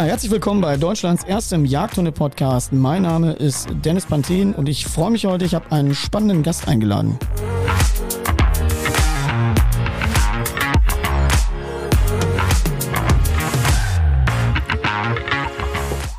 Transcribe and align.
Ja, 0.00 0.06
herzlich 0.06 0.32
willkommen 0.32 0.62
bei 0.62 0.78
Deutschlands 0.78 1.24
erstem 1.24 1.66
Jagdhunde-Podcast. 1.66 2.72
Mein 2.72 3.02
Name 3.02 3.32
ist 3.32 3.68
Dennis 3.84 4.06
Panthen 4.06 4.54
und 4.54 4.66
ich 4.66 4.86
freue 4.86 5.10
mich 5.10 5.26
heute, 5.26 5.44
ich 5.44 5.54
habe 5.54 5.70
einen 5.72 5.94
spannenden 5.94 6.42
Gast 6.42 6.66
eingeladen. 6.68 7.18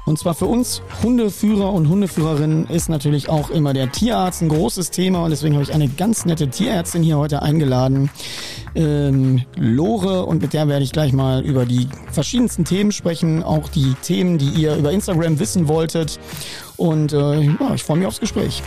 Und 0.06 0.20
zwar 0.20 0.36
für 0.36 0.46
uns 0.46 0.84
Hundeführer 1.02 1.74
und 1.74 1.90
Hundeführerinnen 1.90 2.68
ist 2.68 2.88
natürlich 2.88 3.30
auch 3.30 3.50
immer 3.50 3.74
der 3.74 3.92
Tierarzt 3.92 4.44
ein 4.44 4.50
großes 4.50 4.92
Thema 4.92 5.24
und 5.24 5.32
deswegen 5.32 5.56
habe 5.56 5.64
ich 5.64 5.74
eine 5.74 5.88
ganz 5.88 6.26
nette 6.26 6.50
Tierärztin 6.50 7.02
hier 7.02 7.18
heute 7.18 7.42
eingeladen, 7.42 8.12
ähm, 8.76 9.44
Lore, 9.56 10.26
und 10.26 10.42
mit 10.42 10.54
der 10.54 10.68
werde 10.68 10.84
ich 10.84 10.92
gleich 10.92 11.14
mal 11.14 11.44
über 11.44 11.66
die 11.66 11.88
verschiedensten 12.12 12.66
Themen 12.66 12.92
sprechen, 12.92 13.44
auch 13.44 13.70
die 13.70 13.94
Themen, 14.02 14.38
die 14.38 14.50
ihr 14.50 14.76
über 14.76 14.92
Instagram 14.92 15.40
wissen 15.40 15.68
wolltet. 15.68 16.20
Und 16.78 17.14
äh, 17.14 17.42
ja, 17.42 17.74
ich 17.76 17.84
freue 17.84 17.98
mich 17.98 18.08
aufs 18.08 18.20
Gespräch. 18.20 18.64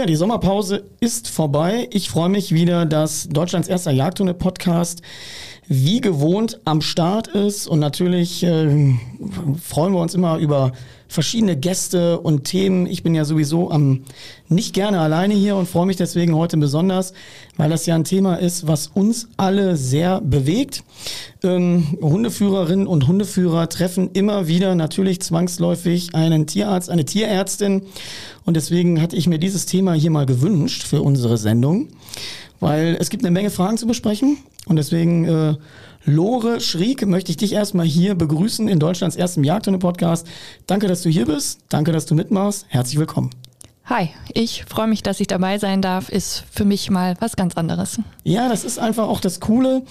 Ja, 0.00 0.06
die 0.06 0.16
Sommerpause 0.16 0.84
ist 1.00 1.28
vorbei. 1.28 1.86
Ich 1.90 2.08
freue 2.08 2.30
mich 2.30 2.54
wieder, 2.54 2.86
dass 2.86 3.28
Deutschlands 3.28 3.68
erster 3.68 3.90
Jagdhunde-Podcast 3.90 5.02
wie 5.68 6.00
gewohnt 6.00 6.58
am 6.64 6.80
Start 6.80 7.28
ist. 7.28 7.66
Und 7.66 7.80
natürlich 7.80 8.42
äh, 8.42 8.94
freuen 9.62 9.92
wir 9.92 10.00
uns 10.00 10.14
immer 10.14 10.38
über 10.38 10.72
verschiedene 11.10 11.56
Gäste 11.56 12.20
und 12.20 12.44
Themen. 12.44 12.86
Ich 12.86 13.02
bin 13.02 13.16
ja 13.16 13.24
sowieso 13.24 13.70
am 13.72 14.04
nicht 14.48 14.74
gerne 14.74 15.00
alleine 15.00 15.34
hier 15.34 15.56
und 15.56 15.68
freue 15.68 15.86
mich 15.86 15.96
deswegen 15.96 16.36
heute 16.36 16.56
besonders, 16.56 17.12
weil 17.56 17.68
das 17.68 17.84
ja 17.84 17.96
ein 17.96 18.04
Thema 18.04 18.36
ist, 18.36 18.68
was 18.68 18.86
uns 18.86 19.28
alle 19.36 19.76
sehr 19.76 20.20
bewegt. 20.20 20.84
Ähm, 21.42 21.98
Hundeführerinnen 22.00 22.86
und 22.86 23.08
Hundeführer 23.08 23.68
treffen 23.68 24.10
immer 24.12 24.46
wieder 24.46 24.76
natürlich 24.76 25.20
zwangsläufig 25.20 26.14
einen 26.14 26.46
Tierarzt, 26.46 26.90
eine 26.90 27.04
Tierärztin. 27.04 27.82
Und 28.44 28.56
deswegen 28.56 29.02
hatte 29.02 29.16
ich 29.16 29.26
mir 29.26 29.38
dieses 29.38 29.66
Thema 29.66 29.94
hier 29.94 30.12
mal 30.12 30.26
gewünscht 30.26 30.84
für 30.84 31.02
unsere 31.02 31.38
Sendung, 31.38 31.88
weil 32.60 32.96
es 33.00 33.10
gibt 33.10 33.24
eine 33.24 33.32
Menge 33.32 33.50
Fragen 33.50 33.78
zu 33.78 33.88
besprechen. 33.88 34.38
Und 34.66 34.76
deswegen 34.76 35.24
äh, 35.24 35.54
Lore 36.04 36.60
Schrieg, 36.60 37.06
möchte 37.06 37.30
ich 37.30 37.36
dich 37.36 37.52
erstmal 37.52 37.84
hier 37.84 38.14
begrüßen 38.14 38.68
in 38.68 38.78
Deutschlands 38.78 39.16
ersten 39.16 39.44
Jagdhunde-Podcast. 39.44 40.26
Danke, 40.66 40.88
dass 40.88 41.02
du 41.02 41.10
hier 41.10 41.26
bist. 41.26 41.60
Danke, 41.68 41.92
dass 41.92 42.06
du 42.06 42.14
mitmachst. 42.14 42.64
Herzlich 42.68 42.98
willkommen. 42.98 43.30
Hi, 43.84 44.10
ich 44.32 44.64
freue 44.66 44.86
mich, 44.86 45.02
dass 45.02 45.20
ich 45.20 45.26
dabei 45.26 45.58
sein 45.58 45.82
darf. 45.82 46.08
Ist 46.08 46.44
für 46.50 46.64
mich 46.64 46.90
mal 46.90 47.16
was 47.18 47.36
ganz 47.36 47.56
anderes. 47.56 47.98
Ja, 48.24 48.48
das 48.48 48.64
ist 48.64 48.78
einfach 48.78 49.08
auch 49.08 49.20
das 49.20 49.40
Coole. 49.40 49.82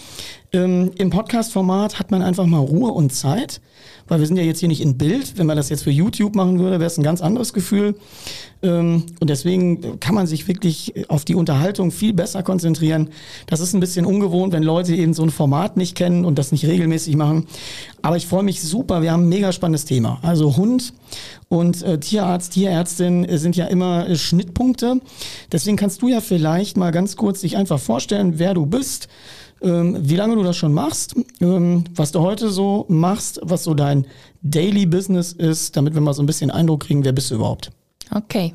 Ähm, 0.51 0.91
Im 0.97 1.09
Podcast-Format 1.09 1.99
hat 1.99 2.11
man 2.11 2.21
einfach 2.21 2.45
mal 2.45 2.59
Ruhe 2.59 2.91
und 2.91 3.13
Zeit 3.13 3.61
weil 4.09 4.19
wir 4.19 4.27
sind 4.27 4.37
ja 4.37 4.43
jetzt 4.43 4.59
hier 4.59 4.67
nicht 4.67 4.81
in 4.81 4.97
Bild. 4.97 5.37
Wenn 5.37 5.47
man 5.47 5.55
das 5.55 5.69
jetzt 5.69 5.83
für 5.83 5.91
YouTube 5.91 6.35
machen 6.35 6.59
würde, 6.59 6.79
wäre 6.79 6.87
es 6.87 6.97
ein 6.97 7.03
ganz 7.03 7.21
anderes 7.21 7.53
Gefühl. 7.53 7.95
Ähm, 8.61 9.03
und 9.19 9.29
deswegen 9.29 9.99
kann 9.99 10.15
man 10.15 10.27
sich 10.27 10.47
wirklich 10.47 11.09
auf 11.09 11.23
die 11.23 11.35
Unterhaltung 11.35 11.91
viel 11.91 12.13
besser 12.13 12.43
konzentrieren. 12.43 13.09
Das 13.45 13.59
ist 13.59 13.73
ein 13.73 13.79
bisschen 13.79 14.05
ungewohnt, 14.05 14.51
wenn 14.51 14.63
Leute 14.63 14.95
eben 14.95 15.13
so 15.13 15.23
ein 15.23 15.29
Format 15.29 15.77
nicht 15.77 15.95
kennen 15.95 16.25
und 16.25 16.37
das 16.37 16.51
nicht 16.51 16.65
regelmäßig 16.65 17.15
machen. 17.15 17.45
Aber 18.01 18.17
ich 18.17 18.27
freue 18.27 18.43
mich 18.43 18.61
super. 18.61 19.01
Wir 19.01 19.11
haben 19.11 19.23
ein 19.25 19.29
mega 19.29 19.51
spannendes 19.51 19.85
Thema. 19.85 20.19
Also 20.23 20.57
Hund 20.57 20.93
und 21.47 21.81
äh, 21.83 21.99
Tierarzt, 21.99 22.53
Tierärztin 22.53 23.27
sind 23.37 23.55
ja 23.55 23.67
immer 23.67 24.09
äh, 24.09 24.15
Schnittpunkte. 24.15 24.99
Deswegen 25.51 25.77
kannst 25.77 26.01
du 26.01 26.07
ja 26.09 26.19
vielleicht 26.19 26.77
mal 26.77 26.91
ganz 26.91 27.15
kurz 27.15 27.41
dich 27.41 27.55
einfach 27.55 27.79
vorstellen, 27.79 28.39
wer 28.39 28.53
du 28.55 28.65
bist 28.65 29.07
ähm, 29.61 29.97
wie 29.99 30.15
lange 30.15 30.35
du 30.35 30.43
das 30.43 30.57
schon 30.57 30.73
machst, 30.73 31.15
ähm, 31.41 31.83
was 31.95 32.11
du 32.11 32.21
heute 32.21 32.49
so 32.49 32.85
machst, 32.87 33.39
was 33.43 33.63
so 33.63 33.73
dein 33.73 34.05
Daily 34.41 34.85
Business 34.85 35.33
ist, 35.33 35.75
damit 35.75 35.93
wir 35.93 36.01
mal 36.01 36.13
so 36.13 36.23
ein 36.23 36.25
bisschen 36.25 36.51
Eindruck 36.51 36.81
kriegen, 36.81 37.03
wer 37.03 37.11
bist 37.11 37.31
du 37.31 37.35
überhaupt? 37.35 37.71
Okay. 38.11 38.53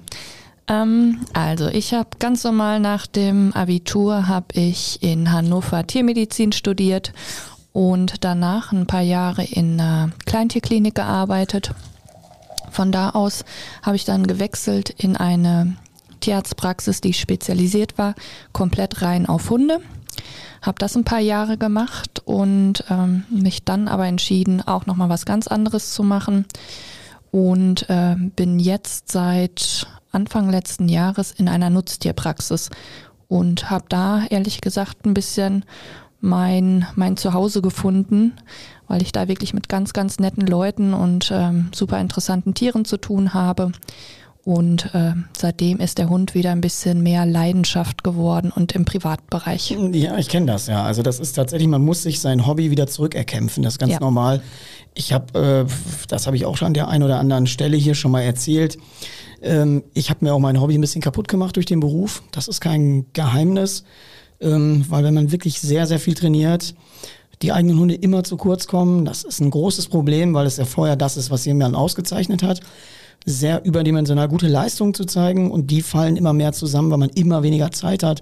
Ähm, 0.66 1.20
also 1.32 1.69
ich 1.69 1.92
habe 1.92 2.10
ganz 2.19 2.44
normal 2.44 2.81
nach 2.81 3.06
dem 3.06 3.53
Abitur 3.53 4.28
habe 4.28 4.47
ich 4.54 5.03
in 5.03 5.31
Hannover 5.31 5.87
Tiermedizin 5.87 6.53
studiert 6.53 7.12
und 7.72 8.25
danach 8.25 8.72
ein 8.72 8.86
paar 8.86 9.03
Jahre 9.03 9.44
in 9.44 9.81
einer 9.81 10.10
Kleintierklinik 10.25 10.94
gearbeitet. 10.94 11.72
Von 12.71 12.92
da 12.92 13.10
aus 13.10 13.44
habe 13.82 13.97
ich 13.97 14.04
dann 14.04 14.26
gewechselt 14.26 14.91
in 14.91 15.16
eine 15.16 15.76
Tierarztpraxis, 16.21 17.00
die 17.00 17.12
spezialisiert 17.12 17.98
war, 17.98 18.15
komplett 18.53 19.03
rein 19.03 19.26
auf 19.26 19.50
Hunde 19.50 19.81
habe 20.63 20.79
das 20.79 20.97
ein 20.97 21.05
paar 21.05 21.21
Jahre 21.21 21.57
gemacht 21.59 22.23
und 22.25 22.85
ähm, 22.91 23.25
mich 23.31 23.65
dann 23.65 23.89
aber 23.89 24.07
entschieden, 24.07 24.63
auch 24.63 24.87
nochmal 24.87 25.09
was 25.09 25.27
ganz 25.27 25.47
anderes 25.47 25.93
zu 25.93 26.03
machen. 26.03 26.47
Und 27.31 27.89
äh, 27.91 28.15
bin 28.17 28.59
jetzt 28.61 29.11
seit 29.11 29.87
Anfang 30.13 30.49
letzten 30.51 30.89
Jahres 30.89 31.33
in 31.33 31.49
einer 31.49 31.71
Nutztierpraxis 31.71 32.71
und 33.29 33.71
habe 33.71 33.87
da 33.89 34.25
ehrlich 34.31 34.61
gesagt 34.61 35.05
ein 35.05 35.15
bisschen 35.15 35.65
mein, 36.21 36.87
mein 36.95 37.17
Zuhause 37.17 37.61
gefunden, 37.61 38.33
weil 38.87 39.03
ich 39.03 39.13
da 39.13 39.29
wirklich 39.29 39.53
mit 39.53 39.69
ganz, 39.69 39.93
ganz 39.93 40.19
netten 40.19 40.47
Leuten 40.47 40.95
und 40.95 41.31
ähm, 41.35 41.71
super 41.75 42.01
interessanten 42.01 42.55
Tieren 42.55 42.85
zu 42.85 42.97
tun 42.97 43.35
habe 43.35 43.73
und 44.44 44.94
äh, 44.94 45.15
seitdem 45.34 45.81
ist 45.81 45.97
der 45.97 46.10
Hund 46.10 46.34
wieder 46.34 46.53
ein 46.53 46.60
bisschen 46.60 47.03
mehr 47.03 47.25
Leidenschaft 47.25 48.05
geworden 48.05 48.53
und 48.55 48.72
im 48.72 48.84
Privatbereich. 48.84 49.71
Ja, 49.93 50.19
ich 50.19 50.28
kenne 50.28 50.47
das 50.47 50.66
ja. 50.66 50.84
Also 50.84 51.03
das 51.03 51.19
ist 51.19 51.32
tatsächlich, 51.32 51.66
man 51.66 51.82
muss 51.82 52.03
sich 52.03 52.21
sein 52.21 52.47
Hobby 52.47 52.71
wieder 52.71 52.87
zurückerkämpfen. 52.87 53.62
Das 53.62 53.75
ist 53.75 53.78
ganz 53.78 53.94
ja. 53.94 54.00
normal. 54.00 54.43
Ich 54.93 55.15
habe, 55.15 55.66
äh, 55.66 55.72
das 56.09 56.27
habe 56.27 56.37
ich 56.37 56.44
auch 56.44 56.59
schon 56.59 56.66
an 56.66 56.75
der 56.75 56.88
einen 56.88 57.04
oder 57.04 57.19
anderen 57.19 57.47
Stelle 57.47 57.78
hier 57.78 57.94
schon 57.94 58.10
mal 58.10 58.21
erzählt. 58.21 58.77
Ähm, 59.41 59.83
ich 59.94 60.10
habe 60.10 60.22
mir 60.22 60.34
auch 60.34 60.38
mein 60.38 60.60
Hobby 60.60 60.77
ein 60.77 60.81
bisschen 60.83 61.03
kaputt 61.03 61.27
gemacht 61.27 61.56
durch 61.56 61.66
den 61.66 61.81
Beruf. 61.81 62.22
Das 62.31 62.47
ist 62.47 62.60
kein 62.60 63.06
Geheimnis, 63.15 63.84
ähm, 64.41 64.84
weil 64.91 65.04
wenn 65.04 65.15
man 65.15 65.33
wirklich 65.33 65.59
sehr, 65.59 65.87
sehr 65.87 65.99
viel 65.99 66.15
trainiert, 66.15 66.75
die 67.41 67.53
eigenen 67.53 67.78
Hunde 67.78 67.94
immer 67.94 68.25
zu 68.25 68.37
kurz 68.37 68.66
kommen. 68.66 69.06
Das 69.06 69.25
ist 69.25 69.41
ein 69.41 69.50
großes 69.50 69.88
Problem, 69.88 70.34
weil 70.34 70.47
es 70.47 70.59
ja 70.59 70.66
vorher 70.66 70.97
das 70.97 71.16
ist, 71.16 71.31
was 71.31 71.47
jemand 71.47 71.75
ausgezeichnet 71.75 72.43
hat 72.43 72.60
sehr 73.25 73.65
überdimensional 73.65 74.29
gute 74.29 74.49
Leistungen 74.49 74.93
zu 74.93 75.05
zeigen 75.05 75.51
und 75.51 75.71
die 75.71 75.83
fallen 75.83 76.17
immer 76.17 76.33
mehr 76.33 76.53
zusammen, 76.53 76.91
weil 76.91 76.99
man 76.99 77.09
immer 77.11 77.43
weniger 77.43 77.71
Zeit 77.71 78.03
hat. 78.03 78.21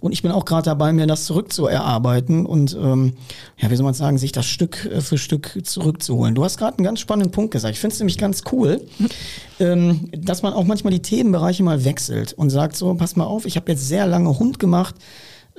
Und 0.00 0.12
ich 0.12 0.22
bin 0.22 0.30
auch 0.30 0.44
gerade 0.44 0.64
dabei, 0.64 0.92
mir 0.92 1.06
das 1.06 1.24
zurückzuerarbeiten 1.24 2.46
und 2.46 2.76
ähm, 2.80 3.14
ja, 3.58 3.70
wie 3.70 3.76
soll 3.76 3.84
man 3.84 3.94
sagen, 3.94 4.16
sich 4.16 4.32
das 4.32 4.46
Stück 4.46 4.86
äh, 4.86 5.00
für 5.00 5.18
Stück 5.18 5.58
zurückzuholen. 5.64 6.34
Du 6.34 6.44
hast 6.44 6.56
gerade 6.56 6.78
einen 6.78 6.84
ganz 6.84 7.00
spannenden 7.00 7.32
Punkt 7.32 7.50
gesagt. 7.50 7.74
Ich 7.74 7.80
finde 7.80 7.94
es 7.94 8.00
nämlich 8.00 8.16
ganz 8.16 8.42
cool, 8.52 8.80
ähm, 9.60 10.08
dass 10.12 10.42
man 10.42 10.54
auch 10.54 10.64
manchmal 10.64 10.92
die 10.92 11.02
Themenbereiche 11.02 11.62
mal 11.62 11.84
wechselt 11.84 12.32
und 12.32 12.50
sagt 12.50 12.76
so, 12.76 12.94
pass 12.94 13.16
mal 13.16 13.24
auf, 13.24 13.44
ich 13.44 13.56
habe 13.56 13.72
jetzt 13.72 13.86
sehr 13.86 14.06
lange 14.06 14.38
Hund 14.38 14.58
gemacht. 14.58 14.94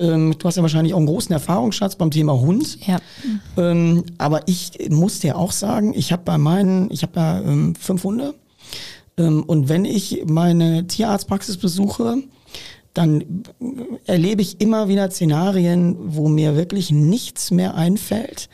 Ähm, 0.00 0.34
du 0.36 0.48
hast 0.48 0.56
ja 0.56 0.62
wahrscheinlich 0.62 0.94
auch 0.94 0.98
einen 0.98 1.06
großen 1.06 1.32
Erfahrungsschatz 1.32 1.94
beim 1.96 2.10
Thema 2.10 2.40
Hund. 2.40 2.78
Ja. 2.86 2.98
Ähm, 3.56 4.04
aber 4.18 4.48
ich 4.48 4.72
muss 4.88 5.20
dir 5.20 5.36
auch 5.36 5.52
sagen, 5.52 5.92
ich 5.94 6.10
habe 6.10 6.22
bei 6.24 6.38
meinen, 6.38 6.90
ich 6.90 7.02
habe 7.02 7.20
ja 7.20 7.40
ähm, 7.42 7.74
fünf 7.74 8.02
Hunde 8.02 8.34
und 9.16 9.68
wenn 9.68 9.84
ich 9.84 10.22
meine 10.26 10.86
Tierarztpraxis 10.86 11.58
besuche, 11.58 12.22
dann 12.94 13.44
erlebe 14.06 14.42
ich 14.42 14.60
immer 14.60 14.88
wieder 14.88 15.10
Szenarien, 15.10 15.96
wo 15.98 16.28
mir 16.28 16.56
wirklich 16.56 16.90
nichts 16.90 17.50
mehr 17.50 17.74
einfällt, 17.74 18.48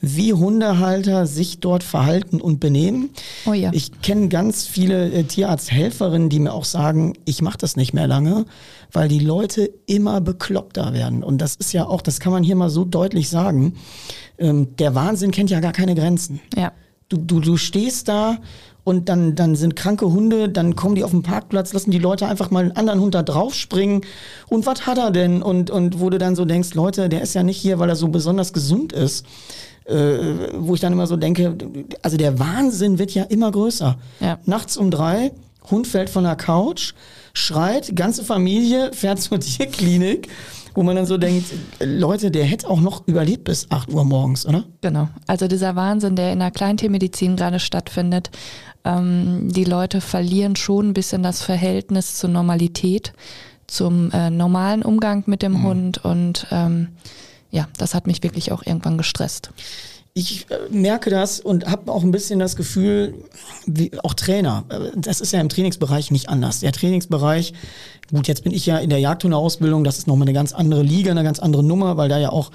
wie 0.00 0.32
Hundehalter 0.32 1.26
sich 1.26 1.60
dort 1.60 1.82
verhalten 1.82 2.40
und 2.40 2.58
benehmen. 2.58 3.10
Oh 3.44 3.52
ja. 3.52 3.70
Ich 3.74 4.00
kenne 4.00 4.28
ganz 4.28 4.66
viele 4.66 5.12
äh, 5.12 5.24
Tierarzthelferinnen, 5.24 6.30
die 6.30 6.38
mir 6.38 6.54
auch 6.54 6.64
sagen, 6.64 7.14
ich 7.26 7.42
mache 7.42 7.58
das 7.58 7.76
nicht 7.76 7.92
mehr 7.92 8.06
lange, 8.06 8.46
weil 8.92 9.08
die 9.08 9.18
Leute 9.18 9.70
immer 9.86 10.20
bekloppter 10.20 10.94
werden. 10.94 11.22
Und 11.22 11.38
das 11.38 11.56
ist 11.56 11.72
ja 11.72 11.86
auch, 11.86 12.00
das 12.00 12.18
kann 12.20 12.32
man 12.32 12.42
hier 12.42 12.56
mal 12.56 12.70
so 12.70 12.84
deutlich 12.84 13.28
sagen, 13.28 13.74
ähm, 14.38 14.74
der 14.76 14.94
Wahnsinn 14.94 15.32
kennt 15.32 15.50
ja 15.50 15.60
gar 15.60 15.72
keine 15.72 15.94
Grenzen. 15.94 16.40
Ja. 16.56 16.72
Du, 17.10 17.18
du, 17.18 17.40
du 17.40 17.56
stehst 17.56 18.08
da 18.08 18.38
und 18.84 19.08
dann, 19.08 19.34
dann 19.34 19.56
sind 19.56 19.76
kranke 19.76 20.10
Hunde, 20.10 20.48
dann 20.48 20.76
kommen 20.76 20.94
die 20.94 21.04
auf 21.04 21.10
den 21.10 21.22
Parkplatz, 21.22 21.72
lassen 21.72 21.90
die 21.90 21.98
Leute 21.98 22.26
einfach 22.26 22.50
mal 22.50 22.64
einen 22.64 22.76
anderen 22.76 23.00
Hund 23.00 23.14
da 23.14 23.22
draufspringen. 23.22 24.02
Und 24.48 24.66
was 24.66 24.86
hat 24.86 24.98
er 24.98 25.10
denn? 25.10 25.42
Und, 25.42 25.70
und 25.70 26.00
wo 26.00 26.10
du 26.10 26.18
dann 26.18 26.36
so 26.36 26.44
denkst, 26.44 26.74
Leute, 26.74 27.08
der 27.08 27.22
ist 27.22 27.34
ja 27.34 27.42
nicht 27.42 27.58
hier, 27.58 27.78
weil 27.78 27.88
er 27.88 27.96
so 27.96 28.08
besonders 28.08 28.52
gesund 28.52 28.92
ist. 28.92 29.26
Äh, 29.84 30.52
wo 30.58 30.74
ich 30.74 30.80
dann 30.80 30.92
immer 30.92 31.06
so 31.06 31.16
denke, 31.16 31.56
also 32.02 32.16
der 32.16 32.38
Wahnsinn 32.38 32.98
wird 32.98 33.12
ja 33.12 33.24
immer 33.24 33.50
größer. 33.50 33.98
Ja. 34.20 34.38
Nachts 34.44 34.76
um 34.76 34.90
drei, 34.90 35.32
Hund 35.70 35.86
fällt 35.86 36.10
von 36.10 36.24
der 36.24 36.36
Couch, 36.36 36.92
schreit, 37.32 37.96
ganze 37.96 38.22
Familie 38.22 38.92
fährt 38.92 39.20
zur 39.20 39.40
Tierklinik 39.40 40.28
wo 40.74 40.82
man 40.82 40.96
dann 40.96 41.06
so 41.06 41.18
denkt, 41.18 41.46
Leute, 41.80 42.30
der 42.30 42.44
hätte 42.44 42.68
auch 42.68 42.80
noch 42.80 43.06
überlebt 43.06 43.44
bis 43.44 43.70
8 43.70 43.92
Uhr 43.92 44.04
morgens, 44.04 44.46
oder? 44.46 44.64
Genau. 44.80 45.08
Also 45.26 45.48
dieser 45.48 45.76
Wahnsinn, 45.76 46.16
der 46.16 46.32
in 46.32 46.38
der 46.38 46.50
Kleintiermedizin 46.50 47.36
gerade 47.36 47.58
stattfindet, 47.58 48.30
ähm, 48.84 49.48
die 49.52 49.64
Leute 49.64 50.00
verlieren 50.00 50.56
schon 50.56 50.90
ein 50.90 50.94
bisschen 50.94 51.22
das 51.22 51.42
Verhältnis 51.42 52.16
zur 52.16 52.30
Normalität, 52.30 53.12
zum 53.66 54.10
äh, 54.12 54.30
normalen 54.30 54.82
Umgang 54.82 55.24
mit 55.26 55.42
dem 55.42 55.52
mhm. 55.52 55.62
Hund 55.62 56.04
und 56.04 56.46
ähm, 56.50 56.88
ja, 57.50 57.68
das 57.78 57.94
hat 57.94 58.06
mich 58.06 58.22
wirklich 58.22 58.52
auch 58.52 58.64
irgendwann 58.64 58.98
gestresst 58.98 59.50
ich 60.14 60.46
äh, 60.50 60.56
merke 60.70 61.10
das 61.10 61.40
und 61.40 61.66
habe 61.66 61.92
auch 61.92 62.02
ein 62.02 62.10
bisschen 62.10 62.38
das 62.38 62.56
Gefühl, 62.56 63.14
wie 63.66 63.90
auch 64.02 64.14
Trainer, 64.14 64.64
äh, 64.68 64.90
das 64.96 65.20
ist 65.20 65.32
ja 65.32 65.40
im 65.40 65.48
Trainingsbereich 65.48 66.10
nicht 66.10 66.28
anders. 66.28 66.60
Der 66.60 66.72
Trainingsbereich, 66.72 67.52
gut, 68.12 68.26
jetzt 68.26 68.42
bin 68.42 68.52
ich 68.52 68.66
ja 68.66 68.78
in 68.78 68.90
der 68.90 68.98
Jagdhundeausbildung, 68.98 69.84
das 69.84 69.98
ist 69.98 70.06
nochmal 70.06 70.26
eine 70.26 70.34
ganz 70.34 70.52
andere 70.52 70.82
Liga, 70.82 71.10
eine 71.10 71.22
ganz 71.22 71.38
andere 71.38 71.62
Nummer, 71.62 71.96
weil 71.96 72.08
da 72.08 72.18
ja 72.18 72.30
auch 72.30 72.50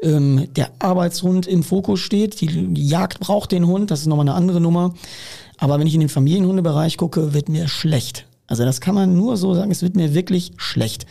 ähm, 0.00 0.48
der 0.54 0.70
Arbeitshund 0.78 1.46
im 1.46 1.62
Fokus 1.62 2.00
steht. 2.00 2.40
Die, 2.40 2.46
die 2.46 2.86
Jagd 2.86 3.20
braucht 3.20 3.52
den 3.52 3.66
Hund, 3.66 3.90
das 3.90 4.00
ist 4.00 4.06
nochmal 4.06 4.28
eine 4.28 4.36
andere 4.36 4.60
Nummer. 4.60 4.94
Aber 5.58 5.78
wenn 5.78 5.86
ich 5.86 5.94
in 5.94 6.00
den 6.00 6.08
Familienhundebereich 6.08 6.96
gucke, 6.96 7.34
wird 7.34 7.48
mir 7.48 7.68
schlecht. 7.68 8.26
Also 8.46 8.64
das 8.64 8.80
kann 8.80 8.94
man 8.94 9.16
nur 9.16 9.36
so 9.36 9.54
sagen, 9.54 9.70
es 9.70 9.82
wird 9.82 9.96
mir 9.96 10.14
wirklich 10.14 10.52
schlecht. 10.56 11.06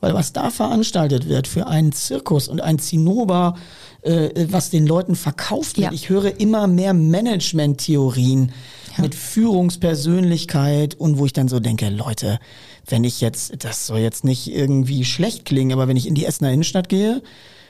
Weil 0.00 0.14
was 0.14 0.32
da 0.32 0.50
veranstaltet 0.50 1.28
wird 1.28 1.46
für 1.46 1.66
einen 1.66 1.92
Zirkus 1.92 2.48
und 2.48 2.62
ein 2.62 2.78
Zinnober, 2.78 3.56
äh, 4.00 4.46
was 4.48 4.70
den 4.70 4.86
Leuten 4.86 5.14
verkauft 5.14 5.76
wird. 5.76 5.88
Ja. 5.88 5.92
Ich 5.92 6.08
höre 6.08 6.40
immer 6.40 6.66
mehr 6.66 6.94
Management-Theorien 6.94 8.52
ja. 8.96 9.02
mit 9.02 9.14
Führungspersönlichkeit 9.14 10.94
und 10.94 11.18
wo 11.18 11.26
ich 11.26 11.34
dann 11.34 11.48
so 11.48 11.60
denke, 11.60 11.90
Leute, 11.90 12.38
wenn 12.86 13.04
ich 13.04 13.20
jetzt, 13.20 13.62
das 13.62 13.88
soll 13.88 13.98
jetzt 13.98 14.24
nicht 14.24 14.50
irgendwie 14.50 15.04
schlecht 15.04 15.44
klingen, 15.44 15.72
aber 15.72 15.86
wenn 15.86 15.98
ich 15.98 16.06
in 16.06 16.14
die 16.14 16.24
Essener 16.24 16.50
Innenstadt 16.50 16.88
gehe, 16.88 17.22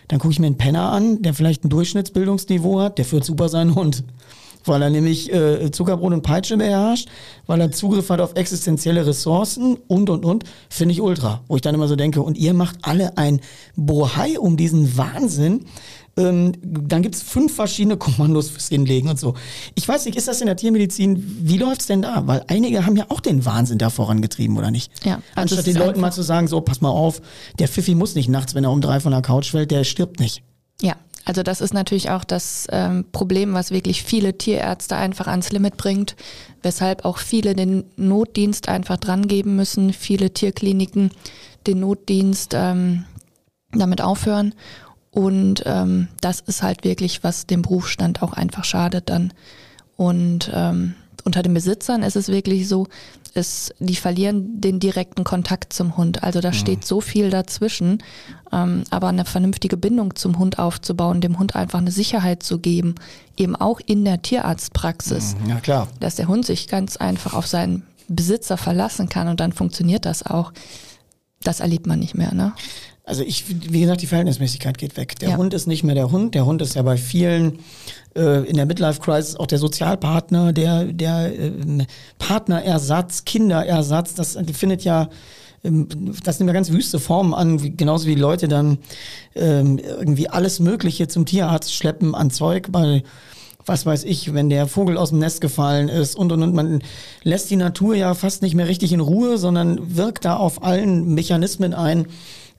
dann 0.07 0.21
gucke 0.21 0.33
ich 0.33 0.39
mir 0.39 0.47
einen 0.47 0.59
Penner 0.59 0.93
an, 0.93 1.23
der 1.23 1.35
vielleicht 1.35 1.65
ein 1.65 1.69
Durchschnittsbildungsniveau 1.69 2.81
hat, 2.81 2.99
der 2.99 3.05
führt 3.05 3.25
super 3.25 3.49
seinen 3.49 3.75
Hund 3.75 4.05
weil 4.65 4.83
er 4.83 4.91
nämlich 4.91 5.33
äh, 5.33 5.71
Zuckerbrot 5.71 6.13
und 6.13 6.23
Peitsche 6.23 6.57
beherrscht, 6.57 7.09
weil 7.47 7.61
er 7.61 7.71
Zugriff 7.73 8.11
hat 8.11 8.21
auf 8.21 8.35
existenzielle 8.35 9.07
Ressourcen 9.07 9.77
und, 9.89 10.11
und, 10.11 10.25
und, 10.25 10.45
finde 10.69 10.93
ich 10.93 11.01
ultra. 11.01 11.43
Wo 11.49 11.57
ich 11.57 11.63
dann 11.63 11.75
immer 11.75 11.89
so 11.89 11.97
denke, 11.97 12.23
und 12.23 12.39
ihr 12.39 12.55
macht 12.55 12.77
alle 12.83 13.17
ein 13.19 13.41
Bohai 13.77 14.39
um 14.39 14.57
diesen 14.57 14.97
Wahnsinn. 14.97 15.65
Ähm, 16.17 16.53
dann 16.63 17.03
gibt 17.03 17.15
es 17.15 17.23
fünf 17.23 17.55
verschiedene 17.55 17.97
Kommandos 17.97 18.51
fürs 18.51 18.69
Hinlegen 18.69 19.09
und 19.09 19.19
so. 19.19 19.35
Ich 19.75 19.87
weiß 19.87 20.05
nicht, 20.05 20.17
ist 20.17 20.29
das 20.29 20.41
in 20.41 20.47
der 20.47 20.57
Tiermedizin, 20.57 21.23
wie 21.43 21.57
läuft's 21.57 21.87
denn 21.87 22.03
da? 22.03 22.27
Weil 22.27 22.45
einige 22.49 22.85
haben 22.85 22.97
ja 22.97 23.07
auch 23.09 23.21
den 23.21 23.45
Wahnsinn 23.45 23.79
da 23.79 23.91
vorangetrieben, 23.91 24.57
oder 24.59 24.71
nicht? 24.71 24.93
Ja. 25.05 25.23
Also 25.35 25.57
Anstatt 25.57 25.67
den 25.67 25.77
Leuten 25.77 26.01
mal 26.01 26.11
zu 26.11 26.23
sagen, 26.23 26.49
so, 26.49 26.61
pass 26.61 26.81
mal 26.81 26.91
auf, 26.91 27.23
der 27.59 27.69
Pfiffi 27.69 27.95
muss 27.95 28.17
nicht 28.17 28.29
nachts, 28.29 28.55
wenn 28.55 28.65
er 28.65 28.73
um 28.73 28.81
drei 28.81 29.01
von 29.01 29.13
der 29.13 29.23
Couch 29.23 29.51
fällt, 29.51 29.71
der 29.71 29.85
stirbt 29.85 30.19
nicht. 30.19 30.43
Ja, 30.83 30.97
also 31.25 31.43
das 31.43 31.61
ist 31.61 31.75
natürlich 31.75 32.11
auch 32.11 32.25
das 32.25 32.67
ähm, 32.71 33.05
Problem, 33.13 33.53
was 33.53 33.71
wirklich 33.71 34.03
viele 34.03 34.37
Tierärzte 34.39 34.97
einfach 34.97 35.27
ans 35.27 35.53
Limit 35.53 35.77
bringt, 35.77 36.17
weshalb 36.63 37.05
auch 37.05 37.19
viele 37.19 37.55
den 37.55 37.85
Notdienst 37.97 38.69
einfach 38.69 38.97
drangeben 38.97 39.57
müssen, 39.57 39.93
viele 39.93 40.33
Tierkliniken 40.33 41.11
den 41.67 41.81
Notdienst 41.81 42.53
ähm, 42.55 43.05
damit 43.73 44.01
aufhören. 44.01 44.55
Und 45.11 45.63
ähm, 45.67 46.09
das 46.21 46.41
ist 46.41 46.63
halt 46.63 46.85
wirklich, 46.85 47.23
was 47.23 47.47
dem 47.47 47.63
Berufsstand 47.63 48.23
auch 48.23 48.33
einfach 48.33 48.65
schadet 48.65 49.11
dann. 49.11 49.33
Und 49.97 50.51
ähm, 50.55 50.95
unter 51.25 51.43
den 51.43 51.53
Besitzern 51.53 52.03
ist 52.03 52.17
es 52.17 52.29
wirklich 52.29 52.69
so, 52.69 52.87
ist, 53.35 53.75
die 53.79 53.97
verlieren 53.97 54.61
den 54.61 54.81
direkten 54.81 55.25
Kontakt 55.25 55.73
zum 55.73 55.97
Hund. 55.97 56.23
Also 56.23 56.41
da 56.41 56.49
mhm. 56.49 56.55
steht 56.55 56.85
so 56.85 57.01
viel 57.01 57.31
dazwischen. 57.31 58.03
Ähm, 58.53 58.85
aber 58.91 59.09
eine 59.09 59.25
vernünftige 59.25 59.77
Bindung 59.77 60.17
zum 60.17 60.39
Hund 60.39 60.59
aufzubauen, 60.59 61.21
dem 61.21 61.39
Hund 61.39 61.55
einfach 61.55 61.79
eine 61.79 61.93
Sicherheit 61.93 62.43
zu 62.43 62.59
geben, 62.59 62.97
eben 63.37 63.55
auch 63.55 63.81
in 63.85 64.05
der 64.05 64.23
Tierarztpraxis. 64.23 65.37
Mhm. 65.43 65.51
Ja, 65.51 65.61
klar. 65.61 65.89
Dass 66.01 66.17
der 66.17 66.29
Hund 66.29 66.45
sich 66.45 66.67
ganz 66.67 66.97
einfach 66.97 67.35
auf 67.35 67.47
seinen 67.47 67.85
Besitzer 68.09 68.57
verlassen 68.57 69.09
kann 69.09 69.29
und 69.29 69.41
dann 69.41 69.53
funktioniert 69.53 70.05
das 70.05 70.25
auch. 70.25 70.53
Das 71.43 71.61
erlebt 71.61 71.87
man 71.87 72.01
nicht 72.01 72.15
mehr, 72.15 72.35
ne? 72.35 72.53
Also 73.05 73.25
ich, 73.25 73.45
wie 73.49 73.81
gesagt, 73.81 74.03
die 74.03 74.07
Verhältnismäßigkeit 74.07 74.79
geht 74.79 74.97
weg. 74.97 75.19
Der 75.19 75.31
ja. 75.31 75.37
Hund 75.37 75.53
ist 75.55 75.67
nicht 75.67 75.83
mehr 75.83 75.95
der 75.95 76.13
Hund. 76.13 76.35
Der 76.35 76.45
Hund 76.47 76.63
ist 76.63 76.75
ja 76.75 76.83
bei 76.83 76.97
vielen 76.97 77.59
äh, 78.15 78.49
in 78.49 78.57
der 78.57 78.67
Midlife-Crisis 78.67 79.35
auch 79.35 79.47
der 79.47 79.59
Sozialpartner, 79.59 80.53
der, 80.53 80.85
der 80.85 81.37
äh, 81.37 81.87
Partnerersatz, 82.19 83.25
Kinderersatz. 83.25 84.15
Das 84.15 84.39
findet 84.53 84.85
ja 84.85 85.09
das 85.63 86.39
nimmt 86.39 86.49
ja 86.49 86.55
ganz 86.55 86.71
wüste 86.71 86.99
Formen 86.99 87.35
an, 87.35 87.63
wie, 87.63 87.71
genauso 87.71 88.07
wie 88.07 88.15
Leute 88.15 88.49
dann 88.49 88.79
ähm, 89.35 89.79
irgendwie 89.79 90.29
alles 90.29 90.59
Mögliche 90.59 91.09
zum 91.09 91.27
Tierarzt 91.27 91.75
schleppen 91.75 92.15
an 92.15 92.31
Zeug, 92.31 92.69
weil 92.73 93.03
was 93.67 93.85
weiß 93.85 94.05
ich, 94.05 94.33
wenn 94.33 94.49
der 94.49 94.67
Vogel 94.67 94.97
aus 94.97 95.11
dem 95.11 95.19
Nest 95.19 95.41
gefallen 95.43 95.89
ist 95.89 96.17
und 96.17 96.33
und 96.33 96.43
und 96.43 96.55
man 96.55 96.83
lässt 97.23 97.51
die 97.51 97.57
Natur 97.57 97.95
ja 97.95 98.15
fast 98.15 98.41
nicht 98.43 98.55
mehr 98.55 98.69
richtig 98.69 98.93
in 98.93 99.01
Ruhe, 99.01 99.37
sondern 99.37 99.97
wirkt 99.97 100.25
da 100.25 100.37
auf 100.37 100.63
allen 100.63 101.15
Mechanismen 101.15 101.75
ein, 101.75 102.07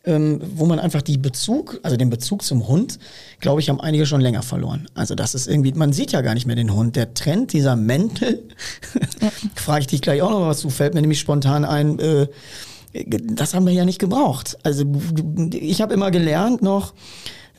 ähm, 0.03 0.41
wo 0.55 0.65
man 0.65 0.79
einfach 0.79 1.01
die 1.01 1.17
Bezug, 1.17 1.79
also 1.83 1.97
den 1.97 2.09
Bezug 2.09 2.43
zum 2.43 2.67
Hund, 2.67 2.97
glaube 3.39 3.61
ich, 3.61 3.69
haben 3.69 3.79
einige 3.79 4.05
schon 4.05 4.21
länger 4.21 4.41
verloren. 4.41 4.87
Also 4.95 5.15
das 5.15 5.35
ist 5.35 5.47
irgendwie, 5.47 5.73
man 5.73 5.93
sieht 5.93 6.11
ja 6.11 6.21
gar 6.21 6.33
nicht 6.33 6.45
mehr 6.45 6.55
den 6.55 6.73
Hund. 6.73 6.95
Der 6.95 7.13
Trend, 7.13 7.53
dieser 7.53 7.75
Mäntel, 7.75 8.47
ja. 9.21 9.31
frage 9.55 9.81
ich 9.81 9.87
dich 9.87 10.01
gleich 10.01 10.21
auch 10.21 10.31
noch 10.31 10.47
was 10.47 10.59
zu, 10.59 10.69
fällt 10.69 10.93
mir 10.93 11.01
nämlich 11.01 11.19
spontan 11.19 11.65
ein, 11.65 11.99
äh, 11.99 12.27
das 12.93 13.53
haben 13.53 13.65
wir 13.65 13.73
ja 13.73 13.85
nicht 13.85 13.99
gebraucht. 13.99 14.57
Also 14.63 14.85
ich 15.53 15.81
habe 15.81 15.93
immer 15.93 16.11
gelernt 16.11 16.61
noch, 16.61 16.93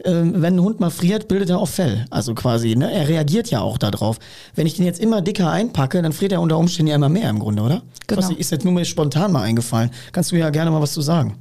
äh, 0.05 0.11
wenn 0.11 0.56
ein 0.56 0.61
Hund 0.61 0.81
mal 0.81 0.90
friert, 0.90 1.29
bildet 1.29 1.50
er 1.50 1.58
auch 1.58 1.69
Fell. 1.69 2.06
Also 2.11 2.34
quasi, 2.34 2.76
ne? 2.76 2.93
Er 2.93 3.08
reagiert 3.08 3.50
ja 3.50 3.61
auch 3.61 3.79
darauf. 3.79 4.19
Wenn 4.55 4.67
ich 4.67 4.75
den 4.75 4.84
jetzt 4.84 5.00
immer 5.00 5.23
dicker 5.23 5.50
einpacke, 5.50 6.02
dann 6.02 6.12
friert 6.12 6.32
er 6.32 6.40
unter 6.40 6.58
Umständen 6.58 6.90
ja 6.90 6.96
immer 6.96 7.08
mehr 7.08 7.31
im 7.31 7.38
Grunde, 7.38 7.62
oder? 7.62 7.82
Genau. 8.06 8.20
Was 8.20 8.31
ist 8.31 8.50
jetzt 8.50 8.64
nur 8.64 8.75
mir 8.75 8.84
spontan 8.84 9.32
mal 9.32 9.43
eingefallen. 9.43 9.90
Kannst 10.12 10.32
du 10.32 10.37
ja 10.37 10.50
gerne 10.50 10.70
mal 10.70 10.81
was 10.81 10.93
zu 10.93 11.00
sagen. 11.00 11.38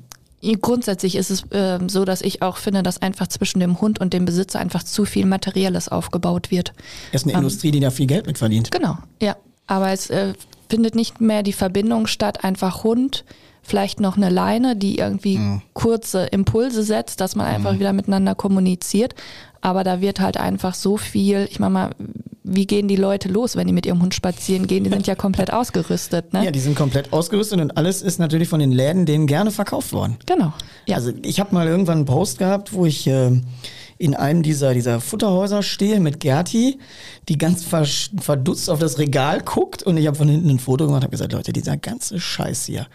Grundsätzlich 0.61 1.15
ist 1.15 1.29
es 1.29 1.43
äh, 1.51 1.79
so, 1.87 2.03
dass 2.03 2.21
ich 2.21 2.41
auch 2.41 2.57
finde, 2.57 2.81
dass 2.81 3.01
einfach 3.01 3.27
zwischen 3.27 3.59
dem 3.59 3.79
Hund 3.79 3.99
und 3.99 4.11
dem 4.13 4.25
Besitzer 4.25 4.59
einfach 4.59 4.81
zu 4.81 5.05
viel 5.05 5.27
Materielles 5.27 5.87
aufgebaut 5.87 6.49
wird. 6.49 6.73
Das 7.11 7.21
ist 7.21 7.25
eine 7.25 7.33
ähm, 7.33 7.39
Industrie, 7.39 7.69
die 7.69 7.79
da 7.79 7.91
viel 7.91 8.07
Geld 8.07 8.25
mit 8.25 8.39
verdient. 8.39 8.71
Genau, 8.71 8.97
ja. 9.21 9.35
Aber 9.67 9.91
es 9.91 10.09
äh, 10.09 10.33
findet 10.67 10.95
nicht 10.95 11.21
mehr 11.21 11.43
die 11.43 11.53
Verbindung 11.53 12.07
statt, 12.07 12.43
einfach 12.43 12.83
Hund, 12.83 13.23
vielleicht 13.61 13.99
noch 13.99 14.17
eine 14.17 14.29
Leine, 14.29 14.75
die 14.75 14.97
irgendwie 14.97 15.37
mhm. 15.37 15.61
kurze 15.73 16.25
Impulse 16.25 16.83
setzt, 16.83 17.21
dass 17.21 17.35
man 17.35 17.45
einfach 17.45 17.73
mhm. 17.73 17.79
wieder 17.79 17.93
miteinander 17.93 18.35
kommuniziert. 18.35 19.15
Aber 19.61 19.83
da 19.83 20.01
wird 20.01 20.19
halt 20.19 20.37
einfach 20.37 20.73
so 20.73 20.97
viel, 20.97 21.47
ich 21.49 21.59
meine 21.59 21.73
mal, 21.73 21.89
wie 22.43 22.65
gehen 22.65 22.87
die 22.87 22.95
Leute 22.95 23.29
los, 23.29 23.55
wenn 23.55 23.67
die 23.67 23.73
mit 23.73 23.85
ihrem 23.85 24.01
Hund 24.01 24.15
spazieren 24.15 24.65
gehen? 24.65 24.83
Die 24.83 24.89
sind 24.89 25.05
ja 25.05 25.15
komplett 25.15 25.53
ausgerüstet. 25.53 26.33
Ne? 26.33 26.45
Ja, 26.45 26.51
die 26.51 26.59
sind 26.59 26.75
komplett 26.75 27.13
ausgerüstet 27.13 27.61
und 27.61 27.77
alles 27.77 28.01
ist 28.01 28.19
natürlich 28.19 28.49
von 28.49 28.59
den 28.59 28.71
Läden 28.71 29.05
denen 29.05 29.27
gerne 29.27 29.51
verkauft 29.51 29.93
worden. 29.93 30.17
Genau. 30.25 30.53
Ja. 30.87 30.95
Also 30.95 31.11
ich 31.21 31.39
habe 31.39 31.53
mal 31.53 31.67
irgendwann 31.67 31.99
einen 31.99 32.05
Post 32.05 32.39
gehabt, 32.39 32.73
wo 32.73 32.85
ich 32.87 33.05
äh, 33.05 33.39
in 33.99 34.15
einem 34.15 34.41
dieser, 34.41 34.73
dieser 34.73 34.99
Futterhäuser 34.99 35.61
stehe 35.61 35.99
mit 35.99 36.19
Gerti, 36.19 36.79
die 37.29 37.37
ganz 37.37 37.63
verdutzt 37.63 38.69
auf 38.71 38.79
das 38.79 38.97
Regal 38.97 39.41
guckt 39.41 39.83
und 39.83 39.95
ich 39.97 40.07
habe 40.07 40.17
von 40.17 40.27
hinten 40.27 40.49
ein 40.49 40.59
Foto 40.59 40.85
gemacht 40.85 41.01
und 41.01 41.03
habe 41.03 41.11
gesagt, 41.11 41.33
Leute, 41.33 41.53
dieser 41.53 41.77
ganze 41.77 42.19
Scheiß 42.19 42.65
hier, 42.65 42.87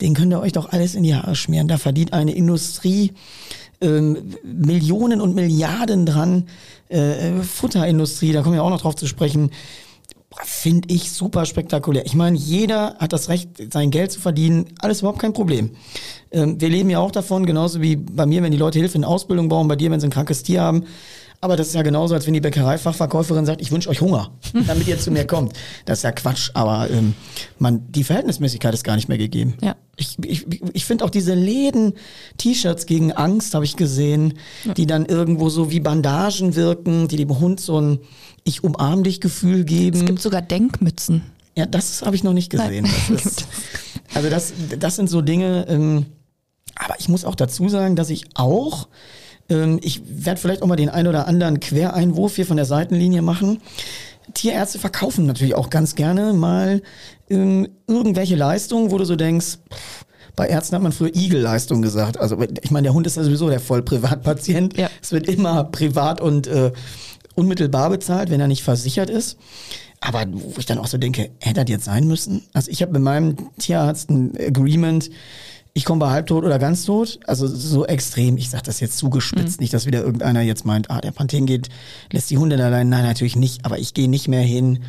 den 0.00 0.14
könnt 0.14 0.32
ihr 0.32 0.40
euch 0.40 0.52
doch 0.52 0.70
alles 0.70 0.94
in 0.94 1.02
die 1.02 1.14
Haare 1.14 1.34
schmieren. 1.34 1.68
Da 1.68 1.78
verdient 1.78 2.12
eine 2.12 2.32
Industrie 2.32 3.12
ähm, 3.80 4.34
Millionen 4.42 5.20
und 5.20 5.34
Milliarden 5.34 6.06
dran. 6.06 6.46
Äh, 6.88 7.42
Futterindustrie, 7.42 8.32
da 8.32 8.42
kommen 8.42 8.54
wir 8.54 8.64
auch 8.64 8.70
noch 8.70 8.80
drauf 8.80 8.96
zu 8.96 9.06
sprechen. 9.06 9.50
Finde 10.44 10.94
ich 10.94 11.10
super 11.10 11.44
spektakulär. 11.44 12.06
Ich 12.06 12.14
meine, 12.14 12.36
jeder 12.36 12.96
hat 12.98 13.12
das 13.12 13.28
Recht, 13.28 13.72
sein 13.72 13.90
Geld 13.90 14.12
zu 14.12 14.20
verdienen. 14.20 14.66
Alles 14.78 15.00
überhaupt 15.00 15.18
kein 15.18 15.32
Problem. 15.32 15.70
Ähm, 16.30 16.60
wir 16.60 16.68
leben 16.68 16.90
ja 16.90 17.00
auch 17.00 17.10
davon, 17.10 17.46
genauso 17.46 17.80
wie 17.80 17.96
bei 17.96 18.26
mir, 18.26 18.42
wenn 18.42 18.52
die 18.52 18.58
Leute 18.58 18.78
Hilfe 18.78 18.98
in 18.98 19.04
Ausbildung 19.04 19.48
brauchen, 19.48 19.68
bei 19.68 19.76
dir, 19.76 19.90
wenn 19.90 20.00
sie 20.00 20.06
ein 20.06 20.12
krankes 20.12 20.42
Tier 20.42 20.62
haben. 20.62 20.84
Aber 21.42 21.56
das 21.56 21.68
ist 21.68 21.74
ja 21.74 21.80
genauso, 21.80 22.14
als 22.14 22.26
wenn 22.26 22.34
die 22.34 22.40
Bäckereifachverkäuferin 22.40 23.46
sagt, 23.46 23.62
ich 23.62 23.72
wünsche 23.72 23.88
euch 23.88 24.02
Hunger, 24.02 24.30
damit 24.66 24.86
ihr 24.86 24.98
zu 24.98 25.10
mir 25.10 25.26
kommt. 25.26 25.54
Das 25.86 26.00
ist 26.00 26.02
ja 26.02 26.12
Quatsch, 26.12 26.50
aber 26.52 26.90
ähm, 26.90 27.14
man, 27.58 27.90
die 27.90 28.04
Verhältnismäßigkeit 28.04 28.74
ist 28.74 28.84
gar 28.84 28.96
nicht 28.96 29.08
mehr 29.08 29.16
gegeben. 29.16 29.54
Ja. 29.62 29.76
Ich, 29.96 30.18
ich, 30.22 30.46
ich 30.74 30.84
finde 30.84 31.04
auch 31.04 31.10
diese 31.10 31.34
Läden, 31.34 31.94
T-Shirts 32.36 32.84
gegen 32.84 33.12
Angst, 33.12 33.54
habe 33.54 33.64
ich 33.64 33.76
gesehen, 33.76 34.34
ja. 34.64 34.74
die 34.74 34.86
dann 34.86 35.06
irgendwo 35.06 35.48
so 35.48 35.70
wie 35.70 35.80
Bandagen 35.80 36.56
wirken, 36.56 37.08
die 37.08 37.16
dem 37.16 37.40
Hund 37.40 37.60
so 37.60 37.80
ein 37.80 38.00
Ich 38.44 38.62
umarm 38.62 39.02
dich 39.02 39.20
Gefühl 39.20 39.64
geben. 39.64 40.00
Es 40.00 40.06
gibt 40.06 40.20
sogar 40.20 40.42
Denkmützen. 40.42 41.22
Ja, 41.56 41.64
das 41.64 42.02
habe 42.02 42.16
ich 42.16 42.22
noch 42.22 42.34
nicht 42.34 42.50
gesehen. 42.50 42.86
Das 43.08 43.24
ist, 43.24 43.46
also 44.14 44.28
das, 44.28 44.52
das 44.78 44.96
sind 44.96 45.08
so 45.08 45.22
Dinge, 45.22 45.66
ähm, 45.68 46.06
aber 46.74 46.96
ich 46.98 47.08
muss 47.08 47.24
auch 47.24 47.34
dazu 47.34 47.68
sagen, 47.68 47.96
dass 47.96 48.10
ich 48.10 48.24
auch 48.34 48.88
ich 49.82 50.02
werde 50.06 50.40
vielleicht 50.40 50.62
auch 50.62 50.66
mal 50.66 50.76
den 50.76 50.88
ein 50.88 51.06
oder 51.06 51.26
anderen 51.26 51.60
Quereinwurf 51.60 52.36
hier 52.36 52.46
von 52.46 52.56
der 52.56 52.66
Seitenlinie 52.66 53.22
machen. 53.22 53.60
Tierärzte 54.34 54.78
verkaufen 54.78 55.26
natürlich 55.26 55.54
auch 55.56 55.70
ganz 55.70 55.96
gerne 55.96 56.32
mal 56.32 56.82
ähm, 57.28 57.68
irgendwelche 57.86 58.36
Leistungen, 58.36 58.90
wo 58.90 58.98
du 58.98 59.04
so 59.04 59.16
denkst, 59.16 59.58
pff, 59.72 60.04
Bei 60.36 60.46
Ärzten 60.46 60.76
hat 60.76 60.82
man 60.82 60.92
früher 60.92 61.14
Igelleistung 61.14 61.82
gesagt. 61.82 62.18
Also 62.18 62.36
ich 62.62 62.70
meine, 62.70 62.84
der 62.84 62.94
Hund 62.94 63.06
ist 63.06 63.16
ja 63.16 63.24
sowieso 63.24 63.48
der 63.48 63.60
Vollprivatpatient. 63.60 64.76
Ja. 64.76 64.88
Es 65.02 65.12
wird 65.12 65.26
immer 65.28 65.64
privat 65.64 66.20
und 66.20 66.46
äh, 66.46 66.72
unmittelbar 67.34 67.90
bezahlt, 67.90 68.30
wenn 68.30 68.40
er 68.40 68.48
nicht 68.48 68.62
versichert 68.62 69.10
ist. 69.10 69.36
Aber 70.00 70.24
wo 70.32 70.54
ich 70.58 70.66
dann 70.66 70.78
auch 70.78 70.86
so 70.86 70.96
denke, 70.96 71.30
hätte 71.40 71.60
das 71.64 71.68
jetzt 71.68 71.84
sein 71.84 72.06
müssen? 72.06 72.42
Also 72.52 72.70
ich 72.70 72.82
habe 72.82 72.92
mit 72.92 73.02
meinem 73.02 73.36
Tierarzt 73.58 74.10
ein 74.10 74.32
Agreement, 74.38 75.10
ich 75.72 75.84
komme 75.84 76.00
bei 76.00 76.10
halbtot 76.10 76.44
oder 76.44 76.58
ganz 76.58 76.84
tot. 76.84 77.20
Also 77.26 77.46
so 77.46 77.86
extrem. 77.86 78.36
Ich 78.36 78.50
sage 78.50 78.64
das 78.64 78.80
jetzt 78.80 78.98
zugespitzt, 78.98 79.58
mhm. 79.58 79.62
nicht, 79.62 79.74
dass 79.74 79.86
wieder 79.86 80.00
irgendeiner 80.00 80.40
jetzt 80.40 80.64
meint, 80.64 80.90
ah, 80.90 81.00
der 81.00 81.12
Panthen 81.12 81.46
geht, 81.46 81.68
lässt 82.12 82.30
die 82.30 82.38
Hunde 82.38 82.62
allein. 82.62 82.88
Nein, 82.88 83.04
natürlich 83.04 83.36
nicht. 83.36 83.64
Aber 83.64 83.78
ich 83.78 83.94
gehe 83.94 84.08
nicht 84.08 84.26
mehr 84.26 84.42
hin. 84.42 84.80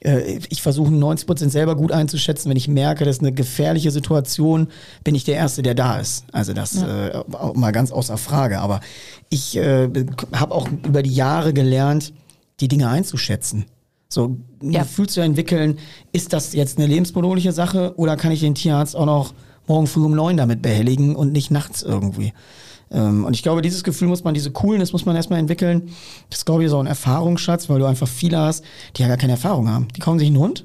Äh, 0.00 0.40
ich 0.48 0.60
versuche 0.60 0.92
90 0.92 1.26
Prozent 1.26 1.52
selber 1.52 1.76
gut 1.76 1.92
einzuschätzen. 1.92 2.50
Wenn 2.50 2.56
ich 2.56 2.68
merke, 2.68 3.04
das 3.04 3.16
ist 3.16 3.22
eine 3.22 3.32
gefährliche 3.32 3.90
Situation, 3.90 4.68
bin 5.04 5.14
ich 5.14 5.24
der 5.24 5.36
Erste, 5.36 5.62
der 5.62 5.74
da 5.74 5.98
ist. 5.98 6.24
Also 6.32 6.52
das 6.52 6.74
ja. 6.74 7.08
äh, 7.08 7.24
mal 7.54 7.72
ganz 7.72 7.92
außer 7.92 8.16
Frage. 8.16 8.58
Aber 8.58 8.80
ich 9.28 9.56
äh, 9.56 9.88
habe 10.32 10.54
auch 10.54 10.68
über 10.84 11.02
die 11.02 11.14
Jahre 11.14 11.52
gelernt, 11.52 12.12
die 12.60 12.68
Dinge 12.68 12.88
einzuschätzen. 12.88 13.66
So 14.08 14.36
ein 14.62 14.70
ja. 14.70 14.82
Gefühl 14.82 15.08
zu 15.08 15.20
entwickeln, 15.20 15.78
ist 16.12 16.32
das 16.32 16.52
jetzt 16.52 16.78
eine 16.78 16.86
lebensbedrohliche 16.86 17.52
Sache 17.52 17.94
oder 17.96 18.16
kann 18.16 18.32
ich 18.32 18.40
den 18.40 18.54
Tierarzt 18.54 18.94
auch 18.94 19.06
noch 19.06 19.34
morgen 19.66 19.86
früh 19.86 20.04
um 20.04 20.14
neun 20.14 20.36
damit 20.36 20.62
behelligen 20.62 21.16
und 21.16 21.32
nicht 21.32 21.50
nachts 21.50 21.82
irgendwie. 21.82 22.32
Ähm, 22.90 23.24
und 23.24 23.34
ich 23.34 23.42
glaube, 23.42 23.62
dieses 23.62 23.84
Gefühl 23.84 24.08
muss 24.08 24.24
man, 24.24 24.34
diese 24.34 24.50
Coolness 24.50 24.92
muss 24.92 25.04
man 25.04 25.16
erstmal 25.16 25.38
entwickeln. 25.38 25.90
Das 26.30 26.44
glaube 26.44 26.62
ich 26.62 26.68
ist 26.68 26.72
auch 26.72 26.80
ein 26.80 26.86
Erfahrungsschatz, 26.86 27.68
weil 27.68 27.78
du 27.78 27.86
einfach 27.86 28.08
viele 28.08 28.38
hast, 28.38 28.64
die 28.96 29.02
ja 29.02 29.08
gar 29.08 29.16
keine 29.16 29.32
Erfahrung 29.32 29.68
haben. 29.68 29.88
Die 29.96 30.00
kaufen 30.00 30.18
sich 30.18 30.28
einen 30.28 30.38
Hund, 30.38 30.64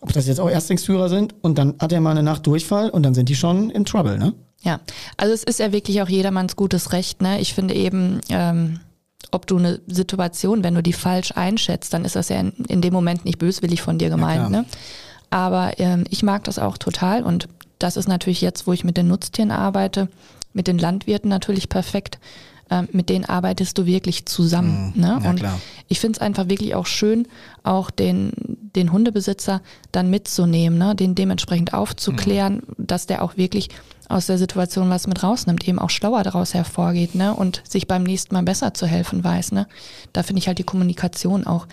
ob 0.00 0.12
das 0.12 0.26
jetzt 0.26 0.40
auch 0.40 0.50
Erstlingsführer 0.50 1.08
sind, 1.08 1.34
und 1.42 1.58
dann 1.58 1.74
hat 1.78 1.92
er 1.92 2.00
mal 2.00 2.10
eine 2.10 2.22
Nacht 2.22 2.46
Durchfall 2.46 2.90
und 2.90 3.02
dann 3.02 3.14
sind 3.14 3.28
die 3.28 3.36
schon 3.36 3.70
in 3.70 3.84
Trouble, 3.84 4.18
ne? 4.18 4.34
Ja, 4.62 4.80
also 5.16 5.34
es 5.34 5.42
ist 5.42 5.58
ja 5.58 5.72
wirklich 5.72 6.02
auch 6.02 6.08
jedermanns 6.08 6.54
gutes 6.54 6.92
Recht, 6.92 7.20
ne? 7.20 7.40
Ich 7.40 7.54
finde 7.54 7.74
eben, 7.74 8.20
ähm, 8.28 8.80
ob 9.30 9.46
du 9.46 9.56
eine 9.56 9.80
Situation, 9.86 10.62
wenn 10.62 10.74
du 10.74 10.82
die 10.82 10.92
falsch 10.92 11.32
einschätzt, 11.32 11.92
dann 11.92 12.04
ist 12.04 12.16
das 12.16 12.28
ja 12.28 12.38
in, 12.38 12.52
in 12.68 12.80
dem 12.80 12.92
Moment 12.92 13.24
nicht 13.24 13.38
böswillig 13.38 13.82
von 13.82 13.98
dir 13.98 14.10
gemeint, 14.10 14.42
ja, 14.42 14.48
ne? 14.48 14.64
Aber 15.30 15.72
ähm, 15.78 16.04
ich 16.10 16.22
mag 16.22 16.44
das 16.44 16.58
auch 16.58 16.78
total 16.78 17.22
und 17.22 17.48
das 17.82 17.96
ist 17.96 18.08
natürlich 18.08 18.40
jetzt, 18.40 18.66
wo 18.66 18.72
ich 18.72 18.84
mit 18.84 18.96
den 18.96 19.08
Nutztieren 19.08 19.50
arbeite, 19.50 20.08
mit 20.52 20.66
den 20.66 20.78
Landwirten 20.78 21.28
natürlich 21.28 21.68
perfekt. 21.68 22.18
Ähm, 22.70 22.88
mit 22.92 23.10
denen 23.10 23.24
arbeitest 23.26 23.76
du 23.76 23.84
wirklich 23.84 24.24
zusammen. 24.24 24.92
Mhm. 24.94 25.00
Ne? 25.00 25.20
Ja, 25.22 25.30
und 25.30 25.40
klar. 25.40 25.60
ich 25.88 26.00
finde 26.00 26.16
es 26.16 26.22
einfach 26.22 26.48
wirklich 26.48 26.74
auch 26.74 26.86
schön, 26.86 27.28
auch 27.64 27.90
den, 27.90 28.32
den 28.74 28.92
Hundebesitzer 28.92 29.60
dann 29.90 30.08
mitzunehmen, 30.08 30.78
ne? 30.78 30.94
den 30.94 31.14
dementsprechend 31.14 31.74
aufzuklären, 31.74 32.62
mhm. 32.66 32.86
dass 32.86 33.06
der 33.06 33.22
auch 33.22 33.36
wirklich 33.36 33.68
aus 34.08 34.26
der 34.26 34.38
Situation 34.38 34.88
was 34.88 35.06
mit 35.06 35.22
rausnimmt, 35.22 35.68
eben 35.68 35.78
auch 35.78 35.90
schlauer 35.90 36.22
daraus 36.22 36.54
hervorgeht 36.54 37.14
ne? 37.14 37.34
und 37.34 37.62
sich 37.68 37.86
beim 37.86 38.04
nächsten 38.04 38.34
Mal 38.34 38.42
besser 38.42 38.72
zu 38.72 38.86
helfen 38.86 39.22
weiß. 39.22 39.52
Ne? 39.52 39.66
Da 40.12 40.22
finde 40.22 40.40
ich 40.40 40.46
halt 40.46 40.58
die 40.58 40.64
Kommunikation 40.64 41.46
auch 41.46 41.66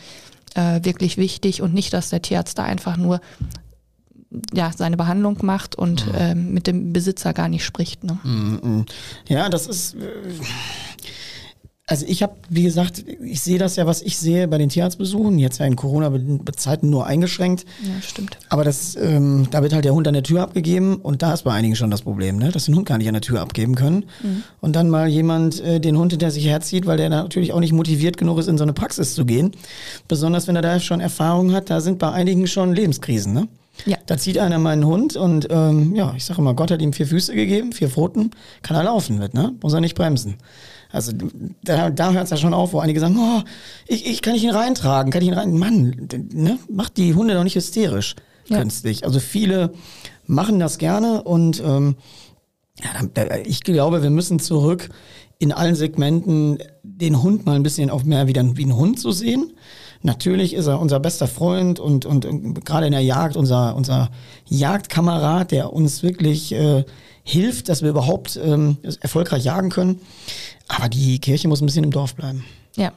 äh, 0.56 0.84
wirklich 0.84 1.18
wichtig 1.18 1.62
und 1.62 1.74
nicht, 1.74 1.94
dass 1.94 2.10
der 2.10 2.22
Tierarzt 2.22 2.58
da 2.58 2.64
einfach 2.64 2.98
nur 2.98 3.22
ja, 4.54 4.72
seine 4.76 4.98
Behandlung 4.98 5.38
macht 5.42 5.76
und 5.76 6.08
mhm. 6.08 6.16
äh, 6.16 6.36
mit 6.36 6.68
dem 6.68 6.94
Besitzer 6.94 7.34
gar 7.34 7.50
nicht 7.50 7.66
spricht. 7.66 8.04
Ne? 8.04 8.20
Mhm. 8.24 8.86
Ja, 9.28 9.50
das 9.50 9.68
ist. 9.68 9.96
Äh, 9.96 10.00
also 11.90 12.06
ich 12.08 12.22
habe, 12.22 12.36
wie 12.50 12.62
gesagt, 12.62 13.04
ich 13.24 13.42
sehe 13.42 13.58
das 13.58 13.76
ja, 13.76 13.88
was 13.88 14.04
ich 14.04 14.16
sehe 14.16 14.48
bei 14.48 14.60
den 14.60 14.70
Tierarztbesuchen, 14.70 15.40
jetzt 15.40 15.58
ja 15.58 15.66
in 15.66 15.76
Corona-Zeiten 15.76 16.88
nur 16.88 17.08
eingeschränkt. 17.08 17.66
Ja, 17.82 18.00
stimmt. 18.00 18.38
Aber 18.48 18.64
das, 18.64 18.96
ähm, 18.96 19.48
da 19.50 19.64
wird 19.64 19.74
halt 19.74 19.86
der 19.86 19.96
Hund 19.96 20.08
an 20.08 20.14
der 20.14 20.22
Tür 20.22 20.44
abgegeben 20.44 20.98
und 20.98 21.24
da 21.24 21.34
ist 21.34 21.46
bei 21.46 21.52
einigen 21.52 21.76
schon 21.76 21.90
das 21.90 22.04
Problem, 22.04 22.38
ne? 22.38 22.52
dass 22.52 22.66
den 22.66 22.76
Hund 22.76 22.86
gar 22.86 23.00
nicht 23.00 23.08
an 23.08 23.16
der 23.16 23.24
Tür 23.24 23.42
abgeben 23.42 23.74
können. 23.74 24.06
Mhm. 24.22 24.44
Und 24.62 24.76
dann 24.76 24.92
mal 24.92 25.08
jemand 25.08 25.62
äh, 25.62 25.80
den 25.80 25.98
Hund 25.98 26.12
hinter 26.12 26.30
sich 26.30 26.46
herzieht, 26.46 26.86
weil 26.86 26.98
der 26.98 27.10
natürlich 27.10 27.54
auch 27.54 27.60
nicht 27.60 27.74
motiviert 27.74 28.18
genug 28.18 28.38
ist, 28.38 28.48
in 28.48 28.60
so 28.60 28.64
eine 28.64 28.74
Praxis 28.74 29.16
zu 29.16 29.26
gehen. 29.26 29.54
Besonders 30.08 30.48
wenn 30.48 30.56
er 30.56 30.62
da 30.62 30.80
schon 30.80 31.00
Erfahrung 31.00 31.54
hat, 31.54 31.72
da 31.72 31.82
sind 31.82 31.98
bei 31.98 32.12
einigen 32.12 32.46
schon 32.46 32.72
Lebenskrisen. 32.72 33.34
Ne? 33.34 33.48
Ja. 33.86 33.98
Da 34.06 34.18
zieht 34.18 34.38
einer 34.38 34.60
meinen 34.60 34.86
Hund 34.86 35.16
und 35.16 35.48
ähm, 35.50 35.96
ja, 35.96 36.14
ich 36.16 36.26
sage 36.26 36.42
immer, 36.42 36.54
Gott 36.54 36.72
hat 36.72 36.82
ihm 36.82 36.94
vier 36.94 37.08
Füße 37.08 37.34
gegeben, 37.34 37.72
vier 37.72 37.90
Pfoten, 37.90 38.32
kann 38.62 38.76
er 38.76 38.84
laufen 38.84 39.18
mit, 39.18 39.34
ne? 39.34 39.54
Muss 39.62 39.74
er 39.74 39.82
nicht 39.82 39.96
bremsen. 39.96 40.38
Also 40.92 41.12
da, 41.64 41.90
da 41.90 42.12
hört 42.12 42.24
es 42.24 42.30
ja 42.32 42.38
schon 42.38 42.54
auf, 42.54 42.74
wo 42.74 42.80
einige 42.80 43.00
sagen, 43.00 43.18
oh, 43.20 43.42
ich, 43.88 44.08
ich 44.08 44.22
kann 44.22 44.36
ich 44.36 44.44
ihn 44.44 44.50
reintragen, 44.50 45.12
kann 45.12 45.22
ich 45.22 45.28
ihn 45.28 45.36
rein. 45.36 45.58
Mann, 45.58 46.08
ne? 46.34 46.58
macht 46.70 46.98
die 46.98 47.14
Hunde 47.14 47.36
doch 47.36 47.44
nicht 47.44 47.56
hysterisch 47.56 48.16
ja. 48.48 48.58
künstlich. 48.58 49.04
Also 49.04 49.20
viele 49.20 49.72
machen 50.26 50.60
das 50.60 50.78
gerne 50.78 51.24
und 51.24 51.62
ähm, 51.64 51.96
ja, 52.82 52.90
ich 53.46 53.62
glaube, 53.62 54.02
wir 54.04 54.10
müssen 54.10 54.40
zurück 54.40 54.90
in 55.38 55.52
allen 55.52 55.76
Segmenten 55.76 56.60
den 56.84 57.22
Hund 57.22 57.46
mal 57.46 57.56
ein 57.56 57.64
bisschen 57.64 57.90
auf 57.90 58.04
mehr 58.04 58.28
wie, 58.28 58.34
dann, 58.34 58.58
wie 58.58 58.66
ein 58.66 58.76
Hund 58.76 59.00
zu 59.00 59.12
sehen. 59.12 59.54
Natürlich 60.02 60.54
ist 60.54 60.68
er 60.68 60.80
unser 60.80 61.00
bester 61.00 61.28
Freund 61.28 61.80
und, 61.80 62.06
und, 62.06 62.26
und 62.26 62.66
gerade 62.66 62.86
in 62.86 62.94
der 62.94 63.02
Jagd 63.02 63.36
unser, 63.36 63.76
unser 63.76 64.10
Jagdkamerad, 64.48 65.52
der 65.52 65.74
uns 65.74 66.04
wirklich 66.04 66.54
äh, 66.54 66.86
hilft, 67.24 67.68
dass 67.70 67.82
wir 67.82 67.90
überhaupt 67.90 68.40
ähm, 68.42 68.78
erfolgreich 69.02 69.44
jagen 69.44 69.70
können. 69.70 70.00
Aber 70.68 70.88
die 70.88 71.20
Kirche 71.20 71.48
muss 71.48 71.62
ein 71.62 71.66
bisschen 71.66 71.84
im 71.84 71.92
Dorf 71.92 72.16
bleiben. 72.16 72.46
Ja, 72.76 72.94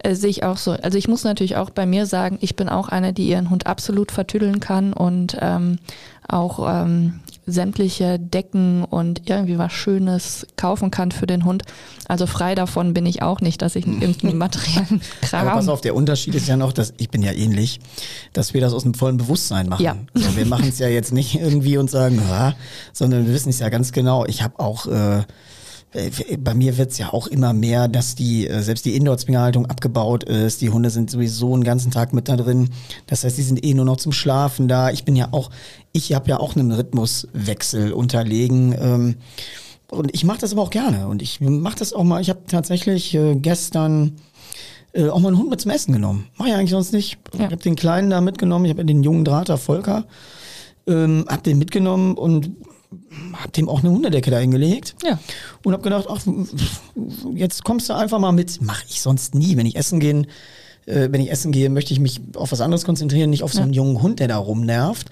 äh, 0.00 0.14
sehe 0.14 0.30
ich 0.30 0.42
auch 0.42 0.56
so. 0.56 0.72
Also 0.72 0.98
ich 0.98 1.06
muss 1.06 1.22
natürlich 1.22 1.56
auch 1.56 1.70
bei 1.70 1.86
mir 1.86 2.06
sagen, 2.06 2.38
ich 2.40 2.56
bin 2.56 2.68
auch 2.68 2.88
eine, 2.88 3.12
die 3.12 3.28
ihren 3.28 3.50
Hund 3.50 3.66
absolut 3.66 4.10
vertüddeln 4.10 4.58
kann 4.58 4.92
und 4.92 5.36
ähm, 5.40 5.78
auch 6.26 6.66
ähm, 6.68 7.20
sämtliche 7.46 8.18
Decken 8.18 8.84
und 8.84 9.28
irgendwie 9.28 9.58
was 9.58 9.72
Schönes 9.72 10.46
kaufen 10.56 10.90
kann 10.90 11.12
für 11.12 11.26
den 11.26 11.44
Hund. 11.44 11.64
Also 12.06 12.26
frei 12.26 12.54
davon 12.54 12.94
bin 12.94 13.06
ich 13.06 13.22
auch 13.22 13.40
nicht, 13.40 13.62
dass 13.62 13.76
ich 13.76 13.86
irgendeinen 13.86 14.38
materiellen 14.38 15.00
Kram. 15.22 15.48
Aber 15.48 15.56
pass 15.56 15.68
auf, 15.68 15.80
der 15.80 15.94
Unterschied 15.94 16.34
ist 16.34 16.48
ja 16.48 16.56
noch, 16.56 16.72
dass 16.72 16.94
ich 16.98 17.10
bin 17.10 17.22
ja 17.22 17.32
ähnlich, 17.32 17.80
dass 18.32 18.54
wir 18.54 18.60
das 18.60 18.72
aus 18.72 18.84
einem 18.84 18.94
vollen 18.94 19.16
Bewusstsein 19.16 19.68
machen. 19.68 19.82
Ja. 19.82 19.96
Also 20.14 20.36
wir 20.36 20.46
machen 20.46 20.68
es 20.68 20.78
ja 20.78 20.88
jetzt 20.88 21.12
nicht 21.12 21.34
irgendwie 21.40 21.76
und 21.76 21.90
sagen, 21.90 22.20
sondern 22.92 23.26
wir 23.26 23.34
wissen 23.34 23.50
es 23.50 23.58
ja 23.58 23.68
ganz 23.68 23.92
genau. 23.92 24.26
Ich 24.26 24.42
habe 24.42 24.58
auch 24.58 24.86
äh, 24.86 25.22
bei 26.38 26.54
mir 26.54 26.78
wird's 26.78 26.98
ja 26.98 27.12
auch 27.12 27.26
immer 27.26 27.52
mehr, 27.52 27.88
dass 27.88 28.14
die, 28.14 28.46
äh, 28.46 28.62
selbst 28.62 28.84
die 28.84 28.94
Indoor-Zwingerhaltung 28.94 29.66
abgebaut 29.66 30.22
ist. 30.22 30.60
Die 30.60 30.70
Hunde 30.70 30.90
sind 30.90 31.10
sowieso 31.10 31.52
einen 31.52 31.64
ganzen 31.64 31.90
Tag 31.90 32.12
mit 32.12 32.28
da 32.28 32.36
drin. 32.36 32.70
Das 33.06 33.24
heißt, 33.24 33.36
die 33.36 33.42
sind 33.42 33.64
eh 33.64 33.74
nur 33.74 33.84
noch 33.84 33.96
zum 33.96 34.12
Schlafen 34.12 34.68
da. 34.68 34.90
Ich 34.90 35.04
bin 35.04 35.16
ja 35.16 35.28
auch, 35.32 35.50
ich 35.92 36.12
habe 36.14 36.28
ja 36.30 36.38
auch 36.38 36.54
einen 36.54 36.70
Rhythmuswechsel 36.70 37.92
unterlegen. 37.92 38.74
Ähm, 38.80 39.16
und 39.90 40.14
ich 40.14 40.22
mache 40.22 40.38
das 40.38 40.52
aber 40.52 40.62
auch 40.62 40.70
gerne. 40.70 41.08
Und 41.08 41.22
ich 41.22 41.40
mache 41.40 41.76
das 41.76 41.92
auch 41.92 42.04
mal, 42.04 42.20
ich 42.20 42.30
habe 42.30 42.42
tatsächlich 42.46 43.12
äh, 43.14 43.34
gestern 43.34 44.16
äh, 44.92 45.08
auch 45.08 45.18
mal 45.18 45.28
einen 45.28 45.38
Hund 45.38 45.50
mit 45.50 45.60
zum 45.60 45.72
Essen 45.72 45.92
genommen. 45.92 46.28
Mach 46.36 46.46
ich 46.46 46.54
eigentlich 46.54 46.70
sonst 46.70 46.92
nicht. 46.92 47.18
Ja. 47.32 47.46
Ich 47.46 47.52
habe 47.52 47.56
den 47.56 47.74
Kleinen 47.74 48.10
da 48.10 48.20
mitgenommen, 48.20 48.64
ich 48.64 48.70
habe 48.70 48.84
den 48.84 49.02
jungen 49.02 49.24
Drater 49.24 49.58
Volker, 49.58 50.04
ähm, 50.86 51.24
habe 51.28 51.42
den 51.42 51.58
mitgenommen 51.58 52.14
und 52.14 52.52
hab 53.34 53.52
dem 53.52 53.68
auch 53.68 53.80
eine 53.80 53.90
Hundedecke 53.90 54.30
da 54.30 54.38
hingelegt. 54.38 54.96
Ja. 55.04 55.18
Und 55.64 55.72
hab 55.72 55.82
gedacht, 55.82 56.06
ach, 56.08 56.20
jetzt 57.34 57.64
kommst 57.64 57.88
du 57.88 57.94
einfach 57.94 58.18
mal 58.18 58.32
mit. 58.32 58.60
Mach 58.60 58.82
ich 58.88 59.00
sonst 59.00 59.34
nie. 59.34 59.56
Wenn 59.56 59.66
ich 59.66 59.76
essen 59.76 60.00
gehe, 60.00 60.26
äh, 60.86 61.08
wenn 61.10 61.20
ich 61.20 61.30
essen 61.30 61.52
gehe, 61.52 61.70
möchte 61.70 61.92
ich 61.92 62.00
mich 62.00 62.20
auf 62.34 62.52
was 62.52 62.60
anderes 62.60 62.84
konzentrieren, 62.84 63.30
nicht 63.30 63.42
auf 63.42 63.52
so 63.52 63.62
einen 63.62 63.72
ja. 63.72 63.82
jungen 63.82 64.02
Hund, 64.02 64.20
der 64.20 64.28
da 64.28 64.36
rumnervt. 64.36 65.08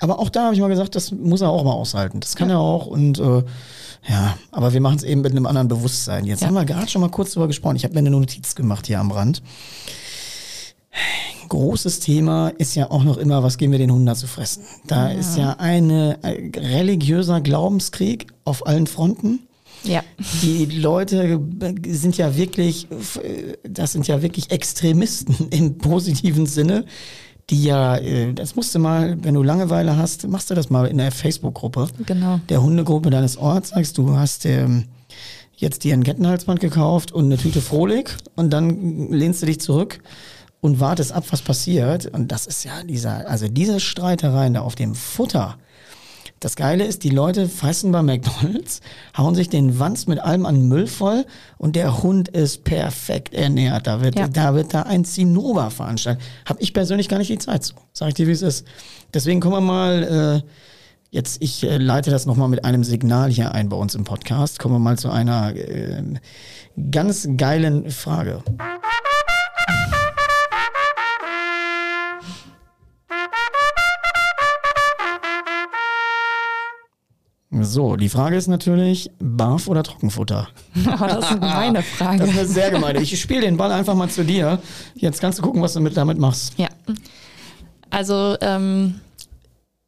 Aber 0.00 0.18
auch 0.18 0.30
da 0.30 0.46
habe 0.46 0.54
ich 0.54 0.60
mal 0.60 0.68
gesagt, 0.68 0.96
das 0.96 1.12
muss 1.12 1.42
er 1.42 1.50
auch 1.50 1.64
mal 1.64 1.72
aushalten. 1.72 2.20
Das 2.20 2.34
kann 2.34 2.48
ja. 2.48 2.56
er 2.56 2.60
auch 2.60 2.86
und 2.86 3.20
äh, 3.20 3.44
ja, 4.08 4.36
aber 4.50 4.72
wir 4.72 4.80
machen 4.80 4.96
es 4.96 5.04
eben 5.04 5.20
mit 5.20 5.30
einem 5.30 5.46
anderen 5.46 5.68
Bewusstsein. 5.68 6.24
Jetzt 6.24 6.40
ja. 6.40 6.48
haben 6.48 6.54
wir 6.54 6.64
gerade 6.64 6.88
schon 6.88 7.02
mal 7.02 7.10
kurz 7.10 7.32
darüber 7.32 7.46
gesprochen. 7.46 7.76
Ich 7.76 7.84
habe 7.84 7.94
mir 7.94 8.00
eine 8.00 8.10
Notiz 8.10 8.56
gemacht 8.56 8.88
hier 8.88 8.98
am 8.98 9.12
Rand 9.12 9.42
großes 11.48 12.00
Thema 12.00 12.48
ist 12.48 12.74
ja 12.74 12.90
auch 12.90 13.04
noch 13.04 13.18
immer, 13.18 13.42
was 13.42 13.58
geben 13.58 13.72
wir 13.72 13.78
den 13.78 13.92
Hunden 13.92 14.06
da 14.06 14.14
zu 14.14 14.26
fressen? 14.26 14.62
Da 14.86 15.10
ja. 15.10 15.18
ist 15.18 15.36
ja 15.36 15.56
ein 15.58 15.90
religiöser 15.90 17.42
Glaubenskrieg 17.42 18.28
auf 18.44 18.66
allen 18.66 18.86
Fronten. 18.86 19.40
Ja. 19.84 20.02
Die 20.42 20.64
Leute 20.64 21.40
sind 21.86 22.16
ja 22.16 22.36
wirklich, 22.36 22.86
das 23.68 23.92
sind 23.92 24.06
ja 24.06 24.22
wirklich 24.22 24.50
Extremisten 24.50 25.48
im 25.50 25.78
positiven 25.78 26.46
Sinne, 26.46 26.86
die 27.50 27.64
ja, 27.64 27.96
äh, 27.98 28.32
das 28.32 28.56
musst 28.56 28.74
du 28.74 28.78
mal, 28.78 29.18
wenn 29.22 29.34
du 29.34 29.42
Langeweile 29.42 29.96
hast, 29.96 30.26
machst 30.28 30.50
du 30.50 30.54
das 30.54 30.70
mal 30.70 30.86
in 30.86 30.98
der 30.98 31.10
Facebook-Gruppe. 31.10 31.88
Genau. 32.06 32.40
Der 32.48 32.62
Hundegruppe 32.62 33.10
deines 33.10 33.36
Orts, 33.36 33.70
sagst 33.70 33.98
du, 33.98 34.16
hast 34.16 34.46
ähm, 34.46 34.84
jetzt 35.56 35.84
dir 35.84 35.92
ein 35.92 36.04
Kettenhalsband 36.04 36.60
gekauft 36.60 37.12
und 37.12 37.26
eine 37.26 37.36
Tüte 37.36 37.60
Frohlig 37.60 38.16
und 38.36 38.50
dann 38.52 39.10
lehnst 39.10 39.42
du 39.42 39.46
dich 39.46 39.60
zurück 39.60 40.00
und 40.62 40.78
wartest 40.80 41.12
ab, 41.12 41.24
was 41.30 41.42
passiert. 41.42 42.06
Und 42.06 42.32
das 42.32 42.46
ist 42.46 42.64
ja 42.64 42.82
dieser, 42.84 43.28
also 43.28 43.48
diese 43.48 43.80
Streitereien 43.80 44.54
da 44.54 44.60
auf 44.60 44.76
dem 44.76 44.94
Futter. 44.94 45.58
Das 46.38 46.56
Geile 46.56 46.84
ist, 46.84 47.02
die 47.02 47.10
Leute 47.10 47.48
fressen 47.48 47.92
bei 47.92 48.02
McDonalds, 48.02 48.80
hauen 49.16 49.34
sich 49.34 49.48
den 49.48 49.78
Wanz 49.78 50.06
mit 50.06 50.20
allem 50.20 50.46
an 50.46 50.66
Müll 50.68 50.86
voll 50.86 51.26
und 51.58 51.76
der 51.76 52.02
Hund 52.02 52.28
ist 52.28 52.64
perfekt 52.64 53.34
ernährt. 53.34 53.86
Da 53.86 54.00
wird, 54.00 54.18
ja. 54.18 54.28
da, 54.28 54.54
wird 54.54 54.72
da 54.72 54.82
ein 54.82 55.04
Zinnober 55.04 55.70
veranstaltet. 55.70 56.22
Hab 56.46 56.60
ich 56.60 56.72
persönlich 56.72 57.08
gar 57.08 57.18
nicht 57.18 57.30
die 57.30 57.38
Zeit 57.38 57.64
zu. 57.64 57.74
Sag 57.92 58.08
ich 58.08 58.14
dir, 58.14 58.28
wie 58.28 58.32
es 58.32 58.42
ist. 58.42 58.66
Deswegen 59.12 59.40
kommen 59.40 59.56
wir 59.56 59.60
mal, 59.60 60.42
äh, 60.42 60.48
Jetzt, 61.10 61.42
ich 61.42 61.62
äh, 61.62 61.76
leite 61.76 62.10
das 62.10 62.24
nochmal 62.24 62.48
mit 62.48 62.64
einem 62.64 62.84
Signal 62.84 63.30
hier 63.30 63.52
ein 63.52 63.68
bei 63.68 63.76
uns 63.76 63.94
im 63.94 64.04
Podcast. 64.04 64.58
Kommen 64.58 64.76
wir 64.76 64.78
mal 64.78 64.96
zu 64.96 65.10
einer 65.10 65.54
äh, 65.54 66.02
ganz 66.90 67.28
geilen 67.36 67.90
Frage. 67.90 68.42
So, 77.60 77.96
die 77.96 78.08
Frage 78.08 78.36
ist 78.36 78.48
natürlich, 78.48 79.10
Barf 79.18 79.68
oder 79.68 79.82
Trockenfutter? 79.82 80.48
Oh, 80.86 81.06
das 81.06 81.30
ist 81.30 81.40
meine 81.40 81.82
Frage. 81.82 82.20
Das 82.20 82.30
ist 82.30 82.38
eine 82.38 82.48
sehr 82.48 82.70
gemeine. 82.70 83.02
Ich 83.02 83.20
spiele 83.20 83.42
den 83.42 83.58
Ball 83.58 83.70
einfach 83.70 83.94
mal 83.94 84.08
zu 84.08 84.24
dir. 84.24 84.58
Jetzt 84.94 85.20
kannst 85.20 85.38
du 85.38 85.42
gucken, 85.42 85.60
was 85.60 85.74
du 85.74 85.80
mit, 85.80 85.96
damit 85.96 86.18
machst. 86.18 86.54
Ja. 86.58 86.68
Also, 87.90 88.36
ähm, 88.40 89.00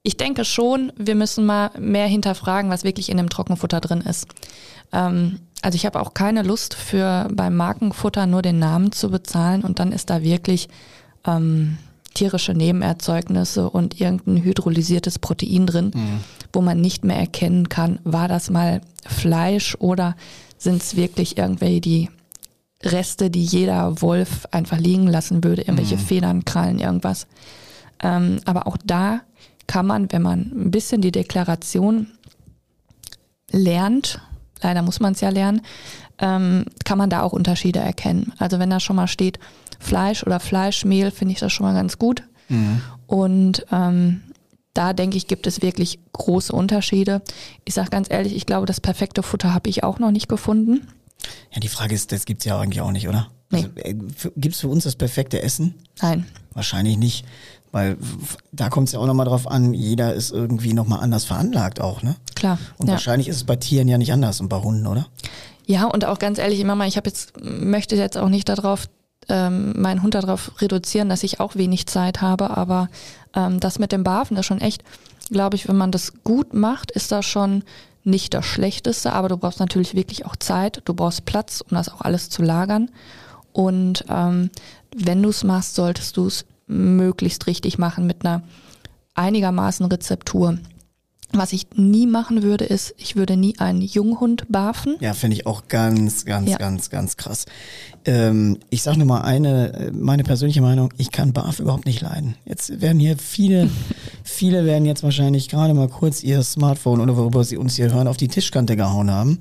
ich 0.02 0.18
denke 0.18 0.44
schon, 0.44 0.92
wir 0.96 1.14
müssen 1.14 1.46
mal 1.46 1.70
mehr 1.78 2.06
hinterfragen, 2.06 2.70
was 2.70 2.84
wirklich 2.84 3.08
in 3.08 3.16
dem 3.16 3.30
Trockenfutter 3.30 3.80
drin 3.80 4.02
ist. 4.02 4.26
Ähm, 4.92 5.40
also 5.62 5.76
ich 5.76 5.86
habe 5.86 5.98
auch 6.00 6.12
keine 6.12 6.42
Lust 6.42 6.74
für 6.74 7.26
beim 7.32 7.56
Markenfutter 7.56 8.26
nur 8.26 8.42
den 8.42 8.58
Namen 8.58 8.92
zu 8.92 9.10
bezahlen 9.10 9.64
und 9.64 9.78
dann 9.78 9.92
ist 9.92 10.10
da 10.10 10.22
wirklich 10.22 10.68
ähm, 11.26 11.78
tierische 12.14 12.54
Nebenerzeugnisse 12.54 13.68
und 13.68 14.00
irgendein 14.00 14.42
hydrolysiertes 14.42 15.18
Protein 15.18 15.66
drin, 15.66 15.90
mhm. 15.94 16.20
wo 16.52 16.60
man 16.60 16.80
nicht 16.80 17.04
mehr 17.04 17.16
erkennen 17.16 17.68
kann, 17.68 17.98
war 18.04 18.28
das 18.28 18.50
mal 18.50 18.80
Fleisch 19.04 19.76
oder 19.78 20.16
sind 20.56 20.82
es 20.82 20.96
wirklich 20.96 21.36
irgendwelche 21.36 21.80
die 21.80 22.10
Reste, 22.82 23.30
die 23.30 23.42
jeder 23.42 24.00
Wolf 24.02 24.46
einfach 24.50 24.78
liegen 24.78 25.06
lassen 25.06 25.42
würde, 25.42 25.62
irgendwelche 25.62 25.96
mhm. 25.96 26.00
Federn, 26.00 26.44
Krallen, 26.44 26.78
irgendwas. 26.78 27.26
Ähm, 28.02 28.40
aber 28.44 28.66
auch 28.66 28.76
da 28.84 29.20
kann 29.66 29.86
man, 29.86 30.12
wenn 30.12 30.22
man 30.22 30.40
ein 30.40 30.70
bisschen 30.70 31.00
die 31.00 31.12
Deklaration 31.12 32.08
lernt, 33.50 34.20
leider 34.62 34.82
muss 34.82 35.00
man 35.00 35.12
es 35.12 35.20
ja 35.20 35.30
lernen, 35.30 35.62
ähm, 36.18 36.66
kann 36.84 36.98
man 36.98 37.10
da 37.10 37.22
auch 37.22 37.32
Unterschiede 37.32 37.80
erkennen. 37.80 38.32
Also 38.38 38.58
wenn 38.58 38.70
da 38.70 38.80
schon 38.80 38.96
mal 38.96 39.08
steht 39.08 39.38
Fleisch 39.78 40.24
oder 40.24 40.40
Fleischmehl, 40.40 41.10
finde 41.10 41.32
ich 41.32 41.40
das 41.40 41.52
schon 41.52 41.66
mal 41.66 41.74
ganz 41.74 41.98
gut. 41.98 42.22
Mhm. 42.48 42.80
Und 43.06 43.66
ähm, 43.70 44.22
da 44.74 44.92
denke 44.92 45.16
ich, 45.16 45.26
gibt 45.26 45.46
es 45.46 45.62
wirklich 45.62 46.00
große 46.12 46.52
Unterschiede. 46.52 47.22
Ich 47.64 47.74
sage 47.74 47.90
ganz 47.90 48.10
ehrlich, 48.10 48.34
ich 48.34 48.46
glaube, 48.46 48.66
das 48.66 48.80
perfekte 48.80 49.22
Futter 49.22 49.54
habe 49.54 49.70
ich 49.70 49.84
auch 49.84 49.98
noch 49.98 50.10
nicht 50.10 50.28
gefunden. 50.28 50.88
Ja, 51.52 51.60
die 51.60 51.68
Frage 51.68 51.94
ist, 51.94 52.12
das 52.12 52.24
gibt 52.24 52.42
es 52.42 52.44
ja 52.46 52.58
eigentlich 52.58 52.80
auch 52.80 52.90
nicht, 52.90 53.08
oder? 53.08 53.28
Nee. 53.50 53.58
Also, 53.58 53.70
äh, 53.76 53.94
gibt 54.36 54.54
es 54.54 54.60
für 54.60 54.68
uns 54.68 54.84
das 54.84 54.96
perfekte 54.96 55.40
Essen? 55.42 55.74
Nein. 56.02 56.26
Wahrscheinlich 56.52 56.96
nicht. 56.96 57.24
Weil 57.72 57.96
da 58.52 58.68
kommt 58.68 58.88
es 58.88 58.92
ja 58.92 59.00
auch 59.00 59.06
nochmal 59.06 59.26
drauf 59.26 59.48
an, 59.48 59.74
jeder 59.74 60.14
ist 60.14 60.30
irgendwie 60.30 60.74
nochmal 60.74 61.00
anders 61.00 61.24
veranlagt 61.24 61.80
auch, 61.80 62.02
ne? 62.02 62.14
Klar. 62.36 62.58
Und 62.78 62.86
ja. 62.86 62.92
wahrscheinlich 62.92 63.26
ist 63.26 63.36
es 63.36 63.44
bei 63.44 63.56
Tieren 63.56 63.88
ja 63.88 63.98
nicht 63.98 64.12
anders 64.12 64.40
und 64.40 64.48
bei 64.48 64.58
Hunden, 64.58 64.86
oder? 64.86 65.08
Ja, 65.66 65.86
und 65.86 66.04
auch 66.04 66.18
ganz 66.18 66.38
ehrlich, 66.38 66.62
Mama, 66.62 66.86
ich 66.86 66.96
habe 66.96 67.08
jetzt, 67.08 67.32
möchte 67.42 67.96
jetzt 67.96 68.16
auch 68.16 68.28
nicht 68.28 68.48
darauf, 68.48 68.86
ähm, 69.28 69.80
meinen 69.80 70.02
Hund 70.02 70.14
darauf 70.14 70.52
reduzieren, 70.60 71.08
dass 71.08 71.22
ich 71.22 71.40
auch 71.40 71.54
wenig 71.56 71.86
Zeit 71.86 72.20
habe, 72.20 72.56
aber 72.56 72.88
ähm, 73.34 73.60
das 73.60 73.78
mit 73.78 73.92
dem 73.92 74.04
Barfen 74.04 74.36
ist 74.36 74.46
schon 74.46 74.60
echt, 74.60 74.82
glaube 75.30 75.56
ich, 75.56 75.68
wenn 75.68 75.76
man 75.76 75.90
das 75.90 76.12
gut 76.24 76.54
macht, 76.54 76.90
ist 76.90 77.12
das 77.12 77.24
schon 77.24 77.62
nicht 78.04 78.34
das 78.34 78.44
Schlechteste, 78.44 79.12
aber 79.12 79.28
du 79.28 79.36
brauchst 79.36 79.60
natürlich 79.60 79.94
wirklich 79.94 80.26
auch 80.26 80.36
Zeit, 80.36 80.82
du 80.84 80.94
brauchst 80.94 81.24
Platz, 81.24 81.62
um 81.62 81.76
das 81.76 81.88
auch 81.88 82.02
alles 82.02 82.28
zu 82.28 82.42
lagern. 82.42 82.90
Und 83.52 84.04
ähm, 84.08 84.50
wenn 84.94 85.22
du 85.22 85.30
es 85.30 85.42
machst, 85.42 85.74
solltest 85.74 86.16
du 86.16 86.26
es 86.26 86.44
möglichst 86.66 87.46
richtig 87.46 87.78
machen 87.78 88.06
mit 88.06 88.24
einer 88.24 88.42
einigermaßen 89.14 89.86
Rezeptur. 89.86 90.58
Was 91.36 91.52
ich 91.52 91.66
nie 91.74 92.06
machen 92.06 92.42
würde, 92.42 92.64
ist, 92.64 92.94
ich 92.96 93.16
würde 93.16 93.36
nie 93.36 93.58
einen 93.58 93.82
Junghund 93.82 94.44
barfen. 94.48 94.96
Ja, 95.00 95.14
finde 95.14 95.36
ich 95.36 95.46
auch 95.46 95.68
ganz, 95.68 96.24
ganz, 96.24 96.50
ja. 96.50 96.58
ganz, 96.58 96.90
ganz 96.90 97.16
krass. 97.16 97.46
Ähm, 98.04 98.58
ich 98.70 98.82
sage 98.82 98.98
nur 98.98 99.06
mal 99.06 99.22
eine, 99.22 99.90
meine 99.92 100.24
persönliche 100.24 100.60
Meinung, 100.60 100.92
ich 100.96 101.10
kann 101.10 101.32
Barf 101.32 101.60
überhaupt 101.60 101.86
nicht 101.86 102.00
leiden. 102.00 102.36
Jetzt 102.44 102.80
werden 102.80 102.98
hier 102.98 103.16
viele, 103.18 103.68
viele 104.24 104.64
werden 104.64 104.84
jetzt 104.84 105.02
wahrscheinlich 105.02 105.48
gerade 105.48 105.74
mal 105.74 105.88
kurz 105.88 106.22
ihr 106.22 106.42
Smartphone 106.42 107.00
oder 107.00 107.16
worüber 107.16 107.44
sie 107.44 107.56
uns 107.56 107.76
hier 107.76 107.92
hören, 107.92 108.08
auf 108.08 108.16
die 108.16 108.28
Tischkante 108.28 108.76
gehauen 108.76 109.10
haben. 109.10 109.38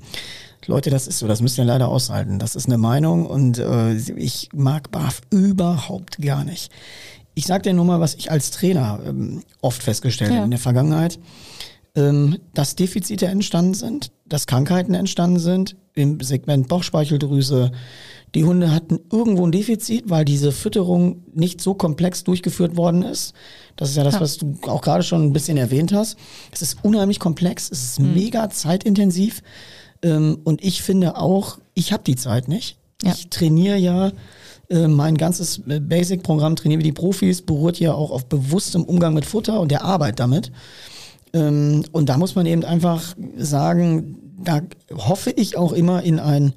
Leute, 0.66 0.90
das 0.90 1.06
ist 1.06 1.18
so, 1.18 1.28
das 1.28 1.42
müsst 1.42 1.58
ihr 1.58 1.64
leider 1.64 1.88
aushalten. 1.88 2.38
Das 2.38 2.56
ist 2.56 2.66
eine 2.66 2.78
Meinung 2.78 3.26
und 3.26 3.58
äh, 3.58 3.94
ich 3.94 4.48
mag 4.54 4.90
Barf 4.90 5.20
überhaupt 5.30 6.20
gar 6.20 6.44
nicht. 6.44 6.70
Ich 7.34 7.46
sage 7.46 7.62
dir 7.62 7.74
nur 7.74 7.84
mal, 7.84 8.00
was 8.00 8.14
ich 8.14 8.30
als 8.30 8.50
Trainer 8.50 9.00
ähm, 9.04 9.42
oft 9.60 9.82
festgestellt 9.82 10.30
ja. 10.30 10.36
habe 10.36 10.44
in 10.46 10.52
der 10.52 10.60
Vergangenheit, 10.60 11.18
ähm, 11.96 12.38
dass 12.54 12.76
Defizite 12.76 13.26
entstanden 13.26 13.74
sind, 13.74 14.10
dass 14.26 14.46
Krankheiten 14.46 14.94
entstanden 14.94 15.38
sind 15.38 15.76
im 15.94 16.20
Segment 16.20 16.68
Bauchspeicheldrüse. 16.68 17.70
Die 18.34 18.44
Hunde 18.44 18.72
hatten 18.72 18.98
irgendwo 19.12 19.46
ein 19.46 19.52
Defizit, 19.52 20.10
weil 20.10 20.24
diese 20.24 20.50
Fütterung 20.50 21.22
nicht 21.34 21.60
so 21.60 21.74
komplex 21.74 22.24
durchgeführt 22.24 22.76
worden 22.76 23.02
ist. 23.02 23.32
Das 23.76 23.90
ist 23.90 23.96
ja 23.96 24.02
das, 24.02 24.14
ja. 24.14 24.20
was 24.20 24.38
du 24.38 24.58
auch 24.66 24.82
gerade 24.82 25.04
schon 25.04 25.22
ein 25.22 25.32
bisschen 25.32 25.56
erwähnt 25.56 25.92
hast. 25.92 26.16
Es 26.50 26.62
ist 26.62 26.78
unheimlich 26.82 27.20
komplex, 27.20 27.70
es 27.70 27.84
ist 27.84 28.00
mhm. 28.00 28.14
mega 28.14 28.50
zeitintensiv. 28.50 29.42
Ähm, 30.02 30.38
und 30.42 30.64
ich 30.64 30.82
finde 30.82 31.16
auch, 31.16 31.58
ich 31.74 31.92
habe 31.92 32.02
die 32.02 32.16
Zeit 32.16 32.48
nicht. 32.48 32.76
Ja. 33.04 33.12
Ich 33.12 33.28
trainiere 33.28 33.76
ja 33.76 34.10
äh, 34.68 34.88
mein 34.88 35.16
ganzes 35.16 35.60
äh, 35.68 35.78
Basic-Programm 35.78 36.56
Trainieren 36.56 36.80
wie 36.80 36.84
die 36.84 36.92
Profis 36.92 37.42
beruht 37.42 37.78
ja 37.78 37.94
auch 37.94 38.10
auf 38.10 38.26
bewusstem 38.26 38.82
Umgang 38.82 39.14
mit 39.14 39.26
Futter 39.26 39.60
und 39.60 39.70
der 39.70 39.84
Arbeit 39.84 40.18
damit. 40.18 40.50
Ähm, 41.34 41.84
und 41.92 42.08
da 42.08 42.16
muss 42.16 42.34
man 42.34 42.46
eben 42.46 42.64
einfach 42.64 43.14
sagen, 43.36 44.16
da 44.42 44.62
hoffe 44.92 45.30
ich 45.30 45.56
auch 45.56 45.72
immer 45.72 46.02
in 46.02 46.18
ein 46.18 46.54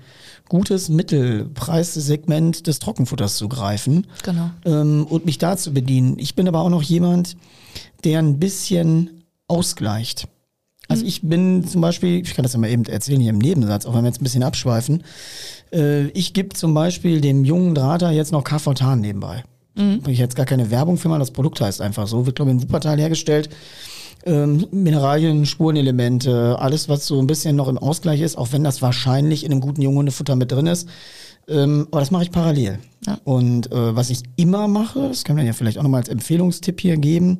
gutes 0.47 0.87
Mittelpreissegment 0.87 2.67
des 2.67 2.79
Trockenfutters 2.79 3.35
zu 3.35 3.49
greifen 3.49 4.07
genau. 4.23 4.51
ähm, 4.65 5.05
und 5.09 5.25
mich 5.25 5.39
da 5.39 5.57
zu 5.57 5.73
bedienen. 5.73 6.17
Ich 6.19 6.35
bin 6.35 6.47
aber 6.47 6.61
auch 6.61 6.69
noch 6.69 6.83
jemand, 6.83 7.35
der 8.05 8.19
ein 8.19 8.39
bisschen 8.39 9.23
ausgleicht. 9.47 10.27
Also 10.87 11.03
mhm. 11.03 11.07
ich 11.09 11.21
bin 11.21 11.67
zum 11.67 11.81
Beispiel, 11.81 12.21
ich 12.21 12.33
kann 12.33 12.43
das 12.43 12.53
ja 12.53 12.59
mal 12.59 12.69
eben 12.69 12.85
erzählen 12.85 13.19
hier 13.19 13.31
im 13.31 13.39
Nebensatz, 13.39 13.85
auch 13.85 13.93
wenn 13.93 14.03
wir 14.03 14.09
jetzt 14.09 14.21
ein 14.21 14.23
bisschen 14.23 14.43
abschweifen. 14.43 15.03
Äh, 15.73 16.07
ich 16.09 16.33
gebe 16.33 16.49
zum 16.49 16.73
Beispiel 16.73 17.19
dem 17.19 17.43
jungen 17.43 17.75
Drater 17.75 18.11
jetzt 18.11 18.31
noch 18.31 18.43
Kafotan 18.43 19.01
nebenbei. 19.01 19.43
Mhm. 19.75 20.01
Ich 20.07 20.17
jetzt 20.17 20.35
gar 20.35 20.45
keine 20.45 20.71
Werbung 20.71 20.97
für 20.97 21.09
mal, 21.09 21.19
das 21.19 21.31
Produkt 21.31 21.59
heißt 21.59 21.81
einfach 21.81 22.07
so, 22.07 22.25
wird 22.25 22.37
glaube 22.37 22.51
ich 22.51 22.57
in 22.57 22.63
Wuppertal 22.63 22.99
hergestellt. 22.99 23.49
Ähm, 24.27 24.67
Mineralien, 24.71 25.45
Spurenelemente, 25.45 26.59
alles 26.59 26.89
was 26.89 27.07
so 27.07 27.17
ein 27.19 27.27
bisschen 27.27 27.55
noch 27.55 27.69
im 27.69 27.77
Ausgleich 27.77 28.19
ist, 28.19 28.37
auch 28.37 28.51
wenn 28.51 28.63
das 28.63 28.81
wahrscheinlich 28.81 29.45
in 29.45 29.53
einem 29.53 29.61
guten 29.61 29.81
Junghundefutter 29.81 30.35
mit 30.35 30.51
drin 30.51 30.67
ist. 30.67 30.89
Ähm, 31.47 31.87
aber 31.91 32.01
das 32.01 32.11
mache 32.11 32.23
ich 32.23 32.31
parallel. 32.31 32.79
Ja. 33.05 33.19
Und 33.23 33.71
äh, 33.71 33.95
was 33.95 34.09
ich 34.09 34.23
immer 34.35 34.67
mache, 34.67 35.07
das 35.07 35.23
kann 35.23 35.37
man 35.37 35.45
ja 35.45 35.53
vielleicht 35.53 35.77
auch 35.77 35.83
nochmal 35.83 36.01
als 36.01 36.09
Empfehlungstipp 36.09 36.81
hier 36.81 36.97
geben, 36.97 37.39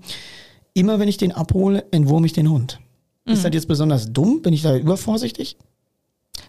immer 0.73 0.97
wenn 0.97 1.10
ich 1.10 1.17
den 1.17 1.34
abhole, 1.34 1.84
entwurm 1.91 2.23
ich 2.23 2.32
den 2.32 2.50
Hund. 2.50 2.80
Mhm. 3.26 3.34
Ist 3.34 3.43
das 3.43 3.54
jetzt 3.54 3.67
besonders 3.67 4.13
dumm? 4.13 4.41
Bin 4.41 4.54
ich 4.54 4.62
da 4.62 4.78
übervorsichtig? 4.78 5.58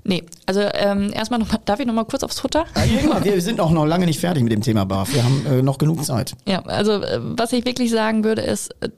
Nee, 0.04 0.22
also 0.46 0.60
ähm, 0.74 1.10
erstmal 1.12 1.40
noch 1.40 1.50
mal, 1.50 1.58
darf 1.64 1.80
ich 1.80 1.86
noch 1.86 1.94
mal 1.94 2.04
kurz 2.04 2.22
aufs 2.22 2.38
Futter? 2.38 2.66
Ja, 2.76 3.24
wir 3.24 3.40
sind 3.40 3.58
auch 3.58 3.70
noch 3.70 3.86
lange 3.86 4.06
nicht 4.06 4.20
fertig 4.20 4.44
mit 4.44 4.52
dem 4.52 4.60
Thema 4.60 4.84
BAF. 4.84 5.12
Wir 5.12 5.24
haben 5.24 5.46
äh, 5.46 5.62
noch 5.62 5.78
genug 5.78 6.04
Zeit. 6.04 6.34
Ja, 6.46 6.62
also 6.62 7.02
äh, 7.02 7.18
was 7.20 7.52
ich 7.52 7.64
wirklich 7.64 7.90
sagen 7.90 8.22
würde, 8.22 8.42
ist, 8.42 8.70
äh, 8.80 8.88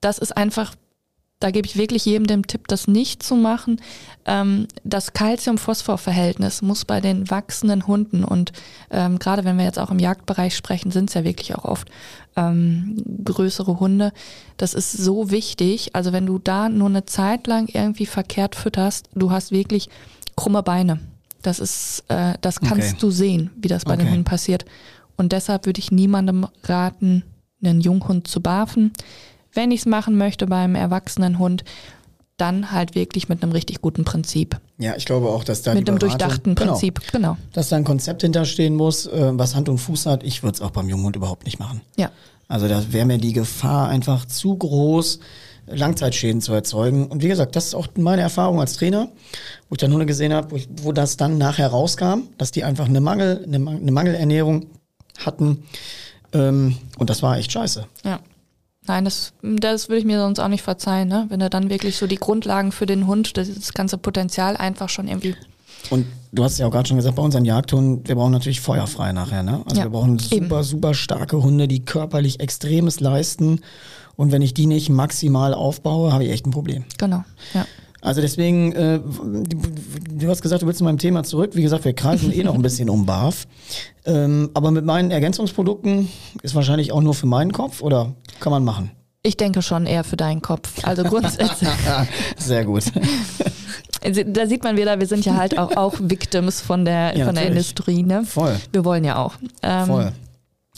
das 0.00 0.18
ist 0.18 0.36
einfach, 0.36 0.74
da 1.40 1.50
gebe 1.50 1.66
ich 1.66 1.76
wirklich 1.76 2.04
jedem 2.06 2.26
den 2.26 2.44
Tipp, 2.44 2.66
das 2.68 2.88
nicht 2.88 3.22
zu 3.22 3.34
machen. 3.34 3.80
Ähm, 4.24 4.66
das 4.84 5.12
Calcium-Phosphor-Verhältnis 5.12 6.62
muss 6.62 6.84
bei 6.84 7.00
den 7.00 7.30
wachsenden 7.30 7.86
Hunden 7.86 8.24
und 8.24 8.52
ähm, 8.90 9.18
gerade 9.18 9.44
wenn 9.44 9.58
wir 9.58 9.64
jetzt 9.64 9.78
auch 9.78 9.90
im 9.90 9.98
Jagdbereich 9.98 10.56
sprechen, 10.56 10.90
sind 10.90 11.10
es 11.10 11.14
ja 11.14 11.24
wirklich 11.24 11.54
auch 11.54 11.64
oft 11.64 11.90
ähm, 12.36 13.02
größere 13.24 13.80
Hunde. 13.80 14.12
Das 14.56 14.74
ist 14.74 14.92
so 14.92 15.30
wichtig. 15.30 15.94
Also 15.94 16.12
wenn 16.12 16.26
du 16.26 16.38
da 16.38 16.68
nur 16.68 16.88
eine 16.88 17.04
Zeit 17.04 17.46
lang 17.46 17.68
irgendwie 17.68 18.06
verkehrt 18.06 18.54
fütterst, 18.54 19.08
du 19.14 19.30
hast 19.30 19.50
wirklich 19.50 19.88
krumme 20.36 20.62
Beine. 20.62 21.00
Das 21.42 21.60
ist, 21.60 22.04
äh, 22.08 22.34
das 22.40 22.60
kannst 22.60 22.92
okay. 22.92 23.00
du 23.00 23.10
sehen, 23.10 23.50
wie 23.56 23.68
das 23.68 23.84
bei 23.84 23.94
okay. 23.94 24.04
den 24.04 24.10
Hunden 24.10 24.24
passiert. 24.24 24.64
Und 25.16 25.32
deshalb 25.32 25.66
würde 25.66 25.80
ich 25.80 25.90
niemandem 25.90 26.46
raten, 26.64 27.24
einen 27.62 27.80
Junghund 27.80 28.28
zu 28.28 28.40
barfen. 28.40 28.92
Wenn 29.56 29.70
ich 29.70 29.80
es 29.80 29.86
machen 29.86 30.18
möchte 30.18 30.46
beim 30.46 30.74
erwachsenen 30.74 31.38
Hund, 31.38 31.64
dann 32.36 32.70
halt 32.70 32.94
wirklich 32.94 33.30
mit 33.30 33.42
einem 33.42 33.52
richtig 33.52 33.80
guten 33.80 34.04
Prinzip. 34.04 34.60
Ja, 34.78 34.94
ich 34.96 35.06
glaube 35.06 35.28
auch, 35.28 35.42
dass 35.42 35.62
da 35.62 35.72
mit 35.72 35.88
einem 35.88 35.98
durchdachten 35.98 36.54
genau, 36.54 36.72
Prinzip, 36.72 37.00
genau. 37.10 37.38
Dass 37.54 37.70
da 37.70 37.76
ein 37.76 37.84
Konzept 37.84 38.20
hinterstehen 38.20 38.74
muss, 38.74 39.06
äh, 39.06 39.30
was 39.32 39.54
Hand 39.54 39.70
und 39.70 39.78
Fuß 39.78 40.04
hat. 40.04 40.22
Ich 40.22 40.42
würde 40.42 40.56
es 40.56 40.60
auch 40.60 40.70
beim 40.70 40.90
Junghund 40.90 41.16
überhaupt 41.16 41.46
nicht 41.46 41.58
machen. 41.58 41.80
Ja. 41.96 42.10
Also 42.46 42.68
da 42.68 42.92
wäre 42.92 43.06
mir 43.06 43.16
die 43.16 43.32
Gefahr 43.32 43.88
einfach 43.88 44.26
zu 44.26 44.54
groß, 44.56 45.20
Langzeitschäden 45.66 46.42
zu 46.42 46.52
erzeugen. 46.52 47.06
Und 47.06 47.22
wie 47.22 47.28
gesagt, 47.28 47.56
das 47.56 47.68
ist 47.68 47.74
auch 47.74 47.88
meine 47.96 48.20
Erfahrung 48.20 48.60
als 48.60 48.74
Trainer, 48.74 49.08
wo 49.70 49.74
ich 49.74 49.78
dann 49.78 49.90
Hunde 49.92 50.06
gesehen 50.06 50.34
habe, 50.34 50.50
wo, 50.50 50.58
wo, 50.82 50.92
das 50.92 51.16
dann 51.16 51.38
nachher 51.38 51.68
rauskam, 51.68 52.28
dass 52.36 52.50
die 52.50 52.62
einfach 52.62 52.86
eine 52.86 53.00
Mangel, 53.00 53.42
eine, 53.44 53.56
eine 53.56 53.90
Mangelernährung 53.90 54.66
hatten. 55.18 55.64
Ähm, 56.34 56.76
und 56.98 57.08
das 57.08 57.22
war 57.22 57.38
echt 57.38 57.50
scheiße. 57.50 57.86
Ja. 58.04 58.20
Nein, 58.86 59.04
das, 59.04 59.32
das 59.42 59.88
würde 59.88 59.98
ich 59.98 60.04
mir 60.04 60.18
sonst 60.18 60.38
auch 60.38 60.48
nicht 60.48 60.62
verzeihen, 60.62 61.08
ne? 61.08 61.26
wenn 61.28 61.40
er 61.40 61.50
dann 61.50 61.70
wirklich 61.70 61.96
so 61.96 62.06
die 62.06 62.16
Grundlagen 62.16 62.72
für 62.72 62.86
den 62.86 63.06
Hund, 63.06 63.36
das, 63.36 63.52
das 63.52 63.72
ganze 63.72 63.98
Potenzial 63.98 64.56
einfach 64.56 64.88
schon 64.88 65.08
irgendwie. 65.08 65.34
Und 65.90 66.06
du 66.32 66.44
hast 66.44 66.58
ja 66.58 66.66
auch 66.66 66.70
gerade 66.70 66.88
schon 66.88 66.96
gesagt, 66.96 67.16
bei 67.16 67.22
unseren 67.22 67.44
Jagdhunden, 67.44 68.06
wir 68.06 68.14
brauchen 68.14 68.32
natürlich 68.32 68.60
feuerfrei 68.60 69.12
nachher. 69.12 69.42
Ne? 69.42 69.62
Also 69.64 69.78
ja, 69.78 69.84
wir 69.84 69.90
brauchen 69.90 70.18
super, 70.18 70.36
eben. 70.36 70.62
super 70.62 70.94
starke 70.94 71.42
Hunde, 71.42 71.68
die 71.68 71.84
körperlich 71.84 72.40
Extremes 72.40 73.00
leisten. 73.00 73.60
Und 74.16 74.32
wenn 74.32 74.42
ich 74.42 74.54
die 74.54 74.66
nicht 74.66 74.88
maximal 74.88 75.54
aufbaue, 75.54 76.12
habe 76.12 76.24
ich 76.24 76.30
echt 76.30 76.46
ein 76.46 76.50
Problem. 76.50 76.84
Genau, 76.98 77.22
ja. 77.54 77.66
Also 78.06 78.20
deswegen, 78.20 78.72
äh, 78.72 79.00
du 79.00 80.28
hast 80.28 80.40
gesagt, 80.40 80.62
du 80.62 80.66
willst 80.68 80.78
zu 80.78 80.84
meinem 80.84 80.98
Thema 80.98 81.24
zurück. 81.24 81.56
Wie 81.56 81.62
gesagt, 81.62 81.84
wir 81.84 81.92
kreisen 81.92 82.32
eh 82.32 82.44
noch 82.44 82.54
ein 82.54 82.62
bisschen 82.62 82.88
um 82.88 83.04
BAF. 83.04 83.48
Ähm, 84.04 84.50
aber 84.54 84.70
mit 84.70 84.84
meinen 84.84 85.10
Ergänzungsprodukten 85.10 86.08
ist 86.44 86.54
wahrscheinlich 86.54 86.92
auch 86.92 87.00
nur 87.00 87.14
für 87.14 87.26
meinen 87.26 87.50
Kopf 87.50 87.82
oder 87.82 88.14
kann 88.38 88.52
man 88.52 88.62
machen? 88.62 88.92
Ich 89.24 89.36
denke 89.36 89.60
schon 89.60 89.86
eher 89.86 90.04
für 90.04 90.16
deinen 90.16 90.40
Kopf. 90.40 90.86
Also 90.86 91.02
grundsätzlich. 91.02 91.68
Sehr 92.36 92.64
gut. 92.64 92.84
Also, 94.04 94.22
da 94.24 94.46
sieht 94.46 94.62
man 94.62 94.76
wieder, 94.76 95.00
wir 95.00 95.06
sind 95.08 95.26
ja 95.26 95.34
halt 95.34 95.58
auch, 95.58 95.76
auch 95.76 95.94
Victims 95.98 96.60
von 96.60 96.84
der, 96.84 97.16
ja, 97.16 97.26
von 97.26 97.34
der 97.34 97.48
Industrie. 97.48 98.04
Ne? 98.04 98.22
Voll. 98.24 98.54
Wir 98.70 98.84
wollen 98.84 99.02
ja 99.02 99.16
auch. 99.16 99.34
Ähm, 99.64 99.86
Voll. 99.86 100.12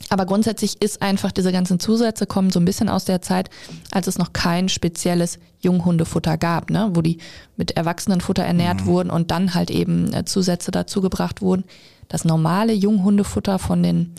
Aber 0.09 0.25
grundsätzlich 0.25 0.81
ist 0.81 1.01
einfach 1.01 1.31
diese 1.31 1.51
ganzen 1.51 1.79
Zusätze 1.79 2.25
kommen 2.25 2.51
so 2.51 2.59
ein 2.59 2.65
bisschen 2.65 2.89
aus 2.89 3.05
der 3.05 3.21
Zeit, 3.21 3.49
als 3.91 4.07
es 4.07 4.17
noch 4.17 4.33
kein 4.33 4.69
spezielles 4.69 5.39
Junghundefutter 5.59 6.37
gab, 6.37 6.69
ne? 6.69 6.89
wo 6.93 7.01
die 7.01 7.17
mit 7.57 7.71
Erwachsenenfutter 7.71 8.43
ernährt 8.43 8.81
mhm. 8.81 8.85
wurden 8.85 9.09
und 9.09 9.31
dann 9.31 9.53
halt 9.53 9.69
eben 9.69 10.13
äh, 10.13 10.25
Zusätze 10.25 10.71
dazugebracht 10.71 11.41
wurden. 11.41 11.65
Das 12.07 12.25
normale 12.25 12.73
Junghundefutter 12.73 13.59
von 13.59 13.83
den 13.83 14.13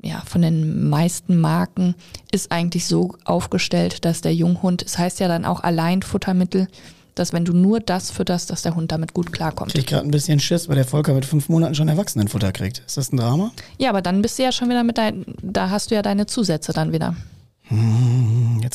ja, 0.00 0.22
von 0.26 0.42
den 0.42 0.88
meisten 0.88 1.40
Marken 1.40 1.96
ist 2.30 2.52
eigentlich 2.52 2.86
so 2.86 3.16
aufgestellt, 3.24 4.04
dass 4.04 4.20
der 4.20 4.32
Junghund, 4.32 4.82
es 4.82 4.92
das 4.92 4.98
heißt 4.98 5.20
ja 5.20 5.26
dann 5.26 5.44
auch 5.44 5.60
Alleinfuttermittel, 5.60 6.68
dass 7.18 7.32
wenn 7.32 7.44
du 7.44 7.52
nur 7.52 7.80
das 7.80 8.10
fütterst, 8.10 8.50
dass 8.50 8.62
der 8.62 8.74
Hund 8.74 8.92
damit 8.92 9.14
gut 9.14 9.32
klarkommt. 9.32 9.74
Ich 9.74 9.86
gerade 9.86 10.06
ein 10.06 10.10
bisschen 10.10 10.40
Schiss, 10.40 10.68
weil 10.68 10.76
der 10.76 10.84
Volker 10.84 11.14
mit 11.14 11.24
fünf 11.24 11.48
Monaten 11.48 11.74
schon 11.74 11.88
Erwachsenenfutter 11.88 12.52
kriegt. 12.52 12.82
Ist 12.86 12.96
das 12.96 13.12
ein 13.12 13.16
Drama? 13.16 13.52
Ja, 13.78 13.90
aber 13.90 14.02
dann 14.02 14.22
bist 14.22 14.38
du 14.38 14.42
ja 14.42 14.52
schon 14.52 14.68
wieder 14.68 14.84
mit 14.84 14.98
deinen, 14.98 15.34
da 15.42 15.70
hast 15.70 15.90
du 15.90 15.94
ja 15.94 16.02
deine 16.02 16.26
Zusätze 16.26 16.72
dann 16.72 16.92
wieder. 16.92 17.14
Hm, 17.68 18.07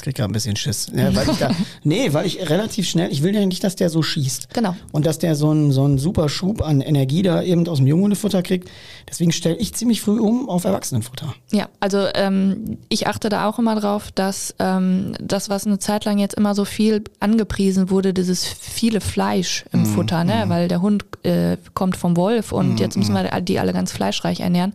krieg 0.04 0.16
gerade 0.16 0.30
ein 0.30 0.34
bisschen 0.34 0.56
Schiss. 0.56 0.88
Ja, 0.94 1.16
weil 1.16 1.30
ich 1.30 1.38
da, 1.38 1.50
nee, 1.84 2.14
weil 2.14 2.26
ich 2.26 2.50
relativ 2.50 2.88
schnell, 2.88 3.12
ich 3.12 3.24
will 3.24 3.34
ja 3.34 3.46
nicht, 3.46 3.64
dass 3.64 3.76
der 3.76 3.90
so 3.90 4.04
schießt. 4.04 4.54
Genau. 4.54 4.76
Und 4.92 5.06
dass 5.06 5.18
der 5.18 5.36
so 5.36 5.50
einen, 5.50 5.72
so 5.72 5.84
einen 5.86 5.98
super 5.98 6.30
Schub 6.30 6.62
an 6.62 6.82
Energie 6.82 7.24
da 7.24 7.42
eben 7.42 7.68
aus 7.68 7.78
dem 7.78 7.88
Junghundefutter 7.88 8.44
kriegt. 8.44 8.70
Deswegen 9.10 9.32
stelle 9.32 9.56
ich 9.56 9.74
ziemlich 9.74 10.02
früh 10.02 10.20
um 10.20 10.50
auf 10.50 10.66
Erwachsenenfutter. 10.66 11.34
Ja, 11.52 11.70
also 11.80 12.08
ähm, 12.14 12.78
ich 12.90 13.08
achte 13.08 13.30
da 13.30 13.48
auch 13.48 13.60
immer 13.60 13.80
drauf, 13.80 14.12
dass 14.12 14.54
ähm, 14.60 15.14
das, 15.22 15.50
was 15.50 15.66
eine 15.66 15.80
Zeit 15.80 16.06
lang 16.06 16.18
jetzt 16.20 16.36
immer 16.36 16.54
so 16.54 16.66
viel 16.66 17.04
angepriesen 17.20 17.90
wurde, 17.90 18.14
dieses 18.14 18.46
viele 18.46 19.00
Fleisch 19.00 19.66
im 19.72 19.84
mm, 19.84 19.86
Futter, 19.86 20.24
ne? 20.26 20.46
Mm. 20.46 20.50
Weil 20.50 20.68
der 20.68 20.82
Hund 20.82 21.06
äh, 21.24 21.58
kommt 21.74 21.96
vom 21.96 22.18
Wolf 22.18 22.52
und 22.52 22.76
mm, 22.76 22.78
jetzt 22.78 22.98
müssen 22.98 23.14
wir 23.14 23.42
die 23.42 23.60
alle 23.60 23.74
ganz 23.74 23.92
fleischreich 23.92 24.42
ernähren. 24.42 24.74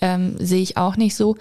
Ähm, 0.00 0.36
sehe 0.38 0.62
ich 0.62 0.76
auch 0.76 0.96
nicht 0.96 1.14
so 1.14 1.36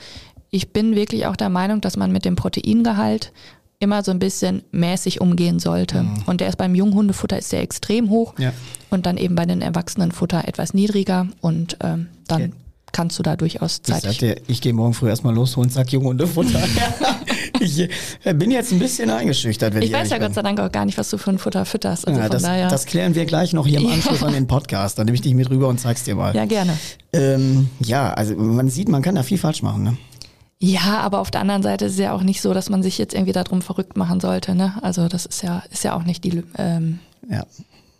ich 0.53 0.69
bin 0.69 0.95
wirklich 0.95 1.25
auch 1.25 1.35
der 1.35 1.49
Meinung, 1.49 1.81
dass 1.81 1.97
man 1.97 2.11
mit 2.11 2.25
dem 2.25 2.35
Proteingehalt 2.35 3.31
immer 3.79 4.03
so 4.03 4.11
ein 4.11 4.19
bisschen 4.19 4.61
mäßig 4.71 5.19
umgehen 5.19 5.57
sollte. 5.59 6.03
Mhm. 6.03 6.23
Und 6.27 6.41
der 6.41 6.47
ist 6.47 6.57
beim 6.57 6.75
Junghundefutter 6.75 7.39
ist 7.39 7.51
der 7.51 7.61
extrem 7.61 8.11
hoch 8.11 8.35
ja. 8.37 8.53
und 8.91 9.07
dann 9.07 9.17
eben 9.17 9.33
bei 9.33 9.47
den 9.47 9.63
Erwachsenenfutter 9.63 10.47
etwas 10.47 10.75
niedriger 10.75 11.27
und 11.41 11.77
ähm, 11.83 12.07
dann 12.27 12.41
okay. 12.43 12.51
kannst 12.91 13.17
du 13.17 13.23
da 13.23 13.35
durchaus 13.35 13.81
Zeit. 13.81 13.97
Ich, 13.97 14.03
sagte, 14.03 14.41
ich 14.47 14.61
gehe 14.61 14.73
morgen 14.73 14.93
früh 14.93 15.09
erstmal 15.09 15.33
los, 15.33 15.57
holen 15.57 15.71
Sack 15.71 15.91
Junghundefutter. 15.91 16.61
ich 17.59 17.89
äh, 18.23 18.33
bin 18.35 18.51
jetzt 18.51 18.71
ein 18.71 18.79
bisschen 18.79 19.09
eingeschüchtert, 19.09 19.73
wenn 19.73 19.81
ich 19.81 19.89
Ich 19.89 19.95
weiß 19.95 20.11
ja 20.11 20.19
bin. 20.19 20.27
Gott 20.27 20.35
sei 20.35 20.43
Dank 20.43 20.59
auch 20.59 20.71
gar 20.71 20.85
nicht, 20.85 20.99
was 20.99 21.09
du 21.09 21.17
für 21.17 21.31
ein 21.31 21.39
Futter 21.39 21.65
fütterst. 21.65 22.07
Also 22.07 22.19
ja, 22.19 22.29
das, 22.29 22.43
das, 22.43 22.85
klären 22.85 23.15
wir 23.15 23.25
gleich 23.25 23.53
noch 23.53 23.65
hier 23.65 23.79
im 23.79 23.87
Anschluss 23.91 24.21
an 24.21 24.33
den 24.33 24.45
Podcast. 24.45 24.99
Dann 24.99 25.05
nehme 25.05 25.15
ich 25.15 25.21
dich 25.21 25.33
mit 25.33 25.49
rüber 25.49 25.67
und 25.67 25.79
zeig's 25.79 26.03
dir 26.03 26.13
mal. 26.13 26.35
Ja, 26.35 26.45
gerne. 26.45 26.77
Ähm, 27.11 27.69
ja, 27.79 28.13
also 28.13 28.35
man 28.35 28.69
sieht, 28.69 28.87
man 28.87 29.01
kann 29.01 29.15
da 29.15 29.23
viel 29.23 29.39
falsch 29.39 29.63
machen. 29.63 29.83
Ne? 29.83 29.97
Ja, 30.65 31.01
aber 31.01 31.19
auf 31.19 31.29
der 31.29 31.41
anderen 31.41 31.61
Seite 31.61 31.83
ist 31.83 31.93
es 31.93 31.99
ja 31.99 32.13
auch 32.13 32.23
nicht 32.23 32.41
so, 32.41 32.53
dass 32.53 32.69
man 32.69 32.81
sich 32.81 32.97
jetzt 32.97 33.13
irgendwie 33.13 33.33
darum 33.33 33.61
verrückt 33.61 33.97
machen 33.97 34.21
sollte. 34.21 34.55
Ne? 34.55 34.73
Also 34.81 35.09
das 35.09 35.25
ist 35.25 35.43
ja, 35.43 35.61
ist 35.69 35.83
ja 35.83 35.93
auch 35.93 36.03
nicht 36.03 36.23
die. 36.23 36.41
Ähm 36.57 36.99
ja. 37.29 37.43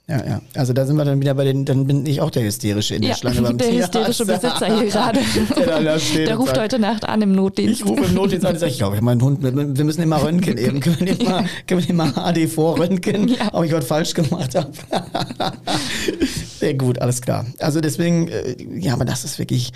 Ja, 0.05 0.17
ja. 0.17 0.41
Also 0.53 0.73
da 0.73 0.85
sind 0.85 0.97
wir 0.97 1.05
dann 1.05 1.21
wieder 1.21 1.33
bei 1.33 1.45
den, 1.45 1.63
dann 1.63 1.87
bin 1.87 2.05
ich 2.05 2.19
auch 2.19 2.29
der 2.29 2.43
Hysterische 2.43 2.95
in 2.95 3.03
der 3.03 3.11
ja, 3.11 3.15
Schlange 3.15 3.41
beim 3.41 3.57
Der 3.57 3.71
hysterische 3.71 4.25
Besitzer 4.25 4.65
hier 4.65 4.85
gerade. 4.89 5.19
der, 5.55 6.25
der 6.25 6.35
ruft 6.35 6.59
heute 6.59 6.77
Nacht 6.77 7.05
an 7.07 7.21
im 7.21 7.31
Notdienst. 7.31 7.79
Ich 7.79 7.85
rufe 7.85 8.03
im 8.03 8.13
Notdienst 8.13 8.45
an 8.45 8.53
und 8.53 8.59
sage, 8.59 8.71
ich 8.71 8.77
glaube, 8.79 9.01
mein 9.01 9.21
Hund, 9.21 9.41
wir 9.41 9.51
müssen 9.85 10.01
immer 10.01 10.21
röntgen 10.21 10.57
eben. 10.57 10.81
Können 10.81 10.99
wir 10.99 11.15
den 11.15 11.25
mal, 11.25 11.45
können 11.67 11.79
wir 11.79 11.87
den 11.87 11.95
mal 11.95 12.11
HD 12.11 12.49
vorröntgen, 12.49 13.29
ja. 13.29 13.53
ob 13.53 13.63
ich 13.63 13.71
was 13.71 13.85
falsch 13.85 14.13
gemacht 14.13 14.55
habe. 14.55 14.71
Sehr 16.59 16.73
gut, 16.73 16.99
alles 16.99 17.21
klar. 17.21 17.45
Also 17.59 17.79
deswegen, 17.79 18.27
äh, 18.27 18.57
ja, 18.77 18.93
aber 18.93 19.05
das 19.05 19.23
ist 19.23 19.39
wirklich, 19.39 19.71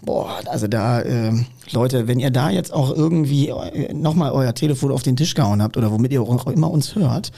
boah, 0.00 0.38
also 0.46 0.68
da, 0.68 1.00
äh, 1.00 1.32
Leute, 1.72 2.06
wenn 2.06 2.20
ihr 2.20 2.30
da 2.30 2.50
jetzt 2.50 2.72
auch 2.72 2.94
irgendwie 2.94 3.48
äh, 3.48 3.92
nochmal 3.92 4.30
euer 4.30 4.54
Telefon 4.54 4.92
auf 4.92 5.02
den 5.02 5.16
Tisch 5.16 5.34
gehauen 5.34 5.60
habt 5.60 5.76
oder 5.76 5.90
womit 5.90 6.12
ihr 6.12 6.22
auch 6.22 6.46
immer 6.46 6.70
uns 6.70 6.94
hört, 6.94 7.32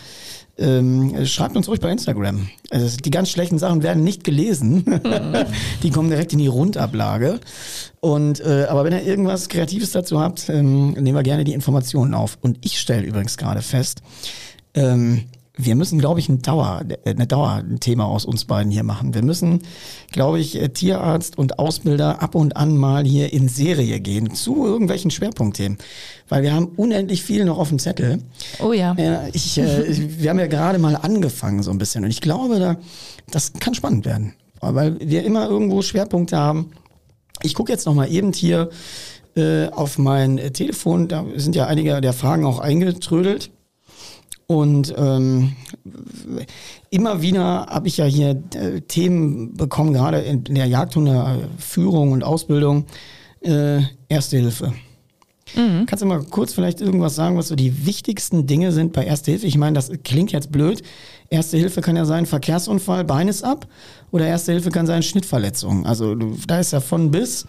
ähm, 0.59 1.27
schreibt 1.27 1.57
uns 1.57 1.69
ruhig 1.69 1.81
bei 1.81 1.91
Instagram. 1.91 2.49
Also 2.71 2.97
die 2.97 3.11
ganz 3.11 3.31
schlechten 3.31 3.59
Sachen 3.59 3.83
werden 3.83 4.05
nicht 4.05 4.25
gelesen. 4.25 4.85
die 5.83 5.91
kommen 5.91 6.11
direkt 6.11 6.33
in 6.33 6.39
die 6.39 6.47
Rundablage. 6.47 7.41
Und 8.01 8.41
äh, 8.41 8.67
aber 8.69 8.85
wenn 8.85 8.93
ihr 8.93 9.03
irgendwas 9.03 9.49
Kreatives 9.49 9.93
dazu 9.93 10.21
habt, 10.21 10.49
ähm, 10.49 10.93
nehmen 10.93 11.17
wir 11.17 11.23
gerne 11.23 11.45
die 11.45 11.55
Informationen 11.55 12.15
auf. 12.15 12.39
Und 12.41 12.59
ich 12.65 12.81
stelle 12.81 13.03
übrigens 13.03 13.37
gerade 13.37 13.63
fest, 13.63 14.03
ähm, 14.75 15.25
wir 15.57 15.77
müssen, 15.77 16.01
glaube 16.01 16.19
ich, 16.19 16.29
ein 16.29 16.43
Dauer, 16.43 16.83
eine 17.05 17.27
Dauerthema 17.27 18.05
aus 18.05 18.25
uns 18.25 18.45
beiden 18.45 18.73
hier 18.73 18.83
machen. 18.83 19.15
Wir 19.15 19.23
müssen, 19.23 19.63
glaube 20.11 20.41
ich, 20.41 20.61
äh, 20.61 20.69
Tierarzt 20.69 21.39
und 21.39 21.61
Ausbilder 21.61 22.21
ab 22.23 22.35
und 22.35 22.57
an 22.57 22.77
mal 22.77 23.05
hier 23.05 23.33
in 23.33 23.49
Serie 23.49 24.01
gehen 24.01 24.35
zu 24.35 24.67
irgendwelchen 24.67 25.13
Schwerpunktthemen. 25.13 25.79
Weil 26.29 26.43
wir 26.43 26.53
haben 26.53 26.73
unendlich 26.77 27.23
viel 27.23 27.45
noch 27.45 27.59
auf 27.59 27.69
dem 27.69 27.79
Zettel. 27.79 28.19
Oh 28.61 28.73
ja. 28.73 28.95
Äh, 28.95 29.31
ich, 29.33 29.57
äh, 29.59 30.21
wir 30.21 30.31
haben 30.31 30.41
ja 30.41 30.49
gerade 30.49 30.79
mal 30.79 30.97
angefangen 30.97 31.63
so 31.63 31.71
ein 31.71 31.79
bisschen. 31.79 32.05
Und 32.05 32.11
ich 32.11 32.21
glaube, 32.21 32.59
da, 32.59 32.77
das 33.31 33.53
kann 33.53 33.75
spannend 33.75 34.07
werden. 34.07 34.35
Weil 34.61 34.99
wir 34.99 35.25
immer 35.25 35.49
irgendwo 35.49 35.83
Schwerpunkte 35.83 36.37
haben. 36.37 36.73
Ich 37.43 37.55
gucke 37.55 37.71
jetzt 37.71 37.87
noch 37.87 37.95
mal 37.95 38.11
eben 38.11 38.33
hier 38.33 38.71
äh, 39.37 39.69
auf 39.69 39.99
mein 39.99 40.53
Telefon. 40.53 41.07
Da 41.07 41.25
sind 41.37 41.55
ja 41.55 41.67
einige 41.67 42.01
der 42.01 42.13
Fragen 42.13 42.45
auch 42.45 42.59
eingetrödelt. 42.59 43.51
Und 44.47 44.95
ähm, 44.97 45.57
immer 46.91 47.23
wieder 47.23 47.67
habe 47.67 47.89
ich 47.89 47.97
ja 47.97 48.05
hier 48.05 48.43
äh, 48.55 48.81
Themen 48.83 49.55
bekommen, 49.55 49.93
gerade 49.93 50.19
in, 50.19 50.45
der 50.45 50.67
Jagdhundeführung 50.67 52.13
und 52.13 52.23
Ausbildung, 52.23 52.87
äh, 53.41 53.81
Erste 54.09 54.37
Hilfe. 54.37 54.73
Mhm. 55.57 55.87
Kannst 55.87 56.03
du 56.03 56.07
mal 56.07 56.23
kurz 56.23 56.53
vielleicht 56.53 56.81
irgendwas 56.81 57.15
sagen, 57.15 57.37
was 57.37 57.49
so 57.49 57.55
die 57.55 57.87
wichtigsten 57.87 58.47
Dinge 58.47 58.73
sind 58.73 58.93
bei 58.93 59.05
Erste 59.05 59.31
Hilfe? 59.31 59.47
Ich 59.47 59.57
meine, 59.57 59.75
das 59.75 59.91
klingt 60.03 60.33
jetzt 60.33 60.51
blöd. 60.53 60.83
Erste 61.31 61.57
Hilfe 61.57 61.81
kann 61.81 61.97
ja 61.97 62.05
sein 62.05 62.27
Verkehrsunfall, 62.27 63.05
Bein 63.05 63.29
ist 63.29 63.45
ab. 63.45 63.67
Oder 64.11 64.27
Erste 64.27 64.53
Hilfe 64.53 64.71
kann 64.71 64.87
sein 64.87 65.03
Schnittverletzung. 65.03 65.87
Also 65.87 66.15
du, 66.15 66.37
da 66.47 66.61
ist 66.61 66.73
ja 66.73 66.81
von 66.81 67.11
bis. 67.11 67.47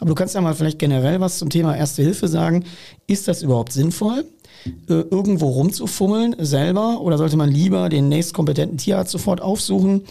Aber 0.00 0.08
du 0.08 0.14
kannst 0.14 0.34
ja 0.34 0.40
mal 0.40 0.54
vielleicht 0.54 0.78
generell 0.78 1.20
was 1.20 1.38
zum 1.38 1.50
Thema 1.50 1.76
Erste 1.76 2.02
Hilfe 2.02 2.28
sagen. 2.28 2.64
Ist 3.06 3.28
das 3.28 3.42
überhaupt 3.42 3.72
sinnvoll? 3.72 4.24
Äh, 4.64 5.04
irgendwo 5.10 5.48
rumzufummeln 5.48 6.36
selber 6.38 7.00
oder 7.00 7.18
sollte 7.18 7.36
man 7.36 7.50
lieber 7.50 7.88
den 7.88 8.08
nächstkompetenten 8.08 8.78
Tierarzt 8.78 9.12
sofort 9.12 9.40
aufsuchen? 9.40 10.02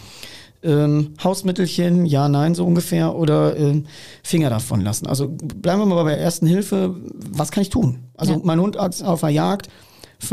Ähm, 0.62 1.14
Hausmittelchen, 1.22 2.04
ja, 2.04 2.28
nein, 2.28 2.54
so 2.54 2.64
ungefähr, 2.64 3.14
oder 3.14 3.56
äh, 3.56 3.82
Finger 4.24 4.50
davon 4.50 4.80
lassen. 4.80 5.06
Also 5.06 5.28
bleiben 5.28 5.80
wir 5.80 5.86
mal 5.86 6.02
bei 6.02 6.10
der 6.10 6.20
ersten 6.20 6.46
Hilfe. 6.46 6.96
Was 7.30 7.52
kann 7.52 7.62
ich 7.62 7.70
tun? 7.70 8.00
Also 8.16 8.32
ja. 8.32 8.40
mein 8.42 8.60
Hund 8.60 8.76
auf 8.76 9.20
der 9.20 9.28
Jagd 9.28 9.68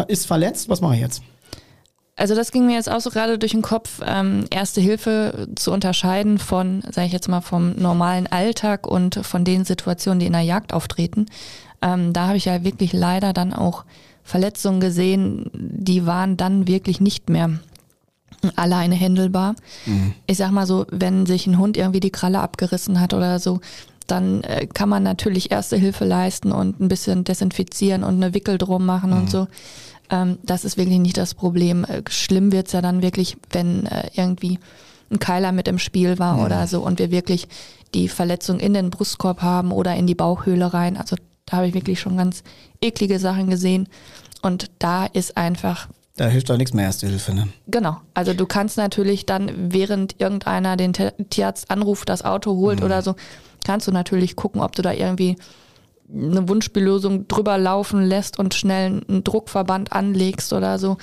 ist 0.07 0.25
verletzt, 0.25 0.67
was 0.67 0.81
mache 0.81 0.95
ich 0.95 1.01
jetzt? 1.01 1.21
Also 2.17 2.33
das 2.33 2.51
ging 2.51 2.65
mir 2.65 2.75
jetzt 2.75 2.89
auch 2.89 3.01
so 3.01 3.09
gerade 3.09 3.37
durch 3.37 3.51
den 3.51 3.61
Kopf, 3.61 4.01
ähm, 4.05 4.45
Erste 4.49 4.79
Hilfe 4.79 5.49
zu 5.55 5.71
unterscheiden 5.71 6.37
von, 6.39 6.81
sage 6.91 7.07
ich 7.07 7.13
jetzt 7.13 7.27
mal, 7.27 7.41
vom 7.41 7.75
normalen 7.75 8.25
Alltag 8.25 8.87
und 8.87 9.15
von 9.23 9.43
den 9.43 9.65
Situationen, 9.65 10.19
die 10.19 10.25
in 10.25 10.33
der 10.33 10.41
Jagd 10.41 10.73
auftreten. 10.73 11.25
Ähm, 11.85 12.13
da 12.13 12.27
habe 12.27 12.37
ich 12.37 12.45
ja 12.45 12.63
wirklich 12.63 12.93
leider 12.93 13.31
dann 13.31 13.53
auch 13.53 13.85
Verletzungen 14.23 14.79
gesehen, 14.79 15.51
die 15.53 16.07
waren 16.07 16.35
dann 16.35 16.67
wirklich 16.67 16.99
nicht 16.99 17.29
mehr 17.29 17.59
alleine 18.55 18.95
händelbar. 18.95 19.55
Mhm. 19.85 20.13
Ich 20.25 20.37
sag 20.37 20.51
mal 20.51 20.65
so, 20.65 20.87
wenn 20.89 21.27
sich 21.27 21.45
ein 21.45 21.59
Hund 21.59 21.77
irgendwie 21.77 21.99
die 21.99 22.11
Kralle 22.11 22.39
abgerissen 22.39 22.99
hat 22.99 23.13
oder 23.13 23.37
so, 23.37 23.59
dann 24.07 24.43
äh, 24.43 24.67
kann 24.67 24.89
man 24.89 25.03
natürlich 25.03 25.51
erste 25.51 25.77
Hilfe 25.77 26.05
leisten 26.05 26.51
und 26.51 26.79
ein 26.79 26.87
bisschen 26.87 27.23
desinfizieren 27.23 28.03
und 28.03 28.15
eine 28.15 28.33
Wickel 28.33 28.57
drum 28.57 28.85
machen 28.85 29.11
mhm. 29.11 29.17
und 29.17 29.31
so. 29.31 29.47
Ähm, 30.09 30.39
das 30.43 30.65
ist 30.65 30.77
wirklich 30.77 30.99
nicht 30.99 31.17
das 31.17 31.35
Problem. 31.35 31.85
Äh, 31.85 32.01
schlimm 32.09 32.51
wird's 32.51 32.71
ja 32.71 32.81
dann 32.81 33.03
wirklich, 33.03 33.37
wenn 33.51 33.85
äh, 33.85 34.09
irgendwie 34.15 34.59
ein 35.11 35.19
Keiler 35.19 35.51
mit 35.51 35.67
im 35.67 35.77
Spiel 35.77 36.17
war 36.17 36.37
mhm. 36.37 36.43
oder 36.45 36.65
so 36.65 36.81
und 36.81 36.97
wir 36.97 37.11
wirklich 37.11 37.47
die 37.93 38.09
Verletzung 38.09 38.59
in 38.59 38.73
den 38.73 38.89
Brustkorb 38.89 39.43
haben 39.43 39.71
oder 39.71 39.95
in 39.95 40.07
die 40.07 40.15
Bauchhöhle 40.15 40.73
rein. 40.73 40.97
Also 40.97 41.15
Da 41.45 41.57
habe 41.57 41.67
ich 41.67 41.73
wirklich 41.73 41.99
schon 41.99 42.17
ganz 42.17 42.43
eklige 42.81 43.19
Sachen 43.19 43.49
gesehen. 43.49 43.87
Und 44.41 44.71
da 44.79 45.05
ist 45.05 45.37
einfach 45.37 45.87
da 46.17 46.27
hilft 46.27 46.49
doch 46.49 46.57
nichts 46.57 46.73
mehr 46.73 46.85
Erste 46.85 47.07
Hilfe, 47.07 47.33
ne? 47.33 47.49
Genau. 47.67 47.97
Also 48.13 48.33
du 48.33 48.45
kannst 48.45 48.77
natürlich 48.77 49.25
dann, 49.25 49.51
während 49.73 50.19
irgendeiner 50.21 50.77
den 50.77 50.93
Tierarzt 50.93 51.69
anruft, 51.69 52.07
das 52.07 52.23
Auto 52.23 52.55
holt 52.55 52.79
mhm. 52.79 52.85
oder 52.85 53.01
so, 53.01 53.15
kannst 53.65 53.87
du 53.87 53.91
natürlich 53.91 54.37
gucken, 54.37 54.61
ob 54.61 54.75
du 54.75 54.81
da 54.81 54.93
irgendwie 54.93 55.35
eine 56.13 56.47
Wunschbelösung 56.47 57.27
drüber 57.27 57.57
laufen 57.57 58.01
lässt 58.01 58.39
und 58.39 58.53
schnell 58.53 59.01
einen 59.07 59.23
Druckverband 59.23 59.91
anlegst 59.91 60.53
oder 60.53 60.79
so. 60.79 60.97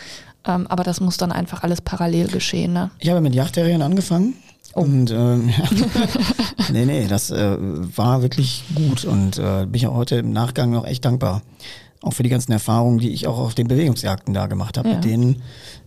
Ähm, 0.47 0.67
aber 0.69 0.83
das 0.83 1.01
muss 1.01 1.19
dann 1.19 1.33
einfach 1.33 1.63
alles 1.63 1.83
parallel 1.83 2.29
geschehen. 2.29 2.73
Ne? 2.73 2.91
Ich 2.99 3.11
habe 3.11 3.21
mit 3.21 3.35
Yachtterrieren 3.35 3.83
angefangen. 3.83 4.35
Oh. 4.75 4.81
Und 4.81 5.11
ähm, 5.11 5.51
nee, 6.73 6.85
nee, 6.85 7.07
das 7.09 7.31
äh, 7.31 7.57
war 7.59 8.23
wirklich 8.23 8.65
gut 8.75 9.05
und 9.05 9.39
äh, 9.39 9.67
bin 9.67 9.75
ich 9.75 9.87
auch 9.87 9.95
heute 9.95 10.17
im 10.17 10.33
Nachgang 10.33 10.71
noch 10.71 10.87
echt 10.87 11.05
dankbar 11.05 11.43
auch 12.03 12.13
für 12.13 12.25
die 12.25 12.29
ganzen 12.29 12.53
Erfahrungen, 12.53 12.99
die 12.99 13.11
ich 13.11 13.27
auch 13.27 13.39
auf 13.39 13.55
den 13.55 13.69
Bewegungsjagden 13.69 14.35
da 14.35 14.47
gemacht 14.47 14.77
habe, 14.77 14.89
ja. 14.89 14.95
mit 14.97 15.05
denen 15.05 15.43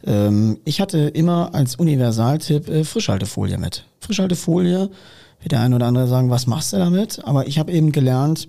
ähm, 0.05 0.59
ich 0.65 0.81
hatte 0.81 0.99
immer 0.99 1.53
als 1.53 1.75
Universaltipp 1.75 2.69
äh, 2.69 2.83
Frischhaltefolie 2.83 3.57
mit. 3.57 3.85
Frischhaltefolie, 3.99 4.89
wird 5.41 5.51
der 5.51 5.59
eine 5.59 5.75
oder 5.75 5.87
andere 5.87 6.07
sagen, 6.07 6.29
was 6.29 6.47
machst 6.47 6.73
du 6.73 6.77
damit? 6.77 7.23
Aber 7.25 7.47
ich 7.47 7.59
habe 7.59 7.71
eben 7.71 7.91
gelernt, 7.91 8.47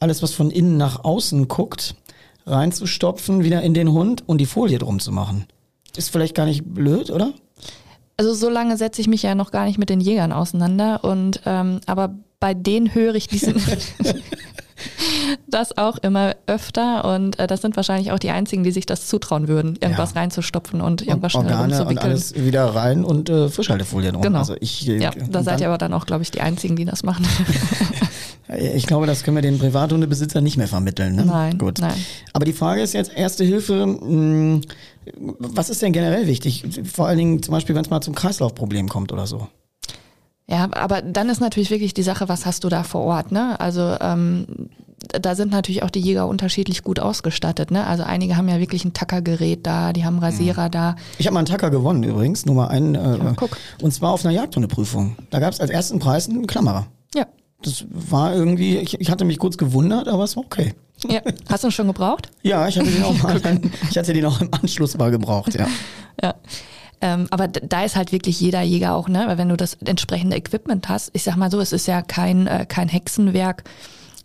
alles, 0.00 0.22
was 0.22 0.32
von 0.32 0.50
innen 0.50 0.76
nach 0.76 1.04
außen 1.04 1.48
guckt, 1.48 1.94
reinzustopfen, 2.46 3.44
wieder 3.44 3.62
in 3.62 3.74
den 3.74 3.92
Hund 3.92 4.24
und 4.26 4.38
die 4.38 4.46
Folie 4.46 4.78
drum 4.78 4.98
zu 4.98 5.12
machen. 5.12 5.46
Ist 5.96 6.10
vielleicht 6.10 6.34
gar 6.34 6.46
nicht 6.46 6.64
blöd, 6.64 7.10
oder? 7.10 7.32
Also 8.20 8.34
so 8.34 8.50
lange 8.50 8.76
setze 8.76 9.00
ich 9.00 9.08
mich 9.08 9.22
ja 9.22 9.34
noch 9.34 9.50
gar 9.50 9.64
nicht 9.64 9.78
mit 9.78 9.88
den 9.88 9.98
Jägern 9.98 10.30
auseinander 10.30 11.02
und 11.04 11.40
ähm, 11.46 11.80
aber 11.86 12.14
bei 12.38 12.52
denen 12.52 12.94
höre 12.94 13.14
ich 13.14 13.28
diesen 13.28 13.54
das 15.46 15.78
auch 15.78 15.96
immer 15.96 16.36
öfter 16.46 17.06
und 17.06 17.38
äh, 17.38 17.46
das 17.46 17.62
sind 17.62 17.76
wahrscheinlich 17.76 18.12
auch 18.12 18.18
die 18.18 18.28
einzigen, 18.28 18.62
die 18.62 18.72
sich 18.72 18.84
das 18.84 19.06
zutrauen 19.06 19.48
würden, 19.48 19.78
irgendwas 19.80 20.12
ja. 20.12 20.20
reinzustopfen 20.20 20.82
und 20.82 21.00
irgendwas 21.00 21.34
und 21.34 21.46
schnell 21.46 21.54
Organe 21.54 21.86
und 21.86 21.96
alles 21.96 22.34
wieder 22.34 22.66
rein 22.66 23.04
und 23.04 23.30
äh, 23.30 23.48
Frischhaltefolie 23.48 24.12
drum. 24.12 24.20
Genau. 24.20 24.40
Also 24.40 24.54
ich, 24.60 24.86
äh, 24.86 24.98
ja, 24.98 25.12
da 25.30 25.42
seid 25.42 25.62
ihr 25.62 25.68
aber 25.68 25.78
dann 25.78 25.94
auch, 25.94 26.04
glaube 26.04 26.22
ich, 26.22 26.30
die 26.30 26.42
einzigen, 26.42 26.76
die 26.76 26.84
das 26.84 27.02
machen. 27.02 27.26
ich 28.58 28.86
glaube, 28.86 29.06
das 29.06 29.22
können 29.22 29.36
wir 29.36 29.42
den 29.42 29.58
Privathundebesitzer 29.58 30.40
nicht 30.40 30.56
mehr 30.56 30.68
vermitteln. 30.68 31.16
Ne? 31.16 31.24
Nein, 31.24 31.58
Gut. 31.58 31.78
nein. 31.80 31.94
Aber 32.32 32.44
die 32.44 32.52
Frage 32.52 32.82
ist 32.82 32.94
jetzt, 32.94 33.12
Erste 33.14 33.44
Hilfe, 33.44 33.86
mh, 33.86 34.00
hm, 34.00 34.60
was 35.38 35.70
ist 35.70 35.82
denn 35.82 35.92
generell 35.92 36.26
wichtig? 36.26 36.64
Vor 36.92 37.06
allen 37.06 37.18
Dingen 37.18 37.42
zum 37.42 37.52
Beispiel, 37.52 37.74
wenn 37.74 37.84
es 37.84 37.90
mal 37.90 38.00
zum 38.00 38.14
Kreislaufproblem 38.14 38.88
kommt 38.88 39.12
oder 39.12 39.26
so. 39.26 39.48
Ja, 40.46 40.68
aber 40.72 41.00
dann 41.00 41.28
ist 41.28 41.40
natürlich 41.40 41.70
wirklich 41.70 41.94
die 41.94 42.02
Sache, 42.02 42.28
was 42.28 42.44
hast 42.44 42.64
du 42.64 42.68
da 42.68 42.82
vor 42.82 43.02
Ort, 43.02 43.30
ne? 43.30 43.58
Also 43.60 43.96
ähm, 44.00 44.46
da 45.08 45.34
sind 45.34 45.52
natürlich 45.52 45.82
auch 45.82 45.90
die 45.90 46.00
Jäger 46.00 46.26
unterschiedlich 46.26 46.82
gut 46.82 47.00
ausgestattet, 47.00 47.70
ne? 47.70 47.86
Also 47.86 48.02
einige 48.02 48.36
haben 48.36 48.48
ja 48.48 48.58
wirklich 48.58 48.84
ein 48.84 48.92
Tackergerät 48.92 49.66
da, 49.66 49.92
die 49.92 50.04
haben 50.04 50.18
Rasierer 50.18 50.66
mhm. 50.66 50.72
da. 50.72 50.96
Ich 51.18 51.26
habe 51.26 51.34
mal 51.34 51.40
einen 51.40 51.46
Tacker 51.46 51.70
gewonnen 51.70 52.02
übrigens, 52.02 52.46
nur 52.46 52.56
mal 52.56 52.68
einen. 52.68 52.94
Äh, 52.96 53.18
ja, 53.18 53.32
guck. 53.36 53.56
Und 53.80 53.92
zwar 53.92 54.10
auf 54.10 54.24
einer 54.24 54.34
Jagdhundeprüfung. 54.34 55.16
Da 55.30 55.38
gab 55.38 55.52
es 55.52 55.60
als 55.60 55.70
ersten 55.70 56.00
Preis 56.00 56.28
einen 56.28 56.46
Klammerer. 56.46 56.86
Ja. 57.14 57.26
Das 57.62 57.84
war 57.90 58.34
irgendwie, 58.34 58.78
ich, 58.78 59.00
ich 59.00 59.10
hatte 59.10 59.24
mich 59.24 59.38
kurz 59.38 59.58
gewundert, 59.58 60.08
aber 60.08 60.24
es 60.24 60.36
war 60.36 60.44
okay. 60.44 60.74
Ja. 61.08 61.20
Hast 61.48 61.64
du 61.64 61.68
ihn 61.68 61.72
schon 61.72 61.86
gebraucht? 61.86 62.30
ja, 62.42 62.68
ich 62.68 62.78
hatte 62.78 62.90
den 62.90 63.02
auch 63.02 63.14
mal, 63.22 63.40
ich 63.90 63.98
hatte 63.98 64.12
den 64.12 64.24
auch 64.24 64.40
im 64.40 64.52
Anschluss 64.52 64.96
mal 64.96 65.10
gebraucht, 65.10 65.54
ja. 65.54 65.66
Ja. 66.22 66.34
Ähm, 67.02 67.28
aber 67.30 67.48
da 67.48 67.84
ist 67.84 67.96
halt 67.96 68.12
wirklich 68.12 68.40
jeder 68.40 68.60
Jäger 68.60 68.94
auch, 68.94 69.08
ne? 69.08 69.24
Weil 69.26 69.38
wenn 69.38 69.48
du 69.48 69.56
das 69.56 69.74
entsprechende 69.84 70.36
Equipment 70.36 70.88
hast, 70.88 71.10
ich 71.14 71.22
sag 71.22 71.36
mal 71.36 71.50
so, 71.50 71.58
es 71.58 71.72
ist 71.72 71.86
ja 71.86 72.02
kein, 72.02 72.46
äh, 72.46 72.66
kein 72.68 72.88
Hexenwerk, 72.88 73.64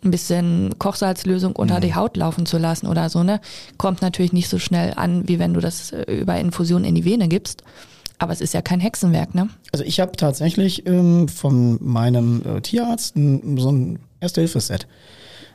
ein 0.04 0.10
bisschen 0.10 0.78
Kochsalzlösung 0.78 1.56
unter 1.56 1.76
mhm. 1.76 1.80
die 1.80 1.94
Haut 1.94 2.16
laufen 2.16 2.44
zu 2.44 2.58
lassen 2.58 2.86
oder 2.86 3.08
so, 3.08 3.22
ne? 3.22 3.40
Kommt 3.78 4.02
natürlich 4.02 4.34
nicht 4.34 4.48
so 4.48 4.58
schnell 4.58 4.92
an, 4.94 5.26
wie 5.26 5.38
wenn 5.38 5.54
du 5.54 5.60
das 5.60 5.92
äh, 5.92 6.02
über 6.12 6.38
Infusion 6.38 6.84
in 6.84 6.94
die 6.94 7.04
Vene 7.06 7.28
gibst. 7.28 7.62
Aber 8.18 8.32
es 8.32 8.40
ist 8.40 8.54
ja 8.54 8.62
kein 8.62 8.80
Hexenwerk, 8.80 9.34
ne? 9.34 9.48
Also 9.72 9.84
ich 9.84 10.00
habe 10.00 10.12
tatsächlich 10.12 10.86
ähm, 10.86 11.28
von 11.28 11.78
meinem 11.82 12.42
äh, 12.46 12.60
Tierarzt 12.60 13.16
ein, 13.16 13.58
so 13.58 13.70
ein 13.70 13.98
Erste-Hilfe-Set. 14.20 14.86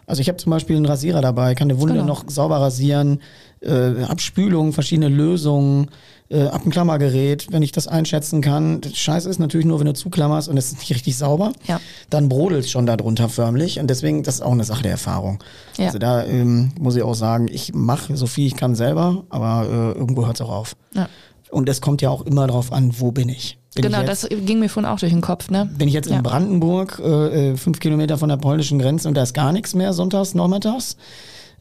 Also 0.05 0.21
ich 0.21 0.27
habe 0.27 0.37
zum 0.37 0.49
Beispiel 0.49 0.75
einen 0.75 0.85
Rasierer 0.85 1.21
dabei, 1.21 1.55
kann 1.55 1.69
eine 1.69 1.79
Wunde 1.79 1.93
genau. 1.93 2.07
noch 2.07 2.25
sauber 2.27 2.57
rasieren, 2.57 3.21
äh, 3.61 4.03
Abspülung, 4.03 4.73
verschiedene 4.73 5.07
Lösungen, 5.07 5.89
äh, 6.29 6.47
ab 6.47 6.65
ein 6.65 6.71
Klammergerät, 6.71 7.47
wenn 7.51 7.61
ich 7.61 7.71
das 7.71 7.87
einschätzen 7.87 8.41
kann. 8.41 8.81
Scheiße 8.93 9.29
ist 9.29 9.39
natürlich 9.39 9.65
nur, 9.65 9.79
wenn 9.79 9.85
du 9.85 9.93
zuklammerst 9.93 10.49
und 10.49 10.57
es 10.57 10.71
ist 10.71 10.79
nicht 10.79 10.91
richtig 10.91 11.17
sauber, 11.17 11.53
ja. 11.67 11.79
dann 12.09 12.29
brodelt 12.29 12.65
es 12.65 12.71
schon 12.71 12.85
darunter 12.85 13.29
förmlich 13.29 13.79
und 13.79 13.89
deswegen, 13.89 14.23
das 14.23 14.35
ist 14.35 14.41
auch 14.41 14.51
eine 14.51 14.63
Sache 14.63 14.83
der 14.83 14.91
Erfahrung. 14.91 15.39
Ja. 15.77 15.87
Also 15.87 15.99
da 15.99 16.25
ähm, 16.25 16.71
muss 16.79 16.95
ich 16.95 17.03
auch 17.03 17.15
sagen, 17.15 17.47
ich 17.51 17.73
mache 17.73 18.15
so 18.17 18.27
viel 18.27 18.47
ich 18.47 18.55
kann 18.55 18.75
selber, 18.75 19.23
aber 19.29 19.67
äh, 19.69 19.99
irgendwo 19.99 20.25
hört 20.25 20.35
es 20.35 20.41
auch 20.41 20.51
auf. 20.51 20.75
Ja. 20.93 21.07
Und 21.51 21.69
es 21.69 21.81
kommt 21.81 22.01
ja 22.01 22.09
auch 22.09 22.21
immer 22.21 22.47
darauf 22.47 22.71
an, 22.71 22.99
wo 22.99 23.11
bin 23.11 23.29
ich. 23.29 23.57
Bin 23.75 23.83
genau, 23.83 24.01
jetzt, 24.01 24.23
das 24.23 24.29
ging 24.29 24.59
mir 24.59 24.69
vorhin 24.69 24.89
auch 24.89 24.99
durch 24.99 25.13
den 25.13 25.21
Kopf. 25.21 25.49
Ne? 25.49 25.69
Bin 25.77 25.87
ich 25.87 25.93
jetzt 25.93 26.09
in 26.09 26.21
Brandenburg, 26.23 27.01
äh, 27.03 27.51
äh, 27.51 27.57
fünf 27.57 27.79
Kilometer 27.79 28.17
von 28.17 28.27
der 28.27 28.37
polnischen 28.37 28.79
Grenze 28.79 29.07
und 29.07 29.13
da 29.13 29.23
ist 29.23 29.33
gar 29.33 29.53
nichts 29.53 29.73
mehr 29.73 29.93
sonntags, 29.93 30.33
nachmittags, 30.33 30.97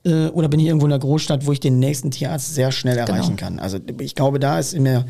äh, 0.04 0.26
oder 0.26 0.48
bin 0.48 0.58
ich 0.58 0.66
irgendwo 0.66 0.86
in 0.86 0.92
einer 0.92 1.00
Großstadt, 1.00 1.46
wo 1.46 1.52
ich 1.52 1.60
den 1.60 1.78
nächsten 1.78 2.10
Tierarzt 2.10 2.54
sehr 2.54 2.72
schnell 2.72 2.96
genau. 2.96 3.08
erreichen 3.08 3.36
genau. 3.36 3.50
kann? 3.50 3.58
Also 3.60 3.78
ich 4.00 4.16
glaube, 4.16 4.40
da 4.40 4.58
ist 4.58 4.72
immer, 4.72 5.04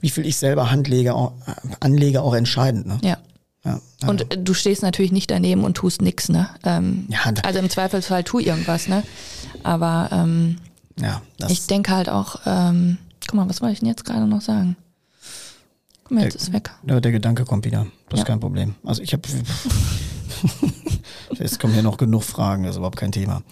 wie 0.00 0.10
viel 0.10 0.26
ich 0.26 0.36
selber 0.36 0.70
handlege, 0.70 1.14
auch, 1.14 1.32
anlege, 1.80 2.22
auch 2.22 2.34
entscheidend. 2.34 2.86
Ne? 2.86 2.98
Ja. 3.02 3.18
Ja. 3.64 3.80
Und 4.06 4.26
du 4.38 4.52
stehst 4.52 4.82
natürlich 4.82 5.10
nicht 5.10 5.30
daneben 5.30 5.64
und 5.64 5.74
tust 5.74 6.02
nichts, 6.02 6.28
ne? 6.28 6.50
Ähm, 6.64 7.06
ja, 7.08 7.20
also 7.44 7.58
im 7.60 7.70
Zweifelsfall 7.70 8.22
tu 8.22 8.38
irgendwas, 8.38 8.88
ne? 8.88 9.02
Aber 9.62 10.10
ähm, 10.12 10.58
ja, 11.00 11.22
ich 11.48 11.66
denke 11.66 11.96
halt 11.96 12.10
auch, 12.10 12.40
ähm, 12.44 12.98
guck 13.26 13.36
mal, 13.36 13.48
was 13.48 13.60
wollte 13.60 13.74
ich 13.74 13.80
denn 13.80 13.88
jetzt 13.88 14.04
gerade 14.04 14.26
noch 14.26 14.40
sagen? 14.40 14.76
Guck 16.04 16.12
mal, 16.12 16.24
jetzt 16.24 16.34
der, 16.34 16.42
ist 16.42 16.52
weg. 16.52 16.70
Der, 16.82 17.00
der, 17.00 17.12
Gedanke 17.12 17.44
kommt 17.44 17.64
wieder. 17.64 17.86
Das 18.08 18.18
ja. 18.18 18.24
ist 18.24 18.26
kein 18.26 18.40
Problem. 18.40 18.74
Also 18.84 19.02
ich 19.02 19.12
habe, 19.12 19.22
es 21.38 21.58
kommen 21.58 21.74
ja 21.74 21.82
noch 21.82 21.96
genug 21.96 22.22
Fragen, 22.22 22.64
das 22.64 22.72
ist 22.72 22.76
überhaupt 22.76 22.98
kein 22.98 23.12
Thema. 23.12 23.42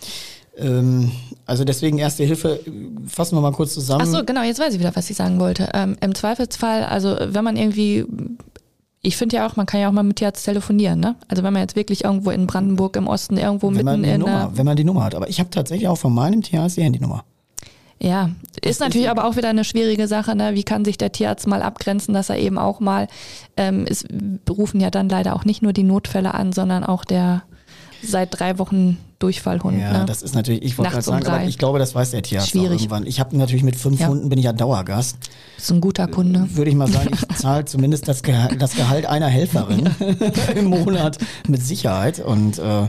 Ähm, 0.56 1.10
also 1.46 1.64
deswegen 1.64 1.98
Erste 1.98 2.24
Hilfe, 2.24 2.60
fassen 3.06 3.36
wir 3.36 3.40
mal 3.40 3.52
kurz 3.52 3.74
zusammen. 3.74 4.02
Ach 4.02 4.18
so, 4.18 4.24
genau, 4.24 4.42
jetzt 4.42 4.60
weiß 4.60 4.74
ich 4.74 4.80
wieder, 4.80 4.94
was 4.94 5.08
ich 5.08 5.16
sagen 5.16 5.40
wollte. 5.40 5.70
Ähm, 5.74 5.96
Im 6.00 6.14
Zweifelsfall, 6.14 6.84
also 6.84 7.16
wenn 7.20 7.44
man 7.44 7.56
irgendwie, 7.56 8.04
ich 9.00 9.16
finde 9.16 9.36
ja 9.36 9.46
auch, 9.46 9.56
man 9.56 9.66
kann 9.66 9.80
ja 9.80 9.88
auch 9.88 9.92
mal 9.92 10.02
mit 10.02 10.16
Tierarzt 10.16 10.44
telefonieren, 10.44 11.00
ne? 11.00 11.16
Also 11.28 11.42
wenn 11.42 11.52
man 11.52 11.62
jetzt 11.62 11.74
wirklich 11.74 12.04
irgendwo 12.04 12.30
in 12.30 12.46
Brandenburg 12.46 12.96
im 12.96 13.06
Osten 13.06 13.38
irgendwo 13.38 13.68
wenn 13.68 13.84
mitten 13.84 14.04
in 14.04 14.20
Nummer, 14.20 14.50
Wenn 14.54 14.66
man 14.66 14.76
die 14.76 14.84
Nummer 14.84 15.04
hat. 15.04 15.14
Aber 15.14 15.28
ich 15.28 15.40
habe 15.40 15.50
tatsächlich 15.50 15.88
auch 15.88 15.96
von 15.96 16.12
meinem 16.12 16.42
Tierarzt 16.42 16.76
die 16.76 16.82
Handynummer. 16.82 17.24
Ja, 18.02 18.30
ist 18.60 18.80
natürlich 18.80 19.08
aber 19.08 19.24
auch 19.24 19.36
wieder 19.36 19.50
eine 19.50 19.62
schwierige 19.62 20.08
Sache. 20.08 20.34
Ne? 20.34 20.54
Wie 20.54 20.64
kann 20.64 20.84
sich 20.84 20.98
der 20.98 21.12
Tierarzt 21.12 21.46
mal 21.46 21.62
abgrenzen, 21.62 22.12
dass 22.12 22.30
er 22.30 22.38
eben 22.38 22.58
auch 22.58 22.80
mal, 22.80 23.06
ähm, 23.56 23.86
es 23.88 24.04
berufen 24.44 24.80
ja 24.80 24.90
dann 24.90 25.08
leider 25.08 25.36
auch 25.36 25.44
nicht 25.44 25.62
nur 25.62 25.72
die 25.72 25.84
Notfälle 25.84 26.34
an, 26.34 26.52
sondern 26.52 26.82
auch 26.82 27.04
der 27.04 27.44
seit 28.02 28.38
drei 28.38 28.58
Wochen 28.58 28.98
Durchfallhund. 29.20 29.78
Ja, 29.78 30.00
ne? 30.00 30.04
das 30.04 30.22
ist 30.22 30.34
natürlich, 30.34 30.64
ich 30.64 30.76
wollte 30.78 30.90
gerade 30.90 31.04
sagen, 31.04 31.26
aber 31.26 31.44
ich 31.44 31.56
glaube, 31.56 31.78
das 31.78 31.94
weiß 31.94 32.10
der 32.10 32.22
Tierarzt 32.22 32.50
Schwierig. 32.50 32.80
irgendwann. 32.80 33.06
Ich 33.06 33.20
habe 33.20 33.36
natürlich 33.36 33.62
mit 33.62 33.76
fünf 33.76 34.00
ja. 34.00 34.08
Hunden 34.08 34.28
bin 34.28 34.36
ich 34.36 34.46
ja 34.46 34.52
Dauergast. 34.52 35.16
Ist 35.56 35.70
ein 35.70 35.80
guter 35.80 36.08
Kunde. 36.08 36.48
Würde 36.56 36.70
ich 36.70 36.76
mal 36.76 36.88
sagen, 36.88 37.10
ich 37.12 37.36
zahle 37.36 37.64
zumindest 37.64 38.08
das 38.08 38.24
Gehalt, 38.24 38.60
das 38.60 38.74
Gehalt 38.74 39.06
einer 39.06 39.28
Helferin 39.28 39.88
im 40.56 40.64
Monat 40.64 41.18
mit 41.46 41.62
Sicherheit 41.62 42.18
und 42.18 42.58
äh, 42.58 42.88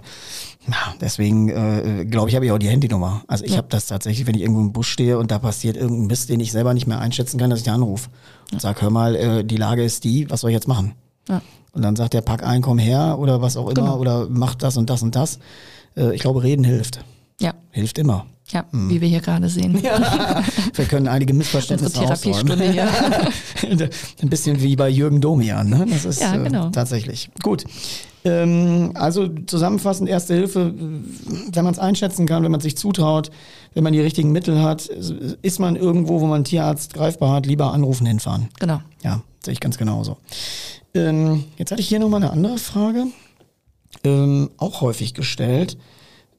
ja, 0.67 0.95
deswegen 1.02 1.49
äh, 1.49 2.06
glaube 2.06 2.30
ich, 2.30 2.36
habe 2.36 2.45
ich 2.45 2.52
auch 2.52 2.58
die 2.58 2.69
Handynummer. 2.69 3.23
Also 3.28 3.43
ich 3.43 3.52
ja. 3.52 3.58
habe 3.58 3.67
das 3.69 3.88
tatsächlich, 3.88 4.28
wenn 4.28 4.36
ich 4.36 4.41
irgendwo 4.41 4.62
im 4.62 4.71
Bus 4.71 4.88
stehe 4.88 5.17
und 5.17 5.32
da 5.32 5.39
passiert 5.39 5.76
irgendein 5.76 6.08
Mist, 6.08 6.30
den 6.30 6.39
ich 6.39 6.52
selber 6.52 6.73
nicht 6.73 6.88
mehr 6.88 6.99
einschätzen 6.99 7.38
kann, 7.38 7.49
dass 7.49 7.60
ich 7.60 7.65
da 7.65 7.73
anrufe 7.73 8.10
und 8.52 8.62
sage, 8.62 8.82
hör 8.82 8.89
mal, 8.89 9.15
äh, 9.15 9.43
die 9.43 9.58
Lage 9.58 9.84
ist 9.84 10.04
die, 10.04 10.30
was 10.30 10.41
soll 10.41 10.52
ich 10.52 10.56
jetzt 10.56 10.67
machen? 10.67 10.93
Ja. 11.28 11.41
Und 11.73 11.82
dann 11.82 11.95
sagt 11.95 12.13
der 12.13 12.21
Pack 12.21 12.43
ein, 12.43 12.62
komm 12.62 12.78
her 12.78 13.17
oder 13.19 13.41
was 13.41 13.58
auch 13.58 13.65
immer 13.65 13.73
genau. 13.73 13.97
oder 13.97 14.28
mach 14.30 14.56
das 14.56 14.78
und 14.78 14.89
das 14.89 15.02
und 15.02 15.15
das. 15.15 15.39
Äh, 15.97 16.15
ich 16.15 16.21
glaube, 16.21 16.43
reden 16.43 16.63
hilft. 16.63 17.04
Ja. 17.41 17.54
Hilft 17.71 17.97
immer. 17.97 18.28
Ja, 18.49 18.65
hm. 18.69 18.89
wie 18.89 19.02
wir 19.02 19.08
hier 19.08 19.21
gerade 19.21 19.49
sehen. 19.49 19.80
Ja. 19.82 20.43
Wir 20.76 20.86
können 20.86 21.08
einige 21.08 21.34
Missverständnisse 21.34 21.99
Therapiestunde 21.99 22.71
hier. 22.71 22.88
Ein 24.21 24.30
bisschen 24.30 24.62
wie 24.62 24.76
bei 24.76 24.89
Jürgen 24.89 25.21
Domian. 25.21 25.69
Ne? 25.69 25.86
Das 25.89 26.04
ist 26.06 26.21
ja, 26.21 26.36
äh, 26.36 26.43
genau. 26.43 26.67
äh, 26.67 26.71
tatsächlich. 26.71 27.30
Gut. 27.41 27.63
Ähm, 28.25 28.91
also 28.95 29.27
zusammenfassend, 29.27 30.09
Erste 30.09 30.33
Hilfe, 30.33 30.73
wenn 30.75 31.63
man 31.63 31.73
es 31.73 31.79
einschätzen 31.79 32.25
kann, 32.25 32.43
wenn 32.43 32.51
man 32.51 32.62
sich 32.62 32.77
zutraut, 32.77 33.31
wenn 33.73 33.83
man 33.83 33.93
die 33.93 33.99
richtigen 33.99 34.31
Mittel 34.31 34.62
hat, 34.62 34.86
ist 34.86 35.59
man 35.59 35.75
irgendwo, 35.75 36.21
wo 36.21 36.25
man 36.25 36.36
einen 36.36 36.43
Tierarzt 36.45 36.93
greifbar 36.93 37.33
hat, 37.33 37.45
lieber 37.45 37.73
anrufen, 37.73 38.05
hinfahren. 38.05 38.49
Genau. 38.59 38.81
Ja, 39.03 39.21
sehe 39.43 39.53
ich 39.53 39.59
ganz 39.59 39.77
genauso. 39.77 40.17
Ähm, 40.93 41.43
jetzt 41.57 41.71
hatte 41.71 41.81
ich 41.81 41.88
hier 41.88 41.99
nochmal 41.99 42.23
eine 42.23 42.31
andere 42.31 42.57
Frage, 42.57 43.07
ähm, 44.03 44.49
auch 44.57 44.81
häufig 44.81 45.13
gestellt. 45.13 45.77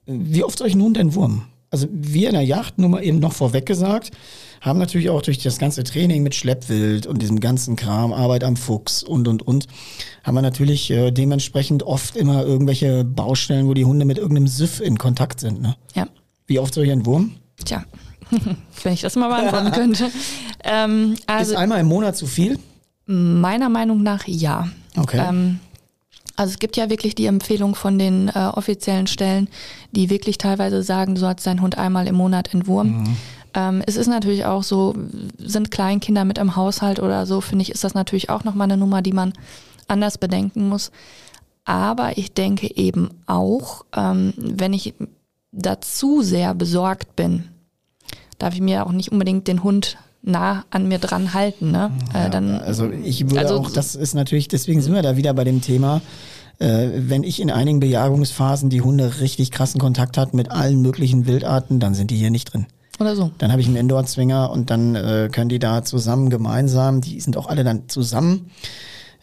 Wie 0.07 0.45
oft 0.45 0.59
soll 0.59 0.69
ich 0.69 0.75
einen 0.75 0.83
Hund 0.83 0.99
entwurmen? 0.99 1.43
Also 1.75 1.89
wir 1.91 2.29
in 2.29 2.35
der 2.35 2.45
Yacht, 2.45 2.79
nur 2.79 2.89
mal 2.89 3.03
eben 3.03 3.19
noch 3.19 3.33
vorweg 3.33 3.67
gesagt, 3.67 4.13
haben 4.61 4.79
natürlich 4.79 5.11
auch 5.11 5.23
durch 5.23 5.39
das 5.39 5.59
ganze 5.59 5.83
Training 5.83 6.23
mit 6.23 6.37
Schleppwild 6.37 7.05
und 7.09 7.21
diesem 7.21 7.41
ganzen 7.41 7.75
Kram, 7.75 8.13
Arbeit 8.13 8.45
am 8.45 8.55
Fuchs 8.55 9.03
und, 9.03 9.27
und, 9.27 9.43
und, 9.43 9.67
haben 10.23 10.37
wir 10.37 10.43
natürlich 10.43 10.89
äh, 10.93 11.11
dementsprechend 11.11 11.83
oft 11.83 12.15
immer 12.15 12.45
irgendwelche 12.45 13.03
Baustellen, 13.03 13.67
wo 13.67 13.75
die 13.75 13.85
Hunde 13.85 14.05
mit 14.05 14.19
irgendeinem 14.19 14.47
Süff 14.47 14.81
in 14.81 14.99
Kontakt 14.99 15.41
sind. 15.41 15.63
Ne? 15.63 15.75
Ja. 15.97 16.07
Wie 16.47 16.61
oft 16.61 16.73
soll 16.73 16.85
ich 16.85 16.93
einen 16.93 17.07
Wurm? 17.07 17.33
Tja, 17.65 17.85
wenn 18.85 18.93
ich 18.93 19.01
das 19.01 19.17
mal 19.17 19.27
beantworten 19.27 19.73
könnte. 19.73 20.13
Ähm, 20.63 21.17
also 21.27 21.55
Ist 21.55 21.59
einmal 21.59 21.81
im 21.81 21.89
Monat 21.89 22.17
zu 22.17 22.29
viel? 22.29 22.61
Meiner 23.07 23.69
Meinung 23.69 24.05
nach 24.05 24.29
ja. 24.29 24.69
Okay. 24.97 25.27
Ähm, 25.29 25.59
also 26.37 26.51
es 26.51 26.59
gibt 26.59 26.77
ja 26.77 26.91
wirklich 26.91 27.15
die 27.15 27.27
Empfehlung 27.27 27.75
von 27.75 27.99
den 27.99 28.29
äh, 28.29 28.51
offiziellen 28.53 29.07
Stellen, 29.07 29.49
die 29.93 30.11
wirklich 30.11 30.39
teilweise 30.39 30.83
sagen, 30.83 31.15
du 31.15 31.21
sollst 31.21 31.47
deinen 31.47 31.61
Hund 31.61 31.79
einmal 31.79 32.07
im 32.09 32.17
Monat 32.17 32.53
entwurmen. 32.53 33.03
Mhm. 33.03 33.17
Ähm, 33.55 33.83
es 33.87 33.97
ist 33.97 34.09
natürlich 34.09 34.45
auch 34.45 34.65
so, 34.65 34.95
sind 35.39 35.71
Kleinkinder 35.71 36.25
mit 36.25 36.39
im 36.39 36.57
Haushalt 36.57 36.99
oder 36.99 37.27
so, 37.27 37.41
finde 37.41 37.63
ich, 37.63 37.71
ist 37.71 37.85
das 37.85 37.95
natürlich 37.95 38.31
auch 38.31 38.45
nochmal 38.45 38.67
eine 38.67 38.77
Nummer, 38.77 39.01
die 39.01 39.13
man 39.13 39.33
anders 39.87 40.19
bedenken 40.19 40.69
muss. 40.69 40.91
Aber 41.65 42.19
ich 42.19 42.33
denke 42.35 42.77
eben 42.77 43.11
auch, 43.27 43.85
ähm, 43.97 44.35
wenn 44.37 44.73
ich 44.73 44.95
dazu 45.53 46.23
sehr 46.23 46.55
besorgt 46.55 47.17
bin, 47.17 47.45
darf 48.39 48.55
ich 48.55 48.61
mir 48.61 48.85
auch 48.85 48.93
nicht 48.93 49.13
unbedingt 49.13 49.47
den 49.47 49.63
Hund 49.63 49.97
nah 50.25 50.65
an 50.71 50.89
mir 50.89 50.99
dran 50.99 51.35
halten. 51.35 51.71
Ne? 51.71 51.91
Ja, 52.13 52.27
äh, 52.27 52.31
dann, 52.31 52.59
also 52.59 52.91
ich 52.91 53.25
würde 53.31 53.41
also, 53.41 53.59
auch, 53.59 53.71
das 53.71 53.95
ist 53.95 54.15
natürlich, 54.15 54.49
deswegen 54.49 54.81
sind 54.81 54.95
wir 54.95 55.03
da 55.03 55.17
wieder 55.17 55.35
bei 55.35 55.45
dem 55.45 55.61
Thema, 55.61 56.01
äh, 56.59 56.89
wenn 56.95 57.23
ich 57.23 57.41
in 57.41 57.51
einigen 57.51 57.81
Bejagungsphasen 57.81 58.71
die 58.71 58.81
Hunde 58.81 59.21
richtig 59.21 59.51
krassen 59.51 59.81
Kontakt 59.81 60.17
hat 60.17 60.35
mit 60.35 60.51
allen 60.51 60.81
möglichen 60.81 61.27
Wildarten, 61.27 61.81
dann 61.81 61.95
sind 61.95 62.11
die 62.11 62.17
hier 62.17 62.31
nicht 62.31 62.53
drin. 62.53 62.67
Oder 63.01 63.17
so. 63.17 63.33
Dann 63.39 63.51
habe 63.51 63.61
ich 63.61 63.67
einen 63.67 63.77
Indoor-Zwinger 63.77 64.51
und 64.51 64.71
dann 64.71 64.95
äh, 64.95 65.29
können 65.31 65.49
die 65.49 65.59
da 65.59 65.83
zusammen 65.83 66.31
gemeinsam, 66.31 67.01
die 67.01 67.21
sind 67.21 67.37
auch 67.37 67.47
alle 67.47 67.65
dann 67.65 67.89
zusammen. 67.89 68.51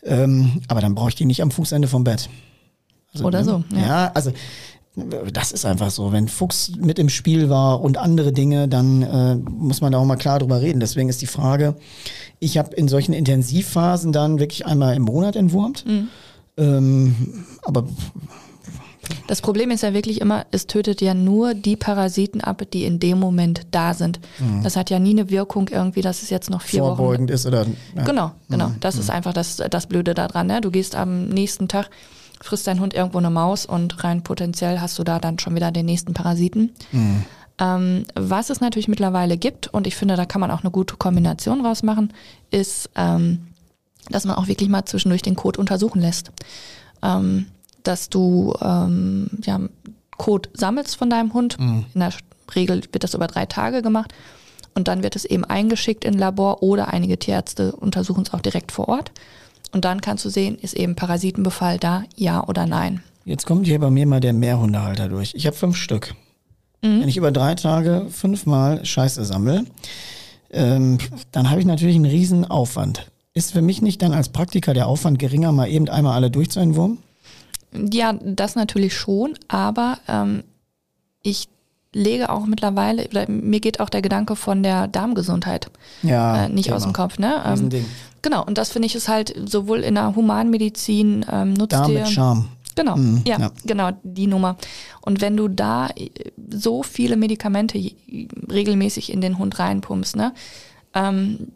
Ähm, 0.03 0.61
aber 0.67 0.81
dann 0.81 0.95
brauche 0.95 1.09
ich 1.09 1.15
die 1.15 1.25
nicht 1.25 1.41
am 1.41 1.51
Fußende 1.51 1.87
vom 1.87 2.03
Bett. 2.03 2.29
Also, 3.13 3.25
Oder 3.25 3.39
ne? 3.39 3.45
so. 3.45 3.63
Ja. 3.73 3.79
ja, 3.79 4.11
also 4.13 4.33
das 4.95 5.51
ist 5.51 5.65
einfach 5.65 5.89
so. 5.89 6.11
Wenn 6.11 6.27
Fuchs 6.27 6.73
mit 6.77 6.99
im 6.99 7.09
Spiel 7.09 7.49
war 7.49 7.81
und 7.81 7.97
andere 7.97 8.33
Dinge, 8.33 8.67
dann 8.67 9.01
äh, 9.01 9.35
muss 9.35 9.79
man 9.81 9.93
da 9.93 9.97
auch 9.97 10.05
mal 10.05 10.17
klar 10.17 10.39
drüber 10.39 10.61
reden. 10.61 10.81
Deswegen 10.81 11.07
ist 11.07 11.21
die 11.21 11.27
Frage, 11.27 11.75
ich 12.39 12.57
habe 12.57 12.75
in 12.75 12.87
solchen 12.87 13.13
Intensivphasen 13.13 14.11
dann 14.11 14.39
wirklich 14.39 14.65
einmal 14.65 14.95
im 14.95 15.03
Monat 15.03 15.35
entwurmt. 15.35 15.85
Mhm. 15.85 16.09
Ähm, 16.57 17.45
aber 17.63 17.85
das 19.27 19.41
Problem 19.41 19.71
ist 19.71 19.81
ja 19.81 19.93
wirklich 19.93 20.21
immer, 20.21 20.45
es 20.51 20.67
tötet 20.67 21.01
ja 21.01 21.13
nur 21.13 21.53
die 21.53 21.75
Parasiten 21.75 22.41
ab, 22.41 22.63
die 22.71 22.85
in 22.85 22.99
dem 22.99 23.19
Moment 23.19 23.61
da 23.71 23.93
sind. 23.93 24.19
Mhm. 24.39 24.63
Das 24.63 24.75
hat 24.75 24.89
ja 24.89 24.99
nie 24.99 25.11
eine 25.11 25.29
Wirkung 25.29 25.69
irgendwie, 25.69 26.01
dass 26.01 26.21
es 26.21 26.29
jetzt 26.29 26.49
noch 26.49 26.61
vier 26.61 26.81
Vorbeugend 26.81 27.29
Wochen 27.29 27.33
ist 27.33 27.45
oder. 27.45 27.65
Ja. 27.95 28.03
Genau, 28.03 28.31
genau. 28.49 28.69
Mhm. 28.69 28.75
Das 28.79 28.97
ist 28.97 29.07
mhm. 29.07 29.15
einfach 29.15 29.33
das, 29.33 29.61
das 29.69 29.87
Blöde 29.87 30.13
daran. 30.13 30.47
Ne? 30.47 30.61
Du 30.61 30.69
gehst 30.69 30.95
am 30.95 31.29
nächsten 31.29 31.67
Tag, 31.67 31.89
frisst 32.41 32.67
dein 32.67 32.79
Hund 32.79 32.93
irgendwo 32.93 33.17
eine 33.17 33.29
Maus 33.29 33.65
und 33.65 34.03
rein 34.03 34.23
potenziell 34.23 34.81
hast 34.81 34.97
du 34.99 35.03
da 35.03 35.19
dann 35.19 35.39
schon 35.39 35.55
wieder 35.55 35.71
den 35.71 35.85
nächsten 35.85 36.13
Parasiten. 36.13 36.71
Mhm. 36.91 37.25
Ähm, 37.59 38.05
was 38.15 38.49
es 38.49 38.59
natürlich 38.59 38.87
mittlerweile 38.87 39.37
gibt, 39.37 39.67
und 39.67 39.87
ich 39.87 39.95
finde, 39.95 40.15
da 40.15 40.25
kann 40.25 40.41
man 40.41 40.51
auch 40.51 40.61
eine 40.61 40.71
gute 40.71 40.97
Kombination 40.97 41.65
rausmachen, 41.65 42.13
ist, 42.49 42.89
ähm, 42.95 43.47
dass 44.09 44.25
man 44.25 44.35
auch 44.35 44.47
wirklich 44.47 44.69
mal 44.69 44.85
zwischendurch 44.85 45.21
den 45.21 45.35
Code 45.35 45.59
untersuchen 45.59 46.01
lässt. 46.01 46.31
Ähm, 47.03 47.47
dass 47.83 48.09
du 48.09 48.53
ähm, 48.61 49.29
ja, 49.43 49.59
Code 50.17 50.49
sammelst 50.53 50.95
von 50.95 51.09
deinem 51.09 51.33
Hund. 51.33 51.59
Mhm. 51.59 51.85
In 51.93 51.99
der 51.99 52.13
Regel 52.55 52.81
wird 52.91 53.03
das 53.03 53.13
über 53.13 53.27
drei 53.27 53.45
Tage 53.45 53.81
gemacht. 53.81 54.13
Und 54.73 54.87
dann 54.87 55.03
wird 55.03 55.15
es 55.15 55.25
eben 55.25 55.43
eingeschickt 55.43 56.05
in 56.05 56.15
ein 56.15 56.19
Labor 56.19 56.63
oder 56.63 56.87
einige 56.87 57.19
Tierärzte 57.19 57.73
untersuchen 57.73 58.23
es 58.23 58.33
auch 58.33 58.39
direkt 58.39 58.71
vor 58.71 58.87
Ort. 58.87 59.11
Und 59.71 59.85
dann 59.85 60.01
kannst 60.01 60.25
du 60.25 60.29
sehen, 60.29 60.57
ist 60.57 60.73
eben 60.73 60.95
Parasitenbefall 60.95 61.77
da, 61.77 62.03
ja 62.15 62.45
oder 62.47 62.65
nein. 62.65 63.01
Jetzt 63.25 63.45
kommt 63.45 63.67
hier 63.67 63.79
bei 63.79 63.89
mir 63.89 64.05
mal 64.05 64.19
der 64.19 64.33
Mehrhundehalter 64.33 65.07
durch. 65.07 65.33
Ich 65.35 65.45
habe 65.45 65.55
fünf 65.55 65.77
Stück. 65.77 66.15
Mhm. 66.81 67.01
Wenn 67.01 67.07
ich 67.07 67.17
über 67.17 67.31
drei 67.31 67.55
Tage 67.55 68.07
fünfmal 68.09 68.85
Scheiße 68.85 69.23
sammle, 69.23 69.65
ähm, 70.51 70.97
dann 71.31 71.49
habe 71.49 71.59
ich 71.59 71.65
natürlich 71.65 71.95
einen 71.95 72.05
riesen 72.05 72.45
Aufwand. 72.45 73.11
Ist 73.33 73.53
für 73.53 73.61
mich 73.61 73.81
nicht 73.81 74.01
dann 74.01 74.11
als 74.11 74.29
Praktiker 74.29 74.73
der 74.73 74.87
Aufwand 74.87 75.19
geringer, 75.19 75.51
mal 75.51 75.69
eben 75.69 75.87
einmal 75.87 76.13
alle 76.13 76.31
durchzuentwurmen? 76.31 76.97
Ja, 77.73 78.13
das 78.13 78.55
natürlich 78.55 78.93
schon, 78.97 79.37
aber 79.47 79.99
ähm, 80.09 80.43
ich 81.23 81.47
lege 81.93 82.29
auch 82.29 82.45
mittlerweile, 82.45 83.07
mir 83.27 83.59
geht 83.59 83.79
auch 83.79 83.89
der 83.89 84.01
Gedanke 84.01 84.35
von 84.35 84.63
der 84.63 84.87
Darmgesundheit 84.87 85.69
ja, 86.03 86.45
äh, 86.45 86.49
nicht 86.49 86.65
Thema. 86.65 86.77
aus 86.77 86.83
dem 86.83 86.93
Kopf. 86.93 87.19
Ne? 87.19 87.43
Ähm, 87.45 87.69
Ding. 87.69 87.85
Genau, 88.21 88.45
und 88.45 88.57
das 88.57 88.69
finde 88.69 88.85
ich 88.85 88.95
ist 88.95 89.07
halt 89.07 89.33
sowohl 89.45 89.79
in 89.79 89.95
der 89.95 90.15
Humanmedizin 90.15 91.25
ähm, 91.29 91.53
nutzt 91.53 91.73
Darm 91.73 91.93
mit 91.93 92.07
Charme. 92.07 92.47
Genau, 92.75 92.95
mhm, 92.95 93.23
ja, 93.27 93.37
ja, 93.37 93.51
genau, 93.65 93.91
die 94.03 94.27
Nummer. 94.27 94.55
Und 95.01 95.19
wenn 95.19 95.35
du 95.35 95.49
da 95.49 95.87
äh, 95.87 96.09
so 96.49 96.83
viele 96.83 97.17
Medikamente 97.17 97.77
regelmäßig 98.49 99.11
in 99.11 99.19
den 99.19 99.37
Hund 99.37 99.59
reinpumpst, 99.59 100.15
ne, 100.15 100.33
ähm, 100.93 101.51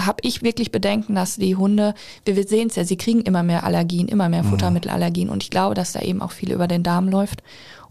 habe 0.00 0.18
ich 0.22 0.42
wirklich 0.42 0.72
Bedenken, 0.72 1.14
dass 1.14 1.36
die 1.36 1.54
Hunde, 1.54 1.94
wir, 2.24 2.34
wir 2.34 2.48
sehen 2.48 2.68
es 2.68 2.76
ja, 2.76 2.84
sie 2.84 2.96
kriegen 2.96 3.20
immer 3.20 3.44
mehr 3.44 3.64
Allergien, 3.64 4.08
immer 4.08 4.28
mehr 4.28 4.42
mhm. 4.42 4.48
Futtermittelallergien 4.48 5.28
und 5.28 5.44
ich 5.44 5.50
glaube, 5.50 5.74
dass 5.74 5.92
da 5.92 6.00
eben 6.00 6.22
auch 6.22 6.32
viel 6.32 6.50
über 6.50 6.66
den 6.66 6.82
Darm 6.82 7.08
läuft. 7.08 7.42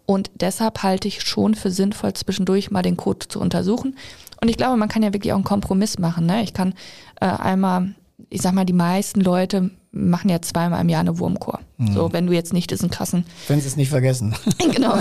Und 0.05 0.31
deshalb 0.35 0.83
halte 0.83 1.07
ich 1.07 1.21
schon 1.21 1.55
für 1.55 1.71
sinnvoll, 1.71 2.13
zwischendurch 2.13 2.71
mal 2.71 2.81
den 2.81 2.97
Code 2.97 3.27
zu 3.27 3.39
untersuchen. 3.39 3.95
Und 4.41 4.49
ich 4.49 4.57
glaube, 4.57 4.77
man 4.77 4.89
kann 4.89 5.03
ja 5.03 5.13
wirklich 5.13 5.31
auch 5.31 5.37
einen 5.37 5.45
Kompromiss 5.45 5.99
machen. 5.99 6.25
Ne? 6.25 6.43
Ich 6.43 6.53
kann 6.53 6.73
äh, 7.21 7.25
einmal, 7.25 7.95
ich 8.29 8.41
sag 8.41 8.53
mal, 8.53 8.65
die 8.65 8.73
meisten 8.73 9.21
Leute 9.21 9.71
machen 9.93 10.29
ja 10.29 10.41
zweimal 10.41 10.81
im 10.81 10.89
Jahr 10.89 11.01
eine 11.01 11.19
Wurmkur. 11.19 11.59
Mhm. 11.77 11.93
So, 11.93 12.11
wenn 12.11 12.27
du 12.27 12.33
jetzt 12.33 12.51
nicht 12.51 12.71
diesen 12.71 12.89
krassen. 12.89 13.25
Wenn 13.47 13.61
sie 13.61 13.67
es 13.67 13.77
nicht 13.77 13.89
vergessen. 13.89 14.35
genau. 14.57 14.97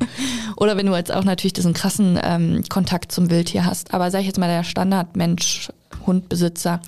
Oder 0.56 0.76
wenn 0.76 0.86
du 0.86 0.96
jetzt 0.96 1.12
auch 1.12 1.24
natürlich 1.24 1.52
diesen 1.52 1.74
krassen 1.74 2.18
ähm, 2.22 2.62
Kontakt 2.68 3.12
zum 3.12 3.30
Wildtier 3.30 3.64
hast. 3.64 3.92
Aber 3.92 4.10
sag 4.10 4.20
ich 4.20 4.26
jetzt 4.26 4.38
mal, 4.38 4.48
der 4.48 4.64
Standardmensch 4.64 5.70
Hundbesitzer 6.06 6.80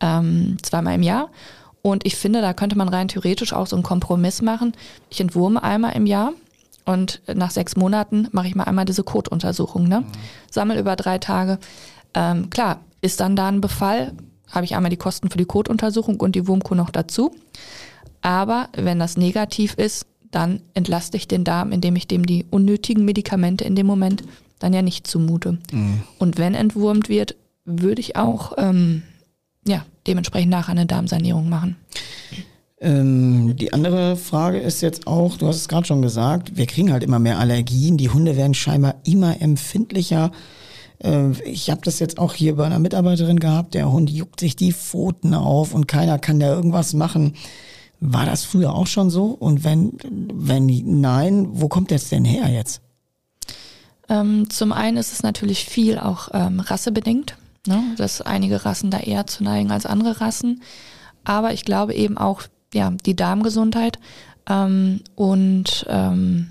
ähm, 0.00 0.56
zweimal 0.62 0.94
im 0.94 1.02
Jahr. 1.02 1.30
Und 1.82 2.06
ich 2.06 2.16
finde, 2.16 2.40
da 2.40 2.54
könnte 2.54 2.76
man 2.76 2.88
rein 2.88 3.08
theoretisch 3.08 3.52
auch 3.52 3.66
so 3.66 3.76
einen 3.76 3.82
Kompromiss 3.82 4.42
machen. 4.42 4.72
Ich 5.10 5.20
entwurme 5.20 5.62
einmal 5.62 5.94
im 5.94 6.06
Jahr 6.06 6.32
und 6.84 7.22
nach 7.32 7.50
sechs 7.50 7.76
Monaten 7.76 8.28
mache 8.32 8.48
ich 8.48 8.54
mal 8.54 8.64
einmal 8.64 8.84
diese 8.84 9.04
Kotuntersuchung. 9.04 9.88
Ne? 9.88 10.00
Mhm. 10.00 10.06
Sammel 10.50 10.78
über 10.78 10.96
drei 10.96 11.18
Tage. 11.18 11.58
Ähm, 12.14 12.50
klar, 12.50 12.80
ist 13.00 13.20
dann 13.20 13.36
da 13.36 13.48
ein 13.48 13.60
Befall, 13.60 14.12
habe 14.50 14.64
ich 14.64 14.76
einmal 14.76 14.90
die 14.90 14.96
Kosten 14.96 15.30
für 15.30 15.38
die 15.38 15.46
Kotuntersuchung 15.46 16.20
und 16.20 16.34
die 16.34 16.46
Wurmkur 16.46 16.76
noch 16.76 16.90
dazu. 16.90 17.34
Aber 18.22 18.68
wenn 18.74 18.98
das 18.98 19.16
negativ 19.16 19.74
ist, 19.74 20.06
dann 20.30 20.60
entlaste 20.74 21.16
ich 21.16 21.28
den 21.28 21.44
Darm, 21.44 21.72
indem 21.72 21.96
ich 21.96 22.08
dem 22.08 22.26
die 22.26 22.46
unnötigen 22.50 23.04
Medikamente 23.04 23.64
in 23.64 23.76
dem 23.76 23.86
Moment 23.86 24.24
dann 24.58 24.72
ja 24.72 24.82
nicht 24.82 25.06
zumute. 25.06 25.58
Mhm. 25.72 26.02
Und 26.18 26.38
wenn 26.38 26.54
entwurmt 26.54 27.08
wird, 27.08 27.36
würde 27.64 28.00
ich 28.00 28.16
auch 28.16 28.54
ähm, 28.58 29.02
ja, 29.66 29.84
dementsprechend 30.06 30.50
nachher 30.50 30.72
eine 30.72 30.86
Darmsanierung 30.86 31.48
machen. 31.48 31.76
Ähm, 32.84 33.56
die 33.56 33.72
andere 33.72 34.16
Frage 34.16 34.58
ist 34.58 34.80
jetzt 34.80 35.06
auch, 35.06 35.36
du 35.36 35.46
hast 35.46 35.56
es 35.56 35.68
gerade 35.68 35.86
schon 35.86 36.02
gesagt, 36.02 36.56
wir 36.56 36.66
kriegen 36.66 36.92
halt 36.92 37.02
immer 37.02 37.18
mehr 37.18 37.38
Allergien, 37.38 37.96
die 37.96 38.10
Hunde 38.10 38.36
werden 38.36 38.54
scheinbar 38.54 38.96
immer 39.04 39.40
empfindlicher. 39.40 40.30
Äh, 41.02 41.30
ich 41.44 41.70
habe 41.70 41.80
das 41.82 41.98
jetzt 41.98 42.18
auch 42.18 42.34
hier 42.34 42.56
bei 42.56 42.66
einer 42.66 42.78
Mitarbeiterin 42.78 43.40
gehabt, 43.40 43.74
der 43.74 43.90
Hund 43.90 44.10
juckt 44.10 44.40
sich 44.40 44.54
die 44.54 44.72
Pfoten 44.72 45.34
auf 45.34 45.74
und 45.74 45.88
keiner 45.88 46.18
kann 46.18 46.38
da 46.38 46.54
irgendwas 46.54 46.94
machen. 46.94 47.34
War 48.00 48.26
das 48.26 48.44
früher 48.44 48.74
auch 48.74 48.86
schon 48.86 49.08
so? 49.08 49.26
Und 49.26 49.64
wenn, 49.64 49.94
wenn 50.10 50.66
nein, 51.00 51.48
wo 51.52 51.68
kommt 51.68 51.90
das 51.90 52.10
denn 52.10 52.24
her 52.24 52.48
jetzt? 52.50 52.82
Ähm, 54.10 54.50
zum 54.50 54.72
einen 54.72 54.98
ist 54.98 55.12
es 55.12 55.22
natürlich 55.22 55.64
viel 55.64 55.98
auch 55.98 56.28
ähm, 56.34 56.60
rassebedingt 56.60 57.36
ne? 57.66 57.94
dass 57.96 58.20
einige 58.20 58.64
Rassen 58.64 58.90
da 58.90 58.98
eher 58.98 59.26
zu 59.26 59.44
neigen 59.44 59.70
als 59.70 59.86
andere 59.86 60.20
Rassen. 60.20 60.62
Aber 61.24 61.52
ich 61.52 61.64
glaube 61.64 61.94
eben 61.94 62.18
auch, 62.18 62.42
ja, 62.74 62.92
die 63.06 63.16
Darmgesundheit 63.16 63.98
ähm, 64.48 65.00
und 65.14 65.86
ähm, 65.88 66.48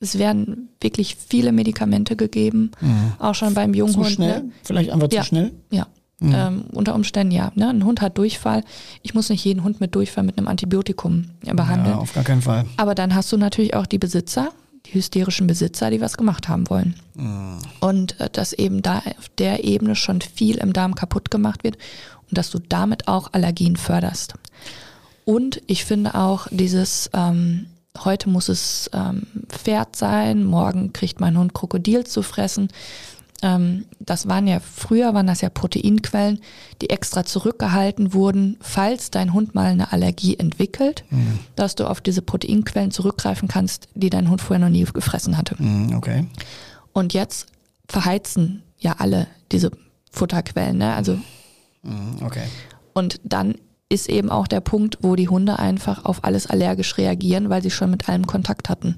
es 0.00 0.18
werden 0.18 0.68
wirklich 0.80 1.16
viele 1.16 1.52
Medikamente 1.52 2.14
gegeben, 2.14 2.70
mhm. 2.80 3.12
auch 3.18 3.34
schon 3.34 3.54
beim 3.54 3.74
Junghund. 3.74 4.06
Zu 4.06 4.12
schnell? 4.12 4.42
Ne? 4.42 4.50
Vielleicht 4.62 4.90
einfach 4.90 5.08
ja. 5.10 5.22
zu 5.22 5.28
schnell? 5.28 5.52
Ja. 5.70 5.86
Mhm. 6.20 6.34
Ähm, 6.34 6.64
unter 6.72 6.94
Umständen 6.94 7.32
ja. 7.32 7.52
Ne? 7.54 7.68
Ein 7.68 7.84
Hund 7.84 8.00
hat 8.00 8.18
Durchfall. 8.18 8.64
Ich 9.02 9.14
muss 9.14 9.28
nicht 9.28 9.44
jeden 9.44 9.62
Hund 9.62 9.80
mit 9.80 9.94
Durchfall 9.94 10.24
mit 10.24 10.36
einem 10.36 10.48
Antibiotikum 10.48 11.26
behandeln. 11.42 11.94
Ja, 11.94 11.98
auf 11.98 12.12
gar 12.12 12.24
keinen 12.24 12.42
Fall. 12.42 12.64
Aber 12.76 12.94
dann 12.94 13.14
hast 13.14 13.30
du 13.32 13.36
natürlich 13.36 13.74
auch 13.74 13.86
die 13.86 13.98
Besitzer, 13.98 14.50
die 14.86 14.94
hysterischen 14.94 15.46
Besitzer, 15.46 15.90
die 15.90 16.00
was 16.00 16.16
gemacht 16.16 16.48
haben 16.48 16.68
wollen. 16.70 16.94
Mhm. 17.14 17.58
Und 17.80 18.20
äh, 18.20 18.30
dass 18.30 18.52
eben 18.52 18.82
da 18.82 18.98
auf 18.98 19.28
der 19.38 19.64
Ebene 19.64 19.94
schon 19.94 20.20
viel 20.20 20.58
im 20.58 20.72
Darm 20.72 20.94
kaputt 20.94 21.30
gemacht 21.30 21.62
wird 21.62 21.76
und 22.28 22.36
dass 22.36 22.50
du 22.50 22.58
damit 22.58 23.06
auch 23.06 23.32
Allergien 23.32 23.76
förderst. 23.76 24.34
Und 25.28 25.60
ich 25.66 25.84
finde 25.84 26.14
auch 26.14 26.46
dieses 26.50 27.10
ähm, 27.12 27.66
heute 28.02 28.30
muss 28.30 28.48
es 28.48 28.88
ähm, 28.94 29.26
Pferd 29.50 29.94
sein, 29.94 30.42
morgen 30.42 30.94
kriegt 30.94 31.20
mein 31.20 31.36
Hund 31.36 31.52
Krokodil 31.52 32.06
zu 32.06 32.22
fressen. 32.22 32.68
Ähm, 33.42 33.84
das 34.00 34.26
waren 34.26 34.46
ja, 34.46 34.58
früher 34.58 35.12
waren 35.12 35.26
das 35.26 35.42
ja 35.42 35.50
Proteinquellen, 35.50 36.40
die 36.80 36.88
extra 36.88 37.26
zurückgehalten 37.26 38.14
wurden, 38.14 38.56
falls 38.62 39.10
dein 39.10 39.34
Hund 39.34 39.54
mal 39.54 39.66
eine 39.66 39.92
Allergie 39.92 40.38
entwickelt, 40.38 41.04
mhm. 41.10 41.40
dass 41.56 41.74
du 41.74 41.90
auf 41.90 42.00
diese 42.00 42.22
Proteinquellen 42.22 42.90
zurückgreifen 42.90 43.48
kannst, 43.48 43.88
die 43.94 44.08
dein 44.08 44.30
Hund 44.30 44.40
vorher 44.40 44.64
noch 44.64 44.72
nie 44.72 44.84
gefressen 44.84 45.36
hatte. 45.36 45.62
Mhm, 45.62 45.94
okay. 45.94 46.26
Und 46.94 47.12
jetzt 47.12 47.48
verheizen 47.86 48.62
ja 48.78 48.96
alle 48.96 49.26
diese 49.52 49.72
Futterquellen, 50.10 50.78
ne? 50.78 50.94
Also. 50.94 51.18
Mhm, 51.82 52.22
okay. 52.22 52.44
Und 52.94 53.20
dann 53.24 53.56
ist 53.88 54.08
eben 54.08 54.30
auch 54.30 54.46
der 54.46 54.60
Punkt, 54.60 54.98
wo 55.00 55.16
die 55.16 55.28
Hunde 55.28 55.58
einfach 55.58 56.04
auf 56.04 56.24
alles 56.24 56.46
allergisch 56.46 56.98
reagieren, 56.98 57.48
weil 57.48 57.62
sie 57.62 57.70
schon 57.70 57.90
mit 57.90 58.08
allem 58.08 58.26
Kontakt 58.26 58.68
hatten. 58.68 58.96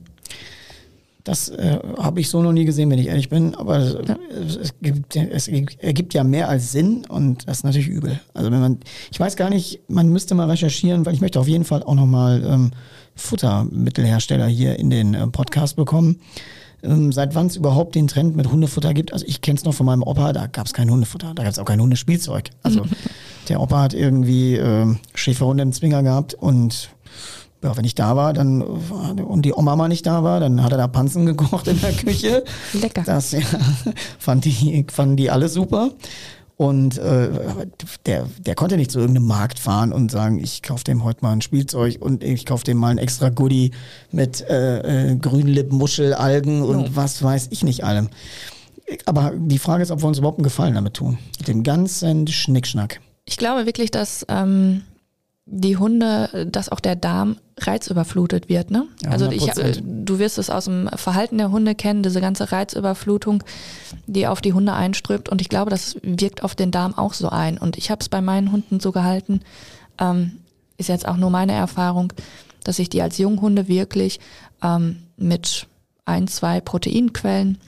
Das 1.24 1.50
äh, 1.50 1.78
habe 1.98 2.20
ich 2.20 2.30
so 2.30 2.42
noch 2.42 2.52
nie 2.52 2.64
gesehen, 2.64 2.90
wenn 2.90 2.98
ich 2.98 3.08
ehrlich 3.08 3.28
bin. 3.28 3.54
Aber 3.54 3.78
ja. 3.78 4.16
es, 4.32 4.72
gibt, 4.80 5.14
es 5.16 5.48
ergibt 5.48 6.14
ja 6.14 6.24
mehr 6.24 6.48
als 6.48 6.72
Sinn 6.72 7.04
und 7.08 7.46
das 7.46 7.58
ist 7.58 7.64
natürlich 7.64 7.88
übel. 7.88 8.18
Also 8.32 8.50
wenn 8.50 8.60
man, 8.60 8.78
ich 9.12 9.20
weiß 9.20 9.36
gar 9.36 9.50
nicht, 9.50 9.80
man 9.88 10.08
müsste 10.08 10.34
mal 10.34 10.48
recherchieren, 10.48 11.04
weil 11.04 11.14
ich 11.14 11.20
möchte 11.20 11.38
auf 11.38 11.48
jeden 11.48 11.64
Fall 11.64 11.82
auch 11.82 11.94
nochmal 11.94 12.42
ähm, 12.44 12.70
Futtermittelhersteller 13.16 14.46
hier 14.46 14.78
in 14.78 14.88
den 14.88 15.14
äh, 15.14 15.26
Podcast 15.26 15.76
bekommen. 15.76 16.20
Ähm, 16.82 17.12
seit 17.12 17.34
wann 17.34 17.46
es 17.46 17.56
überhaupt 17.56 17.94
den 17.94 18.06
Trend 18.06 18.36
mit 18.36 18.50
Hundefutter 18.50 18.94
gibt. 18.94 19.12
Also 19.12 19.26
ich 19.26 19.40
kenne 19.40 19.58
es 19.58 19.64
noch 19.64 19.74
von 19.74 19.86
meinem 19.86 20.02
Opa, 20.02 20.32
da 20.32 20.46
gab 20.46 20.66
es 20.66 20.72
kein 20.72 20.90
Hundefutter, 20.90 21.34
da 21.34 21.42
gab 21.42 21.52
es 21.52 21.58
auch 21.58 21.64
kein 21.64 21.80
Hundespielzeug. 21.80 22.50
Also 22.62 22.82
der 23.48 23.60
Opa 23.60 23.82
hat 23.82 23.94
irgendwie 23.94 24.56
äh, 24.56 24.86
Schäferhunde 25.14 25.62
im 25.62 25.72
Zwinger 25.72 26.02
gehabt 26.02 26.34
und 26.34 26.90
ja, 27.62 27.76
wenn 27.76 27.84
ich 27.84 27.94
da 27.94 28.16
war, 28.16 28.32
dann 28.32 28.62
und 28.62 29.42
die 29.42 29.52
Oma 29.52 29.76
mal 29.76 29.88
nicht 29.88 30.06
da 30.06 30.24
war, 30.24 30.40
dann 30.40 30.62
hat 30.62 30.72
er 30.72 30.78
da 30.78 30.88
Panzen 30.88 31.26
gekocht 31.26 31.68
in 31.68 31.80
der 31.80 31.92
Küche. 31.92 32.44
Lecker. 32.72 33.02
Das 33.04 33.32
ja, 33.32 33.40
fand 34.18 34.44
die, 34.46 34.86
fanden 34.90 35.16
die 35.16 35.30
alle 35.30 35.48
super. 35.48 35.90
Und 36.60 36.98
äh, 36.98 37.30
der, 38.04 38.26
der 38.38 38.54
konnte 38.54 38.76
nicht 38.76 38.90
zu 38.90 38.98
irgendeinem 38.98 39.28
Markt 39.28 39.58
fahren 39.58 39.94
und 39.94 40.10
sagen, 40.10 40.38
ich 40.38 40.62
kaufe 40.62 40.84
dem 40.84 41.04
heute 41.04 41.22
mal 41.22 41.32
ein 41.32 41.40
Spielzeug 41.40 41.96
und 42.00 42.22
ich 42.22 42.44
kaufe 42.44 42.64
dem 42.64 42.76
mal 42.76 42.90
ein 42.90 42.98
extra 42.98 43.30
Goodie 43.30 43.70
mit 44.12 44.42
äh, 44.42 45.12
äh, 45.12 45.16
Grünlipp, 45.16 45.72
Muschel, 45.72 46.12
Algen 46.12 46.60
und 46.60 46.76
oh. 46.76 46.88
was 46.92 47.22
weiß 47.22 47.48
ich 47.48 47.64
nicht 47.64 47.82
allem. 47.82 48.10
Aber 49.06 49.32
die 49.34 49.58
Frage 49.58 49.82
ist, 49.82 49.90
ob 49.90 50.02
wir 50.02 50.08
uns 50.08 50.18
überhaupt 50.18 50.36
einen 50.36 50.44
Gefallen 50.44 50.74
damit 50.74 50.92
tun. 50.92 51.16
Mit 51.38 51.48
dem 51.48 51.62
ganzen 51.62 52.26
Schnickschnack. 52.26 53.00
Ich 53.24 53.38
glaube 53.38 53.64
wirklich, 53.64 53.90
dass 53.90 54.26
ähm, 54.28 54.82
die 55.46 55.76
Hunde, 55.76 56.48
dass 56.50 56.68
auch 56.68 56.80
der 56.80 56.96
Darm 56.96 57.36
reizüberflutet 57.58 58.48
wird. 58.48 58.70
Ne? 58.70 58.86
Ja, 59.02 59.10
also 59.10 59.30
ich, 59.30 59.50
du 59.82 60.18
wirst 60.18 60.38
es 60.38 60.48
aus 60.48 60.66
dem 60.66 60.88
Verhalten 60.94 61.38
der 61.38 61.50
Hunde 61.50 61.74
kennen, 61.74 62.02
diese 62.02 62.20
ganze 62.20 62.52
Reizüberflutung, 62.52 63.42
die 64.06 64.26
auf 64.26 64.40
die 64.40 64.52
Hunde 64.52 64.72
einströmt. 64.72 65.28
Und 65.28 65.40
ich 65.40 65.48
glaube, 65.48 65.70
das 65.70 65.96
wirkt 66.02 66.44
auf 66.44 66.54
den 66.54 66.70
Darm 66.70 66.96
auch 66.96 67.14
so 67.14 67.28
ein. 67.28 67.58
Und 67.58 67.76
ich 67.76 67.90
habe 67.90 68.00
es 68.00 68.08
bei 68.08 68.20
meinen 68.20 68.52
Hunden 68.52 68.80
so 68.80 68.92
gehalten, 68.92 69.40
ähm, 69.98 70.38
ist 70.78 70.88
jetzt 70.88 71.06
auch 71.06 71.16
nur 71.16 71.30
meine 71.30 71.52
Erfahrung, 71.52 72.12
dass 72.64 72.78
ich 72.78 72.88
die 72.88 73.02
als 73.02 73.18
Junghunde 73.18 73.68
wirklich 73.68 74.20
ähm, 74.62 75.02
mit 75.16 75.66
ein, 76.04 76.28
zwei 76.28 76.60
Proteinquellen 76.60 77.58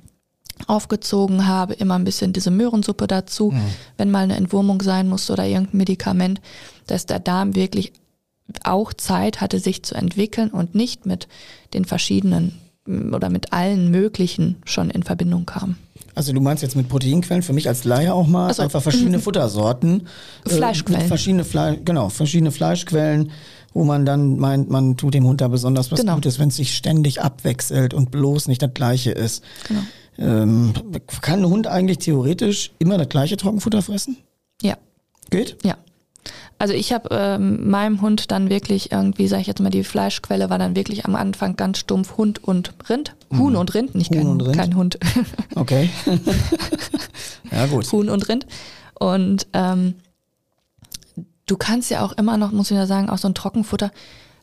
aufgezogen 0.67 1.47
habe, 1.47 1.75
immer 1.75 1.95
ein 1.95 2.05
bisschen 2.05 2.33
diese 2.33 2.51
Möhrensuppe 2.51 3.07
dazu, 3.07 3.51
mhm. 3.51 3.63
wenn 3.97 4.11
mal 4.11 4.25
eine 4.25 4.37
Entwurmung 4.37 4.81
sein 4.83 5.09
muss 5.09 5.31
oder 5.31 5.45
irgendein 5.45 5.79
Medikament, 5.79 6.41
dass 6.87 7.07
der 7.07 7.19
Darm 7.19 7.55
wirklich 7.55 7.93
auch 8.65 8.93
Zeit 8.93 9.41
hatte, 9.41 9.59
sich 9.59 9.83
zu 9.83 9.95
entwickeln 9.95 10.51
und 10.51 10.75
nicht 10.75 11.07
mit 11.07 11.29
den 11.75 11.85
verschiedenen 11.85 12.59
mm, 12.87 13.15
oder 13.15 13.31
mit 13.31 13.53
allen 13.53 13.91
möglichen 13.91 14.57
schon 14.65 14.91
in 14.91 15.03
Verbindung 15.03 15.47
kam. 15.47 15.77
Also 16.15 16.33
du 16.33 16.41
meinst 16.41 16.63
jetzt 16.63 16.77
mit 16.77 16.89
Proteinquellen 16.89 17.43
für 17.43 17.55
mich 17.55 17.69
als 17.69 17.85
Laie 17.85 18.13
auch 18.13 18.27
mal 18.27 18.49
also, 18.49 18.63
einfach 18.63 18.83
verschiedene 18.83 19.19
Futtersorten, 19.19 20.07
äh, 20.45 20.51
Fleischquellen, 20.51 21.03
äh, 21.03 21.09
verschiedene 21.09 21.45
Fle 21.45 21.81
genau 21.83 22.11
verschiedene 22.11 22.51
Fleischquellen, 22.51 23.31
wo 23.73 23.85
man 23.85 24.05
dann 24.05 24.37
meint, 24.37 24.69
man 24.69 24.99
tut 24.99 25.15
dem 25.15 25.25
Hund 25.25 25.41
da 25.41 25.49
besonders 25.49 25.91
was 25.91 26.01
genau. 26.01 26.17
Gutes, 26.17 26.39
wenn 26.39 26.49
es 26.49 26.57
sich 26.57 26.75
ständig 26.77 27.23
abwechselt 27.23 27.95
und 27.95 28.11
bloß 28.11 28.49
nicht 28.49 28.61
das 28.61 28.75
Gleiche 28.75 29.13
ist. 29.13 29.43
Genau. 29.69 29.81
Ähm, 30.19 30.75
kann 31.23 31.41
ein 31.41 31.47
Hund 31.47 31.67
eigentlich 31.67 31.99
theoretisch 31.99 32.73
immer 32.79 32.99
das 32.99 33.09
gleiche 33.09 33.39
Trockenfutter 33.39 33.81
fressen? 33.81 34.19
Ja. 34.61 34.77
Geht? 35.31 35.57
Ja. 35.65 35.79
Also 36.63 36.75
ich 36.75 36.93
habe 36.93 37.09
ähm, 37.11 37.69
meinem 37.69 38.03
Hund 38.03 38.31
dann 38.31 38.49
wirklich 38.49 38.93
irgendwie, 38.93 39.27
sage 39.27 39.41
ich 39.41 39.49
jetzt 39.49 39.61
mal, 39.61 39.71
die 39.71 39.83
Fleischquelle 39.83 40.49
war 40.49 40.61
dann 40.61 40.77
wirklich 40.77 41.05
am 41.07 41.17
Anfang 41.17 41.57
ganz 41.57 41.79
stumpf 41.79 42.17
Hund 42.17 42.45
und 42.45 42.73
Rind. 42.89 43.17
Huhn 43.37 43.55
mhm. 43.55 43.59
und 43.59 43.75
Rind, 43.75 43.97
nicht 43.97 44.11
Huhn 44.13 44.19
kein, 44.19 44.29
und 44.29 44.43
Rind. 44.43 44.57
kein 44.57 44.77
Hund. 44.77 44.99
Okay. 45.57 45.91
ja 47.51 47.67
gut. 47.67 47.91
Huhn 47.91 48.09
und 48.09 48.29
Rind. 48.29 48.47
Und 48.95 49.49
ähm, 49.55 49.95
du 51.47 51.57
kannst 51.57 51.91
ja 51.91 52.05
auch 52.05 52.13
immer 52.13 52.37
noch, 52.37 52.53
muss 52.53 52.71
ich 52.71 52.77
ja 52.77 52.87
sagen, 52.87 53.11
auch 53.11 53.19
so 53.19 53.27
ein 53.27 53.35
Trockenfutter, 53.35 53.91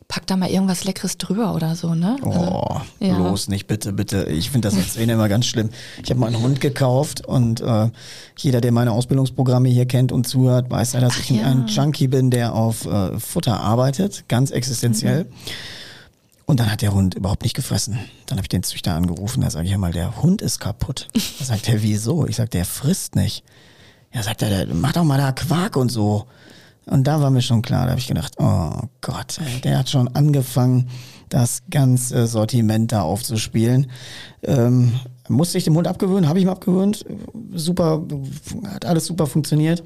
pack 0.09 0.25
da 0.25 0.35
mal 0.35 0.49
irgendwas 0.49 0.83
Leckeres 0.85 1.19
drüber 1.19 1.53
oder 1.53 1.75
so, 1.75 1.93
ne? 1.93 2.17
Also, 2.23 2.39
oh, 2.39 2.81
ja. 2.99 3.13
bloß 3.13 3.47
nicht, 3.47 3.67
bitte, 3.67 3.93
bitte. 3.93 4.25
Ich 4.25 4.49
finde 4.49 4.67
das 4.67 4.75
Erzählen 4.75 5.09
immer 5.09 5.29
ganz 5.29 5.45
schlimm. 5.45 5.69
Ich 6.03 6.09
habe 6.09 6.19
mal 6.19 6.27
einen 6.27 6.41
Hund 6.41 6.59
gekauft 6.59 7.25
und 7.25 7.61
äh, 7.61 7.89
jeder, 8.35 8.59
der 8.59 8.71
meine 8.71 8.91
Ausbildungsprogramme 8.91 9.69
hier 9.69 9.85
kennt 9.85 10.11
und 10.11 10.27
zuhört, 10.27 10.71
weiß 10.71 10.93
ja, 10.93 10.99
dass 10.99 11.13
Ach, 11.15 11.19
ich 11.19 11.29
ja. 11.29 11.45
ein 11.45 11.67
Junkie 11.67 12.07
bin, 12.07 12.31
der 12.31 12.55
auf 12.55 12.87
äh, 12.87 13.19
Futter 13.19 13.59
arbeitet, 13.59 14.25
ganz 14.27 14.49
existenziell. 14.49 15.25
Mhm. 15.25 15.29
Und 16.47 16.59
dann 16.59 16.71
hat 16.71 16.81
der 16.81 16.93
Hund 16.93 17.13
überhaupt 17.13 17.43
nicht 17.43 17.55
gefressen. 17.55 17.99
Dann 18.25 18.39
habe 18.39 18.45
ich 18.45 18.49
den 18.49 18.63
Züchter 18.63 18.95
angerufen, 18.95 19.41
da 19.41 19.51
sage 19.51 19.67
ich 19.67 19.77
mal, 19.77 19.93
der 19.93 20.23
Hund 20.23 20.41
ist 20.41 20.59
kaputt. 20.59 21.07
Da 21.37 21.45
sagt 21.45 21.69
er, 21.69 21.83
wieso? 21.83 22.25
Ich 22.25 22.37
sage, 22.37 22.49
der 22.49 22.65
frisst 22.65 23.15
nicht. 23.15 23.43
Ja, 24.11 24.23
sagt 24.23 24.41
er, 24.41 24.65
mach 24.73 24.93
doch 24.93 25.03
mal 25.03 25.19
da 25.19 25.31
Quark 25.31 25.77
und 25.77 25.89
so. 25.89 26.25
Und 26.89 27.05
da 27.05 27.21
war 27.21 27.29
mir 27.29 27.41
schon 27.41 27.61
klar, 27.61 27.85
da 27.85 27.91
habe 27.91 27.99
ich 27.99 28.07
gedacht, 28.07 28.33
oh 28.37 28.71
Gott, 29.01 29.39
der 29.63 29.79
hat 29.79 29.89
schon 29.89 30.07
angefangen, 30.15 30.89
das 31.29 31.61
ganze 31.69 32.25
Sortiment 32.27 32.91
da 32.91 33.03
aufzuspielen. 33.03 33.87
Ähm, 34.41 34.93
musste 35.27 35.59
ich 35.59 35.63
dem 35.63 35.75
Hund 35.75 35.87
abgewöhnen, 35.87 36.27
habe 36.27 36.39
ich 36.39 36.45
ihm 36.45 36.49
abgewöhnt. 36.49 37.05
Super, 37.53 38.01
hat 38.67 38.85
alles 38.85 39.05
super 39.05 39.27
funktioniert. 39.27 39.83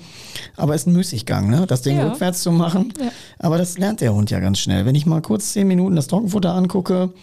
Aber 0.55 0.73
ist 0.73 0.87
ein 0.87 0.93
Müßiggang, 0.93 1.49
ne? 1.49 1.65
das 1.67 1.81
Ding 1.81 1.97
ja. 1.97 2.07
rückwärts 2.07 2.41
zu 2.41 2.51
machen. 2.51 2.93
Ja. 2.99 3.11
Aber 3.39 3.57
das 3.57 3.77
lernt 3.77 3.99
der 3.99 4.13
Hund 4.13 4.31
ja 4.31 4.39
ganz 4.39 4.59
schnell. 4.59 4.85
Wenn 4.85 4.95
ich 4.95 5.05
mal 5.05 5.21
kurz 5.21 5.51
zehn 5.51 5.67
Minuten 5.67 5.97
das 5.97 6.07
Trockenfutter 6.07 6.53
angucke, 6.53 7.13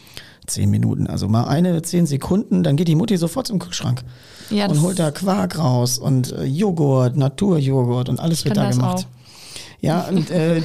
zehn 0.47 0.70
Minuten, 0.70 1.07
also 1.07 1.28
mal 1.28 1.45
eine, 1.45 1.81
zehn 1.83 2.07
Sekunden, 2.07 2.62
dann 2.62 2.76
geht 2.76 2.89
die 2.89 2.97
Mutti 2.97 3.16
sofort 3.16 3.47
zum 3.47 3.59
Kühlschrank 3.59 4.03
ja, 4.51 4.66
und 4.66 4.83
holt 4.83 4.99
da 4.99 5.11
Quark 5.11 5.59
raus 5.59 5.99
und 5.99 6.33
äh, 6.33 6.45
Joghurt, 6.45 7.16
Naturjoghurt 7.16 8.09
und 8.09 8.20
alles 8.20 8.45
wird 8.45 8.57
da 8.57 8.70
gemacht. 8.70 9.07
Auch. 9.07 9.19
Ja, 9.81 10.03
und 10.03 10.31
äh, 10.31 10.61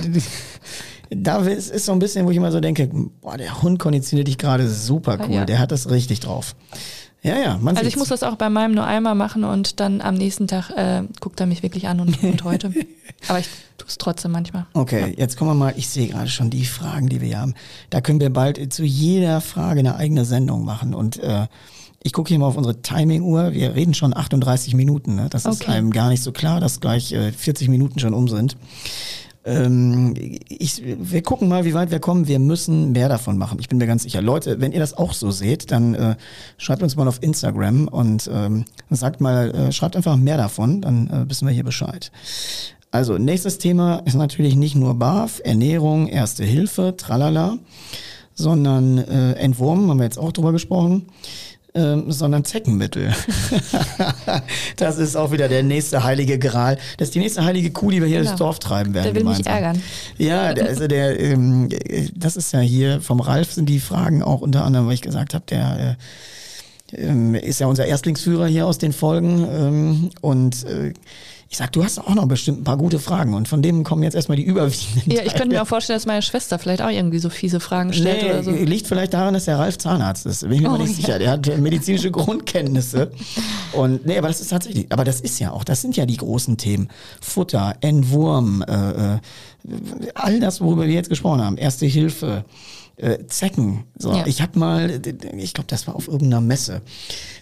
da 1.09 1.37
ist, 1.39 1.71
ist 1.71 1.85
so 1.85 1.91
ein 1.91 1.99
bisschen, 1.99 2.25
wo 2.25 2.31
ich 2.31 2.37
immer 2.37 2.51
so 2.51 2.59
denke, 2.59 2.89
boah, 3.21 3.37
der 3.37 3.61
Hund 3.61 3.79
konditioniert 3.79 4.27
dich 4.27 4.37
gerade 4.37 4.67
super 4.67 5.17
cool, 5.27 5.35
ja. 5.35 5.45
der 5.45 5.59
hat 5.59 5.71
das 5.71 5.89
richtig 5.89 6.19
drauf. 6.19 6.55
Ja, 7.25 7.39
ja, 7.39 7.57
man 7.57 7.75
Also 7.75 7.87
ich 7.87 7.97
muss 7.97 8.09
das 8.09 8.21
auch 8.21 8.35
bei 8.35 8.51
meinem 8.51 8.75
nur 8.75 8.85
einmal 8.85 9.15
machen 9.15 9.43
und 9.45 9.79
dann 9.79 9.99
am 9.99 10.13
nächsten 10.13 10.45
Tag 10.45 10.69
äh, 10.69 11.01
guckt 11.21 11.39
er 11.39 11.47
mich 11.47 11.63
wirklich 11.63 11.87
an 11.87 11.99
und, 11.99 12.21
und 12.21 12.43
heute. 12.43 12.71
Aber 13.27 13.39
ich 13.39 13.47
tue 13.79 13.87
es 13.87 13.97
trotzdem 13.97 14.31
manchmal. 14.31 14.67
Okay, 14.73 15.01
ja. 15.01 15.07
jetzt 15.07 15.35
kommen 15.35 15.49
wir 15.49 15.55
mal, 15.55 15.73
ich 15.75 15.89
sehe 15.89 16.07
gerade 16.07 16.29
schon 16.29 16.51
die 16.51 16.65
Fragen, 16.65 17.09
die 17.09 17.21
wir 17.21 17.27
hier 17.29 17.39
haben. 17.39 17.55
Da 17.89 18.01
können 18.01 18.19
wir 18.19 18.31
bald 18.31 18.71
zu 18.71 18.83
jeder 18.83 19.41
Frage 19.41 19.79
eine 19.79 19.95
eigene 19.95 20.23
Sendung 20.23 20.65
machen 20.65 20.93
und 20.93 21.17
äh, 21.17 21.47
ich 22.05 22.13
gucke 22.13 22.29
hier 22.29 22.37
mal 22.37 22.45
auf 22.45 22.55
unsere 22.55 22.83
Timing-Uhr. 22.83 23.53
Wir 23.53 23.73
reden 23.73 23.95
schon 23.95 24.15
38 24.15 24.75
Minuten. 24.75 25.15
Ne? 25.15 25.27
Das 25.31 25.47
okay. 25.47 25.55
ist 25.55 25.67
einem 25.67 25.89
gar 25.89 26.09
nicht 26.09 26.21
so 26.21 26.31
klar, 26.31 26.59
dass 26.59 26.79
gleich 26.79 27.11
äh, 27.11 27.31
40 27.31 27.67
Minuten 27.67 27.97
schon 27.97 28.13
um 28.13 28.27
sind. 28.27 28.57
Ähm, 29.43 30.13
ich, 30.47 30.83
wir 30.85 31.23
gucken 31.23 31.47
mal, 31.47 31.65
wie 31.65 31.73
weit 31.73 31.89
wir 31.89 31.99
kommen. 31.99 32.27
Wir 32.27 32.37
müssen 32.37 32.91
mehr 32.91 33.09
davon 33.09 33.39
machen. 33.39 33.57
Ich 33.59 33.69
bin 33.69 33.79
mir 33.79 33.87
ganz 33.87 34.03
sicher. 34.03 34.21
Leute, 34.21 34.61
wenn 34.61 34.71
ihr 34.71 34.79
das 34.79 34.95
auch 34.95 35.13
so 35.13 35.31
seht, 35.31 35.71
dann 35.71 35.95
äh, 35.95 36.15
schreibt 36.59 36.83
uns 36.83 36.95
mal 36.95 37.07
auf 37.07 37.23
Instagram 37.23 37.87
und 37.87 38.29
ähm, 38.31 38.65
sagt 38.91 39.19
mal, 39.19 39.49
äh, 39.49 39.71
schreibt 39.71 39.95
einfach 39.95 40.15
mehr 40.15 40.37
davon, 40.37 40.81
dann 40.81 41.09
äh, 41.09 41.27
wissen 41.27 41.47
wir 41.47 41.55
hier 41.55 41.63
Bescheid. 41.63 42.11
Also, 42.91 43.17
nächstes 43.17 43.57
Thema 43.57 44.03
ist 44.05 44.13
natürlich 44.13 44.55
nicht 44.55 44.75
nur 44.75 44.93
BAF, 44.93 45.41
Ernährung, 45.43 46.07
Erste 46.07 46.43
Hilfe, 46.43 46.93
tralala, 46.95 47.57
sondern 48.35 48.99
äh, 48.99 49.33
Entwurmen, 49.33 49.89
haben 49.89 49.97
wir 49.97 50.05
jetzt 50.05 50.19
auch 50.19 50.33
drüber 50.33 50.51
gesprochen 50.51 51.07
ähm, 51.75 52.11
sondern 52.11 52.45
Zeckenmittel. 52.45 53.13
das 54.77 54.97
ist 54.97 55.15
auch 55.15 55.31
wieder 55.31 55.47
der 55.47 55.61
nächste 55.61 56.03
heilige 56.03 56.39
Gral. 56.39 56.77
Das 56.97 57.09
ist 57.09 57.15
die 57.15 57.19
nächste 57.19 57.43
heilige 57.43 57.71
Kuh, 57.71 57.91
die 57.91 58.01
wir 58.01 58.07
hier 58.07 58.19
genau. 58.19 58.29
durchs 58.29 58.39
Dorf 58.39 58.59
treiben 58.59 58.93
werden. 58.93 59.05
Der 59.05 59.15
will 59.15 59.21
gemeinsam. 59.21 59.43
mich 59.43 59.47
ärgern. 59.47 59.81
Ja, 60.17 60.53
der, 60.53 60.67
also 60.67 60.87
der, 60.87 61.19
ähm, 61.19 61.69
das 62.15 62.37
ist 62.37 62.53
ja 62.53 62.61
hier 62.61 63.01
vom 63.01 63.19
Ralf 63.19 63.51
sind 63.51 63.67
die 63.67 63.79
Fragen 63.79 64.23
auch 64.23 64.41
unter 64.41 64.63
anderem, 64.63 64.87
weil 64.87 64.93
ich 64.93 65.01
gesagt 65.01 65.33
habe, 65.33 65.43
der 65.49 65.97
äh, 66.93 66.97
ähm, 66.97 67.35
ist 67.35 67.59
ja 67.59 67.67
unser 67.67 67.85
Erstlingsführer 67.85 68.47
hier 68.47 68.65
aus 68.65 68.77
den 68.77 68.93
Folgen 68.93 69.45
ähm, 69.49 70.09
und 70.21 70.63
äh, 70.65 70.93
Ich 71.47 71.57
sag, 71.57 71.71
du 71.71 71.83
hast 71.83 71.99
auch 71.99 72.15
noch 72.15 72.27
bestimmt 72.27 72.61
ein 72.61 72.63
paar 72.63 72.77
gute 72.77 72.97
Fragen 72.99 73.33
und 73.35 73.47
von 73.47 73.61
denen 73.61 73.83
kommen 73.83 74.01
jetzt 74.01 74.15
erstmal 74.15 74.35
die 74.35 74.43
überwiegenden. 74.43 75.11
Ja, 75.11 75.23
ich 75.23 75.33
könnte 75.35 75.55
mir 75.55 75.61
auch 75.61 75.67
vorstellen, 75.67 75.95
dass 75.95 76.07
meine 76.07 76.23
Schwester 76.23 76.57
vielleicht 76.57 76.81
auch 76.81 76.89
irgendwie 76.89 77.19
so 77.19 77.29
fiese 77.29 77.59
Fragen 77.59 77.93
stellt 77.93 78.23
nee, 78.23 78.29
oder 78.29 78.43
so. 78.43 78.51
Liegt 78.51 78.87
vielleicht 78.87 79.13
daran, 79.13 79.35
dass 79.35 79.45
der 79.45 79.59
Ralf 79.59 79.77
Zahnarzt 79.77 80.25
ist. 80.25 80.41
Bin 80.41 80.53
ich 80.53 80.61
mir 80.61 80.71
oh, 80.71 80.77
nicht 80.77 80.89
ja. 80.89 80.95
sicher. 80.95 81.19
Der 81.19 81.31
hat 81.31 81.57
medizinische 81.59 82.09
Grundkenntnisse. 82.09 83.11
Und 83.73 84.05
nee, 84.05 84.17
aber 84.17 84.27
das 84.27 84.41
ist 84.41 84.49
tatsächlich, 84.49 84.87
aber 84.91 85.03
das 85.03 85.21
ist 85.21 85.39
ja 85.39 85.51
auch, 85.51 85.63
das 85.63 85.81
sind 85.81 85.95
ja 85.95 86.05
die 86.05 86.17
großen 86.17 86.57
Themen. 86.57 86.89
Futter, 87.21 87.75
Entwurm, 87.81 88.63
äh, 88.67 89.15
äh 89.15 89.19
all 90.13 90.39
das, 90.39 90.61
worüber 90.61 90.87
wir 90.87 90.93
jetzt 90.93 91.09
gesprochen 91.09 91.41
haben. 91.41 91.57
Erste 91.57 91.85
Hilfe 91.85 92.45
äh, 92.97 93.25
Zecken. 93.27 93.85
So, 93.97 94.13
ja. 94.13 94.25
ich 94.25 94.41
habe 94.41 94.57
mal, 94.59 95.01
ich 95.37 95.53
glaube, 95.53 95.67
das 95.67 95.87
war 95.87 95.95
auf 95.95 96.07
irgendeiner 96.07 96.41
Messe. 96.41 96.81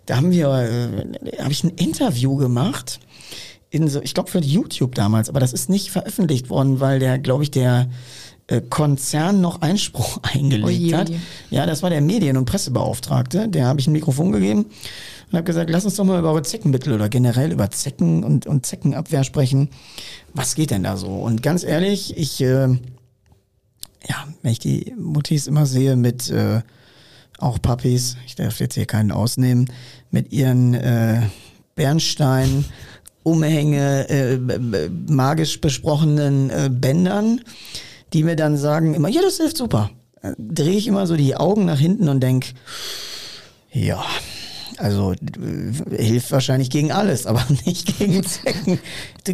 Da 0.06 0.18
haben 0.18 0.32
wir, 0.32 0.48
äh, 0.50 1.42
habe 1.42 1.52
ich 1.52 1.64
ein 1.64 1.72
Interview 1.72 2.36
gemacht 2.36 3.00
in 3.74 3.88
so, 3.88 4.02
ich 4.02 4.14
glaube 4.14 4.30
für 4.30 4.40
YouTube 4.40 4.94
damals, 4.94 5.30
aber 5.30 5.40
das 5.40 5.52
ist 5.52 5.68
nicht 5.70 5.90
veröffentlicht 5.90 6.50
worden, 6.50 6.80
weil 6.80 7.00
der, 7.00 7.18
glaube 7.18 7.44
ich, 7.44 7.50
der 7.50 7.90
äh, 8.48 8.62
Konzern 8.62 9.42
noch 9.42 9.62
Einspruch 9.62 10.20
eingelegt 10.22 10.66
Oje. 10.66 10.98
hat. 10.98 11.12
Ja, 11.50 11.66
das 11.66 11.82
war 11.82 11.90
der 11.90 12.02
Medien- 12.02 12.38
und 12.38 12.46
Pressebeauftragte. 12.46 13.50
Der 13.50 13.66
habe 13.66 13.80
ich 13.80 13.88
ein 13.88 13.94
Mikrofon 13.94 14.32
gegeben 14.32 14.66
und 15.32 15.34
habe 15.34 15.44
gesagt, 15.44 15.72
lass 15.72 15.86
uns 15.86 15.96
doch 15.96 16.04
mal 16.04 16.20
über 16.20 16.30
eure 16.30 16.44
Zeckenmittel 16.44 16.94
oder 16.94 17.10
generell 17.10 17.52
über 17.52 17.72
Zecken 17.72 18.24
und, 18.24 18.46
und 18.46 18.64
Zeckenabwehr 18.66 19.24
sprechen. 19.24 19.70
Was 20.36 20.54
geht 20.54 20.70
denn 20.70 20.84
da 20.84 20.96
so? 20.96 21.08
Und 21.08 21.42
ganz 21.42 21.64
ehrlich, 21.64 22.16
ich 22.16 22.42
äh, 22.42 22.68
ja, 24.08 24.28
wenn 24.44 24.52
ich 24.52 24.60
die 24.60 24.94
Muttis 24.98 25.48
immer 25.48 25.66
sehe 25.66 25.96
mit 25.96 26.30
äh, 26.30 26.62
auch 27.40 27.60
Papis, 27.60 28.18
ich 28.28 28.36
darf 28.36 28.60
jetzt 28.60 28.76
hier 28.76 28.86
keinen 28.86 29.12
ausnehmen, 29.12 29.66
mit 30.12 30.32
ihren 30.32 30.76
äh, 30.76 31.24
Bernstein, 31.76 32.66
Umhänge, 33.24 34.10
äh, 34.10 34.38
magisch 35.08 35.62
besprochenen 35.62 36.50
äh, 36.50 36.70
Bändern, 36.70 37.42
die 38.12 38.24
mir 38.24 38.36
dann 38.36 38.58
sagen 38.58 38.94
immer, 38.94 39.10
ja, 39.10 39.22
das 39.22 39.38
hilft 39.38 39.58
super. 39.58 39.90
Äh, 40.22 40.34
Drehe 40.38 40.78
ich 40.78 40.88
immer 40.88 41.08
so 41.08 41.16
die 41.16 41.36
Augen 41.36 41.66
nach 41.66 41.80
hinten 41.80 42.10
und 42.10 42.22
denk, 42.22 42.54
ja, 43.72 44.04
also 44.78 45.14
äh, 45.14 46.04
hilft 46.04 46.32
wahrscheinlich 46.32 46.70
gegen 46.70 46.92
alles, 46.92 47.26
aber 47.28 47.46
nicht 47.66 47.98
gegen 47.98 48.24
Zecken. 48.24 48.80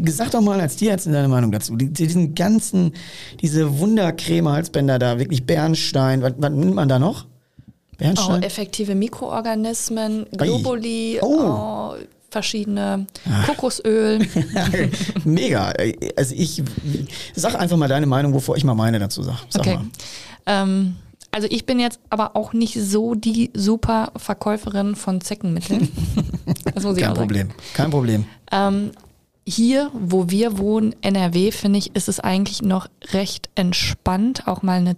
Sag 0.08 0.32
doch 0.32 0.42
mal 0.42 0.62
als 0.62 0.76
Tierarzt 0.76 1.08
deine 1.08 1.28
Meinung 1.28 1.52
dazu. 1.52 1.76
Diesen 1.76 2.36
ganzen, 2.36 2.94
diese 3.42 3.80
Wundercreme-Halsbänder 3.80 5.00
da, 5.00 5.18
wirklich 5.18 5.46
Bernstein, 5.46 6.22
was, 6.22 6.34
was 6.38 6.52
nimmt 6.52 6.76
man 6.76 6.90
da 6.90 7.00
noch? 7.00 7.26
Bernstein? 7.98 8.42
Oh, 8.44 8.46
effektive 8.46 8.94
Mikroorganismen, 8.94 10.28
Globuli, 10.38 11.20
oh. 11.22 11.28
oh 11.28 11.96
verschiedene 12.32 13.07
Ach. 13.30 13.47
Kokosöl. 13.47 14.19
Mega. 15.23 15.73
Also 16.15 16.36
ich 16.36 16.63
sag 17.36 17.55
einfach 17.55 17.77
mal 17.77 17.88
deine 17.88 18.05
Meinung, 18.05 18.34
wovor 18.34 18.57
ich 18.57 18.63
mal 18.63 18.75
meine 18.75 18.99
dazu 18.99 19.23
sag. 19.23 19.38
sag 19.49 19.61
okay. 19.61 19.80
Ähm, 20.45 20.95
also 21.32 21.47
ich 21.49 21.65
bin 21.65 21.80
jetzt 21.80 21.99
aber 22.09 22.36
auch 22.36 22.53
nicht 22.53 22.73
so 22.73 23.13
die 23.13 23.51
super 23.53 24.11
Verkäuferin 24.15 24.95
von 24.95 25.21
Zeckenmitteln. 25.21 25.89
Das 26.73 26.84
muss 26.84 26.97
ich 26.97 27.03
Kein 27.03 27.11
auch 27.11 27.17
Problem. 27.17 27.49
Kein 27.73 27.89
Problem. 27.91 28.25
Ähm, 28.51 28.91
hier, 29.45 29.91
wo 29.93 30.30
wir 30.30 30.57
wohnen, 30.57 30.95
NRW, 31.01 31.51
finde 31.51 31.80
ich, 31.80 31.95
ist 31.95 32.07
es 32.07 32.19
eigentlich 32.19 32.61
noch 32.61 32.88
recht 33.11 33.49
entspannt, 33.55 34.47
auch 34.47 34.61
mal 34.61 34.80
eine, 34.80 34.95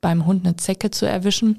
beim 0.00 0.26
Hund 0.26 0.46
eine 0.46 0.56
Zecke 0.56 0.90
zu 0.90 1.06
erwischen. 1.06 1.58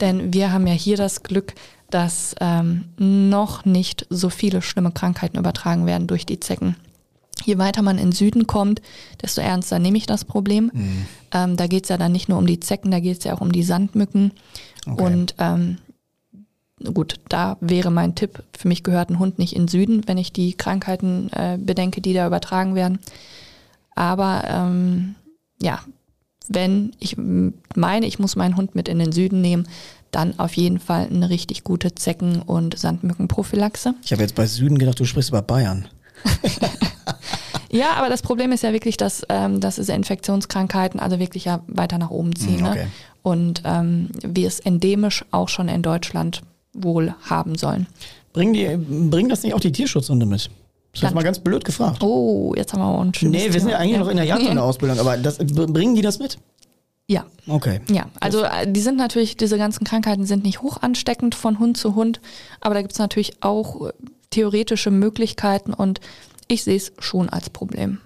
Denn 0.00 0.32
wir 0.32 0.52
haben 0.52 0.66
ja 0.66 0.74
hier 0.74 0.96
das 0.96 1.22
Glück, 1.22 1.54
dass 1.92 2.34
ähm, 2.40 2.84
noch 2.96 3.64
nicht 3.64 4.06
so 4.08 4.30
viele 4.30 4.62
schlimme 4.62 4.92
Krankheiten 4.92 5.38
übertragen 5.38 5.86
werden 5.86 6.06
durch 6.06 6.24
die 6.24 6.40
Zecken. 6.40 6.76
Je 7.44 7.58
weiter 7.58 7.82
man 7.82 7.98
in 7.98 8.06
den 8.06 8.12
Süden 8.12 8.46
kommt, 8.46 8.80
desto 9.20 9.40
ernster 9.40 9.78
nehme 9.78 9.98
ich 9.98 10.06
das 10.06 10.24
Problem. 10.24 10.70
Mhm. 10.72 11.06
Ähm, 11.32 11.56
da 11.56 11.66
geht 11.66 11.84
es 11.84 11.88
ja 11.90 11.98
dann 11.98 12.12
nicht 12.12 12.28
nur 12.28 12.38
um 12.38 12.46
die 12.46 12.60
Zecken, 12.60 12.90
da 12.90 13.00
geht 13.00 13.18
es 13.18 13.24
ja 13.24 13.34
auch 13.34 13.40
um 13.40 13.52
die 13.52 13.62
Sandmücken. 13.62 14.32
Okay. 14.86 15.02
Und 15.02 15.34
ähm, 15.38 15.78
gut, 16.94 17.20
da 17.28 17.56
wäre 17.60 17.90
mein 17.90 18.14
Tipp, 18.14 18.42
für 18.56 18.68
mich 18.68 18.82
gehört 18.84 19.10
ein 19.10 19.18
Hund 19.18 19.38
nicht 19.38 19.54
in 19.54 19.62
den 19.62 19.68
Süden, 19.68 20.02
wenn 20.06 20.18
ich 20.18 20.32
die 20.32 20.54
Krankheiten 20.54 21.30
äh, 21.32 21.58
bedenke, 21.60 22.00
die 22.00 22.14
da 22.14 22.26
übertragen 22.26 22.74
werden. 22.74 23.00
Aber 23.94 24.44
ähm, 24.46 25.14
ja, 25.60 25.80
wenn 26.48 26.92
ich 26.98 27.16
meine, 27.74 28.06
ich 28.06 28.18
muss 28.18 28.36
meinen 28.36 28.56
Hund 28.56 28.74
mit 28.74 28.88
in 28.88 28.98
den 28.98 29.12
Süden 29.12 29.40
nehmen, 29.40 29.68
dann 30.12 30.38
auf 30.38 30.54
jeden 30.56 30.78
Fall 30.78 31.08
eine 31.10 31.28
richtig 31.30 31.64
gute 31.64 31.94
Zecken- 31.94 32.42
und 32.42 32.78
Sandmückenprophylaxe. 32.78 33.94
Ich 34.04 34.12
habe 34.12 34.22
jetzt 34.22 34.34
bei 34.34 34.46
Süden 34.46 34.78
gedacht, 34.78 35.00
du 35.00 35.04
sprichst 35.04 35.30
über 35.30 35.42
Bayern. 35.42 35.88
ja, 37.70 37.94
aber 37.96 38.08
das 38.08 38.22
Problem 38.22 38.52
ist 38.52 38.62
ja 38.62 38.72
wirklich, 38.72 38.96
dass, 38.96 39.26
ähm, 39.28 39.60
dass 39.60 39.76
diese 39.76 39.92
Infektionskrankheiten 39.94 41.00
also 41.00 41.18
wirklich 41.18 41.46
ja 41.46 41.62
weiter 41.66 41.98
nach 41.98 42.10
oben 42.10 42.36
ziehen. 42.36 42.62
Mm, 42.62 42.66
okay. 42.66 42.84
Ne? 42.84 42.90
Und 43.22 43.62
ähm, 43.64 44.10
wir 44.22 44.46
es 44.46 44.60
endemisch 44.60 45.24
auch 45.30 45.48
schon 45.48 45.68
in 45.68 45.82
Deutschland 45.82 46.42
wohl 46.72 47.14
haben 47.22 47.56
sollen. 47.56 47.86
Bringen, 48.32 48.52
die, 48.52 48.66
bringen 49.10 49.28
das 49.28 49.42
nicht 49.42 49.54
auch 49.54 49.60
die 49.60 49.72
Tierschutzhunde 49.72 50.26
mit? 50.26 50.50
Das 50.92 51.04
ist 51.04 51.14
mal 51.14 51.24
ganz 51.24 51.38
blöd 51.38 51.64
gefragt. 51.64 52.02
Oh, 52.02 52.52
jetzt 52.54 52.72
haben 52.72 52.80
wir 52.80 52.86
auch 52.86 53.00
einen 53.00 53.14
schönen. 53.14 53.32
Nee, 53.32 53.50
wir 53.50 53.60
sind 53.60 53.70
ja 53.70 53.78
eigentlich 53.78 53.92
ja. 53.92 53.98
noch 53.98 54.08
in 54.08 54.16
der 54.16 54.26
Jagdhunde-Ausbildung, 54.26 54.98
aber 55.00 55.16
das, 55.16 55.38
bringen 55.38 55.94
die 55.94 56.02
das 56.02 56.18
mit? 56.18 56.36
Ja. 57.08 57.26
Okay. 57.46 57.80
Ja, 57.90 58.06
also 58.20 58.42
äh, 58.44 58.70
die 58.70 58.80
sind 58.80 58.96
natürlich, 58.96 59.36
diese 59.36 59.58
ganzen 59.58 59.84
Krankheiten 59.84 60.24
sind 60.24 60.44
nicht 60.44 60.62
hoch 60.62 60.78
ansteckend 60.80 61.34
von 61.34 61.58
Hund 61.58 61.76
zu 61.76 61.94
Hund, 61.94 62.20
aber 62.60 62.74
da 62.74 62.80
gibt 62.82 62.92
es 62.92 62.98
natürlich 62.98 63.42
auch 63.42 63.88
äh, 63.88 63.92
theoretische 64.30 64.90
Möglichkeiten 64.90 65.74
und 65.74 66.00
ich 66.48 66.64
sehe 66.64 66.76
es 66.76 66.92
schon 66.98 67.28
als 67.28 67.50
Problem. 67.50 67.98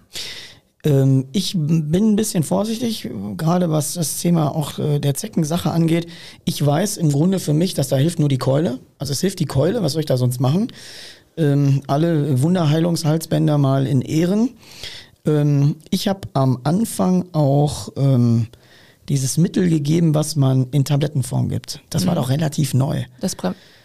Ähm, 0.84 1.26
ich 1.32 1.55
bin 1.55 2.12
ein 2.12 2.16
bisschen 2.16 2.42
vorsichtig, 2.42 3.09
gerade 3.36 3.70
was 3.70 3.94
das 3.94 4.20
Thema 4.20 4.55
auch 4.55 4.78
äh, 4.78 4.99
der 4.99 5.14
Zeckensache 5.14 5.70
angeht. 5.70 6.07
Ich 6.44 6.64
weiß 6.64 6.97
im 6.97 7.11
Grunde 7.11 7.38
für 7.38 7.53
mich, 7.53 7.74
dass 7.74 7.88
da 7.88 7.97
hilft 7.97 8.18
nur 8.18 8.28
die 8.28 8.38
Keule. 8.38 8.78
Also 8.99 9.12
es 9.12 9.20
hilft 9.20 9.40
die 9.40 9.47
Keule, 9.47 9.82
was 9.82 9.92
soll 9.92 10.01
ich 10.01 10.07
da 10.07 10.16
sonst 10.16 10.40
machen? 10.40 10.68
Ähm, 11.36 11.82
alle 11.86 12.40
Wunderheilungshalsbänder 12.42 13.59
mal 13.59 13.86
in 13.86 14.01
Ehren. 14.01 14.51
Ähm, 15.26 15.76
ich 15.90 16.09
habe 16.09 16.20
am 16.32 16.61
Anfang 16.64 17.26
auch 17.32 17.90
dieses 19.09 19.39
Mittel 19.39 19.69
gegeben, 19.69 20.15
was 20.15 20.37
man 20.37 20.69
in 20.71 20.85
Tablettenform 20.85 21.49
gibt. 21.49 21.81
Das 21.91 22.05
mhm. 22.05 22.09
war 22.09 22.15
doch 22.17 22.29
relativ 22.29 22.75
neu. 22.75 23.05
Das 23.21 23.37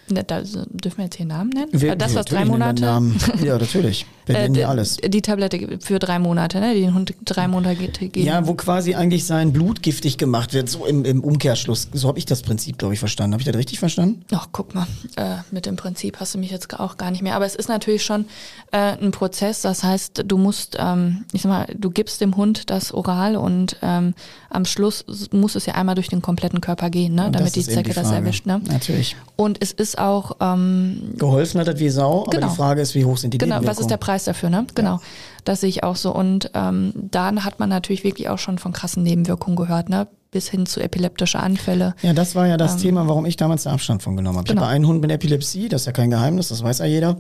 Ne, 0.10 0.24
da 0.24 0.42
dürfen 0.42 0.98
wir 0.98 1.06
jetzt 1.06 1.16
hier 1.16 1.26
Namen 1.26 1.52
nennen? 1.52 1.70
Wir, 1.72 1.96
das, 1.96 2.16
was 2.16 2.26
drei 2.26 2.44
Monate. 2.44 2.84
Ja, 3.44 3.58
natürlich. 3.58 4.06
Wir 4.34 4.62
ja 4.62 4.70
alles. 4.70 4.98
Die 4.98 5.22
Tablette 5.22 5.80
für 5.80 6.00
drei 6.00 6.20
Monate, 6.20 6.60
ne? 6.60 6.74
Die 6.74 6.82
den 6.82 6.94
Hund 6.94 7.14
drei 7.26 7.48
Monate 7.48 7.88
geben. 7.88 8.26
Ja, 8.26 8.48
wo 8.48 8.54
quasi 8.54 8.96
eigentlich 8.96 9.26
sein 9.26 9.54
Blut 9.54 9.84
giftig 9.84 10.18
gemacht 10.18 10.54
wird, 10.54 10.70
so 10.70 10.86
im, 10.86 11.06
im 11.06 11.24
Umkehrschluss. 11.24 11.90
So 11.94 12.08
habe 12.08 12.20
ich 12.20 12.26
das 12.26 12.42
Prinzip, 12.42 12.78
glaube 12.78 12.94
ich, 12.94 13.00
verstanden. 13.00 13.34
Habe 13.34 13.42
ich 13.42 13.48
das 13.48 13.56
richtig 13.56 13.80
verstanden? 13.80 14.26
Ach, 14.32 14.48
guck 14.52 14.76
mal. 14.76 14.88
Äh, 15.16 15.38
mit 15.52 15.66
dem 15.66 15.76
Prinzip 15.76 16.20
hast 16.20 16.34
du 16.34 16.38
mich 16.38 16.52
jetzt 16.52 16.80
auch 16.80 16.98
gar 16.98 17.12
nicht 17.12 17.22
mehr. 17.22 17.36
Aber 17.36 17.46
es 17.46 17.56
ist 17.56 17.70
natürlich 17.70 18.04
schon 18.04 18.26
äh, 18.72 18.98
ein 19.02 19.12
Prozess. 19.12 19.62
Das 19.62 19.84
heißt, 19.84 20.24
du 20.26 20.38
musst, 20.38 20.78
ähm, 20.80 21.26
ich 21.34 21.42
sag 21.42 21.50
mal, 21.50 21.68
du 21.78 21.90
gibst 21.92 22.22
dem 22.22 22.36
Hund 22.38 22.70
das 22.70 22.94
Oral 22.94 23.36
und 23.36 23.78
ähm, 23.82 24.14
am 24.50 24.66
Schluss 24.66 25.06
muss 25.32 25.56
es 25.56 25.66
ja 25.66 25.76
einmal 25.76 25.96
durch 25.96 26.10
den 26.10 26.22
kompletten 26.22 26.62
Körper 26.62 26.90
gehen, 26.90 27.16
ne? 27.16 27.30
damit 27.32 27.56
die 27.56 27.64
Zecke 27.64 27.90
die 27.90 27.96
das 27.96 28.12
erwischt. 28.12 28.46
Ne? 28.46 28.62
Natürlich. 28.68 29.16
Und 29.36 29.62
es 29.62 29.72
ist 29.72 29.98
auch 29.98 30.38
ähm, 30.40 31.14
geholfen 31.18 31.60
hat 31.60 31.68
das 31.68 31.80
wie 31.80 31.90
Sau, 31.90 32.24
genau. 32.24 32.44
aber 32.44 32.52
die 32.52 32.56
Frage 32.56 32.82
ist, 32.82 32.96
wie 32.96 33.06
hoch 33.06 33.18
sind 33.18 33.34
die 33.34 33.38
Genau, 33.38 33.60
was 33.64 33.80
ist 33.80 33.90
der 33.90 33.98
Preis 33.98 34.21
dafür, 34.26 34.50
ne? 34.50 34.66
Genau. 34.76 34.96
Ja. 34.96 35.02
Das 35.44 35.62
sehe 35.62 35.70
ich 35.70 35.84
auch 35.84 35.96
so. 35.96 36.14
Und 36.14 36.52
ähm, 36.54 36.94
dann 36.96 37.44
hat 37.44 37.60
man 37.60 37.70
natürlich 37.70 38.04
wirklich 38.04 38.30
auch 38.30 38.40
schon 38.40 38.58
von 38.58 38.74
krassen 38.74 39.04
Nebenwirkungen 39.04 39.56
gehört, 39.56 39.90
ne? 39.90 40.08
Bis 40.32 40.50
hin 40.50 40.66
zu 40.66 40.80
epileptische 40.80 41.40
Anfälle. 41.40 41.94
Ja, 42.02 42.14
das 42.14 42.36
war 42.36 42.48
ja 42.48 42.56
das 42.58 42.74
ähm, 42.74 42.80
Thema, 42.80 43.08
warum 43.08 43.26
ich 43.26 43.36
damals 43.36 43.64
den 43.64 43.74
Abstand 43.74 44.02
von 44.02 44.16
genommen 44.16 44.38
habe. 44.38 44.48
Genau. 44.48 44.62
Ich 44.62 44.66
habe 44.66 44.76
einen 44.76 44.88
Hund 44.88 45.02
mit 45.02 45.12
Epilepsie, 45.12 45.68
das 45.68 45.82
ist 45.82 45.88
ja 45.88 45.92
kein 45.92 46.10
Geheimnis, 46.10 46.48
das 46.50 46.64
weiß 46.64 46.80
ja 46.80 46.86
jeder. 46.86 47.18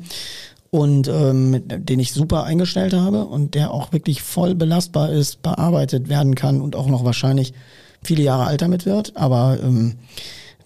Und 0.69 1.09
ähm, 1.09 1.61
den 1.67 1.99
ich 1.99 2.13
super 2.13 2.45
eingestellt 2.45 2.93
habe 2.93 3.25
und 3.25 3.55
der 3.55 3.71
auch 3.71 3.91
wirklich 3.91 4.21
voll 4.21 4.55
belastbar 4.55 5.09
ist, 5.09 5.41
bearbeitet 5.41 6.07
werden 6.07 6.35
kann 6.35 6.61
und 6.61 6.77
auch 6.77 6.87
noch 6.87 7.03
wahrscheinlich 7.03 7.53
viele 8.01 8.23
Jahre 8.23 8.45
alt 8.45 8.61
damit 8.61 8.85
wird. 8.85 9.17
Aber 9.17 9.59
ähm, 9.61 9.97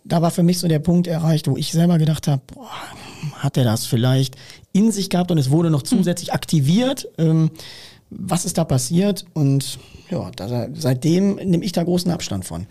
da 0.04 0.22
war 0.22 0.30
für 0.30 0.44
mich 0.44 0.60
so 0.60 0.68
der 0.68 0.80
Punkt 0.80 1.08
erreicht, 1.08 1.48
wo 1.48 1.58
ich 1.58 1.72
selber 1.72 1.98
gedacht 1.98 2.28
habe, 2.28 2.44
boah, 2.54 2.70
hat 3.40 3.58
er 3.58 3.64
das 3.64 3.88
vielleicht 3.88 4.36
in 4.76 4.91
sich 4.91 5.09
gehabt 5.09 5.32
und 5.32 5.38
es 5.38 5.49
wurde 5.49 5.69
noch 5.69 5.82
hm. 5.82 5.88
zusätzlich 5.88 6.34
aktiviert? 6.34 7.07
Ähm, 7.17 7.49
was 8.09 8.45
ist 8.45 8.57
da 8.57 8.63
passiert? 8.63 9.26
Und 9.34 9.80
ja, 10.09 10.30
da, 10.36 10.67
seitdem 10.73 11.36
nehme 11.36 11.63
ich 11.63 11.71
da 11.71 11.84
großen 11.84 12.11
Abstand 12.11 12.45
von. 12.45 12.67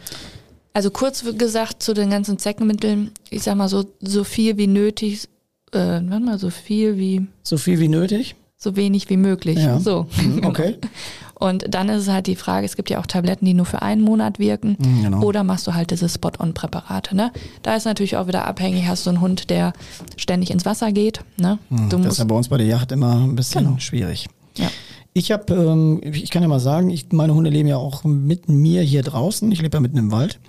Also 0.72 0.90
kurz 0.90 1.24
gesagt 1.38 1.82
zu 1.82 1.94
den 1.94 2.10
ganzen 2.10 2.38
Zeckenmitteln, 2.38 3.12
ich 3.30 3.42
sag 3.42 3.56
mal 3.56 3.68
so, 3.68 3.86
so 4.00 4.24
viel 4.24 4.56
wie 4.56 4.66
nötig, 4.66 5.28
äh, 5.72 5.78
warte 5.78 6.24
mal, 6.24 6.38
so 6.38 6.50
viel 6.50 6.98
wie. 6.98 7.26
So 7.42 7.56
viel 7.56 7.78
wie 7.80 7.88
nötig? 7.88 8.34
So 8.56 8.76
wenig 8.76 9.08
wie 9.10 9.16
möglich. 9.16 9.58
Ja. 9.58 9.78
So. 9.80 10.06
Mhm, 10.22 10.44
okay. 10.44 10.76
Und 11.44 11.66
dann 11.68 11.90
ist 11.90 12.02
es 12.02 12.08
halt 12.08 12.26
die 12.26 12.36
Frage, 12.36 12.64
es 12.64 12.74
gibt 12.74 12.88
ja 12.88 12.98
auch 12.98 13.04
Tabletten, 13.04 13.44
die 13.44 13.52
nur 13.52 13.66
für 13.66 13.82
einen 13.82 14.00
Monat 14.00 14.38
wirken. 14.38 14.78
Mhm, 14.78 15.02
genau. 15.02 15.22
Oder 15.22 15.44
machst 15.44 15.66
du 15.66 15.74
halt 15.74 15.90
diese 15.90 16.08
Spot-on-Präparate. 16.08 17.14
Ne? 17.14 17.32
Da 17.62 17.76
ist 17.76 17.84
natürlich 17.84 18.16
auch 18.16 18.26
wieder 18.26 18.46
abhängig, 18.46 18.86
hast 18.86 19.04
du 19.04 19.10
einen 19.10 19.20
Hund, 19.20 19.50
der 19.50 19.74
ständig 20.16 20.50
ins 20.50 20.64
Wasser 20.64 20.90
geht. 20.90 21.20
Ne? 21.36 21.58
Mhm, 21.68 21.90
das 21.90 22.06
ist 22.06 22.18
ja 22.18 22.24
bei 22.24 22.34
uns 22.34 22.48
bei 22.48 22.56
der 22.56 22.66
Yacht 22.66 22.92
immer 22.92 23.16
ein 23.16 23.36
bisschen 23.36 23.66
genau. 23.66 23.78
schwierig. 23.78 24.26
Ja. 24.56 24.70
Ich 25.12 25.32
habe, 25.32 25.52
ähm, 25.52 26.00
ich 26.02 26.30
kann 26.30 26.40
ja 26.40 26.48
mal 26.48 26.60
sagen, 26.60 26.88
ich, 26.88 27.12
meine 27.12 27.34
Hunde 27.34 27.50
leben 27.50 27.68
ja 27.68 27.76
auch 27.76 28.04
mit 28.04 28.48
mir 28.48 28.80
hier 28.80 29.02
draußen. 29.02 29.52
Ich 29.52 29.60
lebe 29.60 29.76
ja 29.76 29.80
mitten 29.80 29.98
im 29.98 30.12
Wald. 30.12 30.40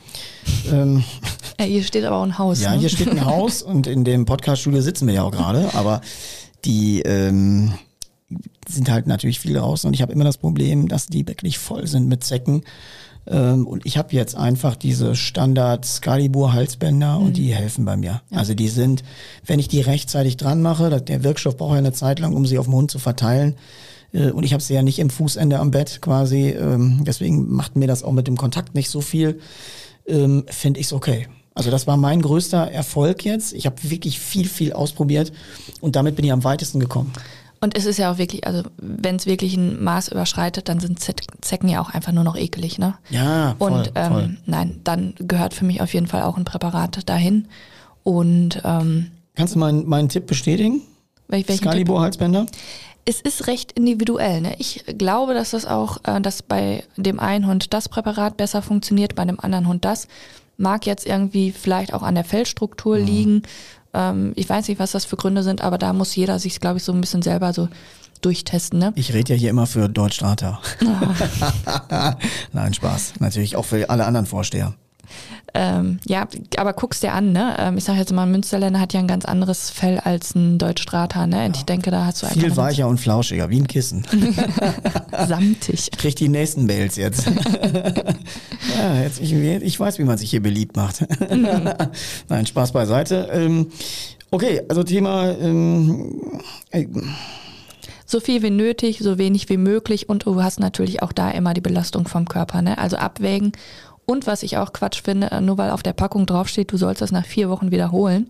Ähm, 0.71 1.03
ja, 1.59 1.65
hier 1.65 1.83
steht 1.83 2.05
aber 2.05 2.15
auch 2.15 2.23
ein 2.23 2.37
Haus. 2.37 2.61
Ja, 2.61 2.71
ne? 2.71 2.79
hier 2.79 2.89
steht 2.89 3.09
ein 3.09 3.25
Haus 3.25 3.61
und 3.63 3.85
in 3.85 4.05
dem 4.05 4.23
Podcast-Studio 4.23 4.79
sitzen 4.79 5.07
wir 5.07 5.15
ja 5.15 5.23
auch 5.23 5.31
gerade. 5.31 5.73
Aber 5.73 5.99
die 6.63 7.01
ähm, 7.01 7.73
sind 8.67 8.89
halt 8.89 9.07
natürlich 9.07 9.39
viel 9.39 9.53
draußen 9.53 9.88
und 9.88 9.93
ich 9.93 10.01
habe 10.01 10.13
immer 10.13 10.23
das 10.23 10.38
Problem, 10.38 10.88
dass 10.88 11.07
die 11.07 11.28
wirklich 11.28 11.59
voll 11.59 11.88
sind 11.88 12.07
mit 12.07 12.23
Zecken. 12.23 12.63
Ähm, 13.28 13.65
und 13.65 13.86
ich 13.86 13.97
habe 13.97 14.13
jetzt 14.13 14.36
einfach 14.36 14.76
diese 14.76 15.15
Standard 15.15 15.86
Scalibur 15.86 16.53
Halsbänder 16.53 17.19
mhm. 17.19 17.26
und 17.26 17.38
die 17.38 17.53
helfen 17.53 17.86
bei 17.86 17.97
mir. 17.97 18.21
Ja. 18.30 18.38
Also 18.38 18.53
die 18.53 18.67
sind, 18.67 19.03
wenn 19.45 19.59
ich 19.59 19.67
die 19.67 19.82
rechtzeitig 19.82 20.38
dran 20.38 20.61
mache, 20.61 21.01
der 21.01 21.23
Wirkstoff 21.23 21.57
braucht 21.57 21.73
ja 21.73 21.80
eine 21.80 21.93
Zeit 21.93 22.19
lang, 22.19 22.34
um 22.34 22.45
sie 22.45 22.57
auf 22.57 22.65
dem 22.65 22.73
Hund 22.73 22.91
zu 22.91 22.99
verteilen 22.99 23.55
äh, 24.13 24.32
und 24.32 24.43
ich 24.43 24.53
habe 24.53 24.63
sie 24.63 24.73
ja 24.73 24.82
nicht 24.82 24.99
im 24.99 25.09
Fußende 25.09 25.59
am 25.59 25.71
Bett 25.71 26.01
quasi. 26.01 26.49
Ähm, 26.49 27.03
deswegen 27.03 27.51
macht 27.51 27.76
mir 27.76 27.88
das 27.88 28.03
auch 28.03 28.11
mit 28.11 28.28
dem 28.28 28.38
Kontakt 28.38 28.76
nicht 28.76 28.89
so 28.89 29.01
viel. 29.01 29.39
Ähm, 30.07 30.45
Finde 30.47 30.80
ich 30.80 30.88
es 30.88 30.93
okay. 30.93 31.28
Also 31.53 31.71
das 31.71 31.88
war 31.88 31.95
mein 31.95 32.21
größter 32.21 32.69
Erfolg 32.71 33.23
jetzt. 33.23 33.53
Ich 33.53 33.65
habe 33.65 33.78
wirklich 33.84 34.19
viel, 34.19 34.47
viel 34.47 34.73
ausprobiert 34.73 35.32
und 35.80 35.95
damit 35.95 36.17
bin 36.17 36.26
ich 36.26 36.32
am 36.34 36.43
weitesten 36.43 36.80
gekommen. 36.80 37.13
Und 37.66 37.76
es 37.76 37.88
ist 37.88 37.97
ja 37.97 38.11
auch 38.11 38.20
wirklich, 38.20 38.45
also 38.45 38.61
wenn 38.78 39.16
es 39.16 39.26
wirklich 39.26 39.57
ein 39.57 39.84
Maß 39.84 40.09
überschreitet, 40.09 40.70
dann 40.70 40.80
sind 40.80 40.99
Zecken 40.99 41.68
ja 41.68 41.82
auch 41.82 41.89
einfach 41.89 42.11
nur 42.11 42.24
noch 42.24 42.38
ekelig, 42.38 42.78
ne? 42.78 42.93
Ja, 43.09 43.55
voll, 43.57 43.72
Und 43.72 43.91
ähm, 43.95 44.11
voll. 44.11 44.38
nein, 44.45 44.82
dann 44.84 45.16
gehört 45.18 45.55
für 45.55 45.66
mich 45.66 45.82
auf 45.82 45.91
jeden 45.91 46.05
Fall 46.05 46.22
auch 46.22 46.38
ein 46.38 46.45
Präparat 46.45 47.09
dahin. 47.09 47.47
Und 48.03 48.61
ähm, 48.63 49.09
kannst 49.34 49.55
du 49.55 49.59
meinen, 49.59 49.89
meinen 49.89 50.09
Tipp 50.09 50.28
bestätigen? 50.28 50.84
Welch, 51.28 51.47
Scalibur-Halsbänder? 51.47 52.45
es 53.05 53.20
ist 53.20 53.47
recht 53.47 53.72
individuell. 53.72 54.41
Ne? 54.41 54.55
Ich 54.59 54.84
glaube, 54.99 55.34
dass 55.34 55.49
das 55.49 55.66
auch, 55.66 55.97
äh, 56.03 56.22
dass 56.22 56.43
bei 56.43 56.84
dem 56.97 57.20
einen 57.20 57.47
Hund 57.47 57.74
das 57.74 57.89
Präparat 57.89 58.38
besser 58.38 58.61
funktioniert, 58.61 59.16
bei 59.16 59.26
dem 59.26 59.39
anderen 59.39 59.68
Hund 59.68 59.86
das. 59.86 60.07
Mag 60.57 60.86
jetzt 60.86 61.07
irgendwie 61.07 61.51
vielleicht 61.51 61.95
auch 61.95 62.03
an 62.03 62.13
der 62.13 62.26
Fellstruktur 62.26 62.99
mhm. 62.99 63.05
liegen. 63.05 63.43
Ähm, 63.95 64.33
ich 64.35 64.47
weiß 64.49 64.67
nicht, 64.67 64.79
was 64.79 64.91
das 64.91 65.05
für 65.05 65.15
Gründe 65.15 65.43
sind, 65.43 65.61
aber 65.61 65.77
da 65.77 65.93
muss 65.93 66.15
jeder 66.15 66.37
sich, 66.39 66.59
glaube 66.59 66.77
ich, 66.77 66.83
so 66.83 66.91
ein 66.91 67.01
bisschen 67.01 67.21
selber 67.21 67.53
so 67.53 67.69
durchtesten. 68.21 68.79
Ne? 68.79 68.93
Ich 68.95 69.13
rede 69.13 69.33
ja 69.33 69.39
hier 69.39 69.49
immer 69.49 69.67
für 69.67 69.87
Deutschstarter. 69.87 70.59
Nein, 72.53 72.73
Spaß. 72.73 73.13
Natürlich 73.19 73.55
auch 73.55 73.65
für 73.65 73.89
alle 73.89 74.05
anderen 74.05 74.25
Vorsteher. 74.25 74.73
Ähm, 75.55 75.99
ja, 76.05 76.27
aber 76.57 76.73
guck's 76.73 76.99
dir 76.99 77.13
an, 77.13 77.31
ne? 77.31 77.55
Ähm, 77.57 77.77
ich 77.77 77.85
sage 77.85 77.99
jetzt 77.99 78.11
mal, 78.11 78.23
ein 78.23 78.31
Münsterländer 78.31 78.79
hat 78.79 78.91
ja 78.91 78.99
ein 78.99 79.07
ganz 79.07 79.23
anderes 79.23 79.69
Fell 79.69 79.99
als 79.99 80.35
ein 80.35 80.57
Deutschstrater, 80.57 81.27
ne? 81.27 81.45
Und 81.45 81.55
ja. 81.55 81.59
ich 81.59 81.63
denke, 81.63 81.91
da 81.91 82.05
hast 82.05 82.21
du 82.21 82.27
einfach. 82.27 82.41
Viel 82.41 82.57
weicher 82.57 82.89
und 82.89 82.99
flauschiger, 82.99 83.49
wie 83.49 83.61
ein 83.61 83.67
Kissen. 83.67 84.05
Samtig. 85.27 85.89
Ich 85.93 85.97
krieg 85.97 86.15
die 86.17 86.27
nächsten 86.27 86.65
Mails 86.65 86.97
jetzt. 86.97 87.25
ja, 88.77 89.01
jetzt 89.01 89.21
ich, 89.21 89.31
ich, 89.31 89.79
weiß, 89.79 89.97
wie 89.97 90.03
man 90.03 90.17
sich 90.17 90.29
hier 90.29 90.41
beliebt 90.41 90.75
macht. 90.75 91.01
Mhm. 91.31 91.69
Nein, 92.27 92.45
Spaß 92.45 92.73
beiseite. 92.73 93.29
Ähm, 93.31 93.67
okay, 94.31 94.61
also 94.67 94.83
Thema. 94.83 95.31
Ähm, 95.39 96.41
äh, 96.71 96.85
so 98.05 98.19
viel 98.19 98.43
wie 98.43 98.51
nötig, 98.51 98.99
so 98.99 99.17
wenig 99.17 99.49
wie 99.49 99.57
möglich 99.57 100.09
und 100.09 100.25
du 100.25 100.43
hast 100.43 100.59
natürlich 100.59 101.01
auch 101.01 101.11
da 101.11 101.31
immer 101.31 101.53
die 101.53 101.61
Belastung 101.61 102.07
vom 102.07 102.27
Körper. 102.27 102.61
Ne? 102.61 102.77
Also 102.77 102.97
abwägen 102.97 103.53
und 104.05 104.27
was 104.27 104.43
ich 104.43 104.57
auch 104.57 104.73
Quatsch 104.73 105.01
finde, 105.03 105.31
äh, 105.31 105.41
nur 105.41 105.57
weil 105.57 105.71
auf 105.71 105.83
der 105.83 105.93
Packung 105.93 106.25
draufsteht, 106.25 106.71
du 106.71 106.77
sollst 106.77 107.01
das 107.01 107.11
nach 107.11 107.25
vier 107.25 107.49
Wochen 107.49 107.71
wiederholen, 107.71 108.29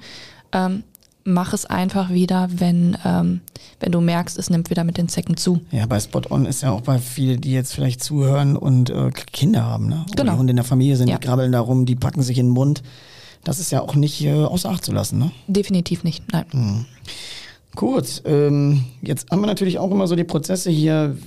ähm, 0.51 0.83
mach 1.25 1.53
es 1.53 1.65
einfach 1.65 2.11
wieder, 2.11 2.47
wenn, 2.51 2.97
ähm, 3.03 3.41
wenn 3.79 3.91
du 3.91 3.99
merkst, 3.99 4.37
es 4.37 4.49
nimmt 4.49 4.69
wieder 4.69 4.83
mit 4.83 4.97
den 4.97 5.09
Zecken 5.09 5.35
zu. 5.37 5.59
Ja, 5.71 5.85
bei 5.87 5.99
Spot 5.99 6.21
On 6.29 6.45
ist 6.45 6.61
ja 6.61 6.71
auch 6.71 6.81
bei 6.81 6.99
vielen, 6.99 7.41
die 7.41 7.51
jetzt 7.51 7.73
vielleicht 7.73 8.03
zuhören 8.03 8.55
und 8.55 8.89
äh, 8.89 9.09
Kinder 9.33 9.63
haben, 9.63 9.89
ne? 9.89 10.05
Genau. 10.15 10.33
Die 10.33 10.37
Hunde 10.37 10.51
in 10.51 10.57
der 10.57 10.65
Familie 10.65 10.95
sind, 10.95 11.09
ja. 11.09 11.17
die 11.17 11.25
krabbeln 11.25 11.51
da 11.51 11.59
rum, 11.59 11.85
die 11.85 11.95
packen 11.95 12.21
sich 12.21 12.37
in 12.37 12.47
den 12.47 12.53
Mund. 12.53 12.83
Das 13.43 13.59
ist 13.59 13.71
ja 13.71 13.81
auch 13.81 13.95
nicht 13.95 14.23
äh, 14.23 14.43
außer 14.43 14.69
Acht 14.69 14.85
zu 14.85 14.91
lassen, 14.91 15.17
ne? 15.19 15.31
Definitiv 15.47 16.03
nicht, 16.03 16.23
nein. 16.31 16.45
Hm. 16.51 16.85
Gut, 17.75 18.21
ähm, 18.25 18.85
jetzt 19.01 19.29
haben 19.31 19.41
wir 19.41 19.47
natürlich 19.47 19.79
auch 19.79 19.91
immer 19.91 20.07
so 20.07 20.15
die 20.15 20.23
Prozesse 20.23 20.69
hier 20.69 21.17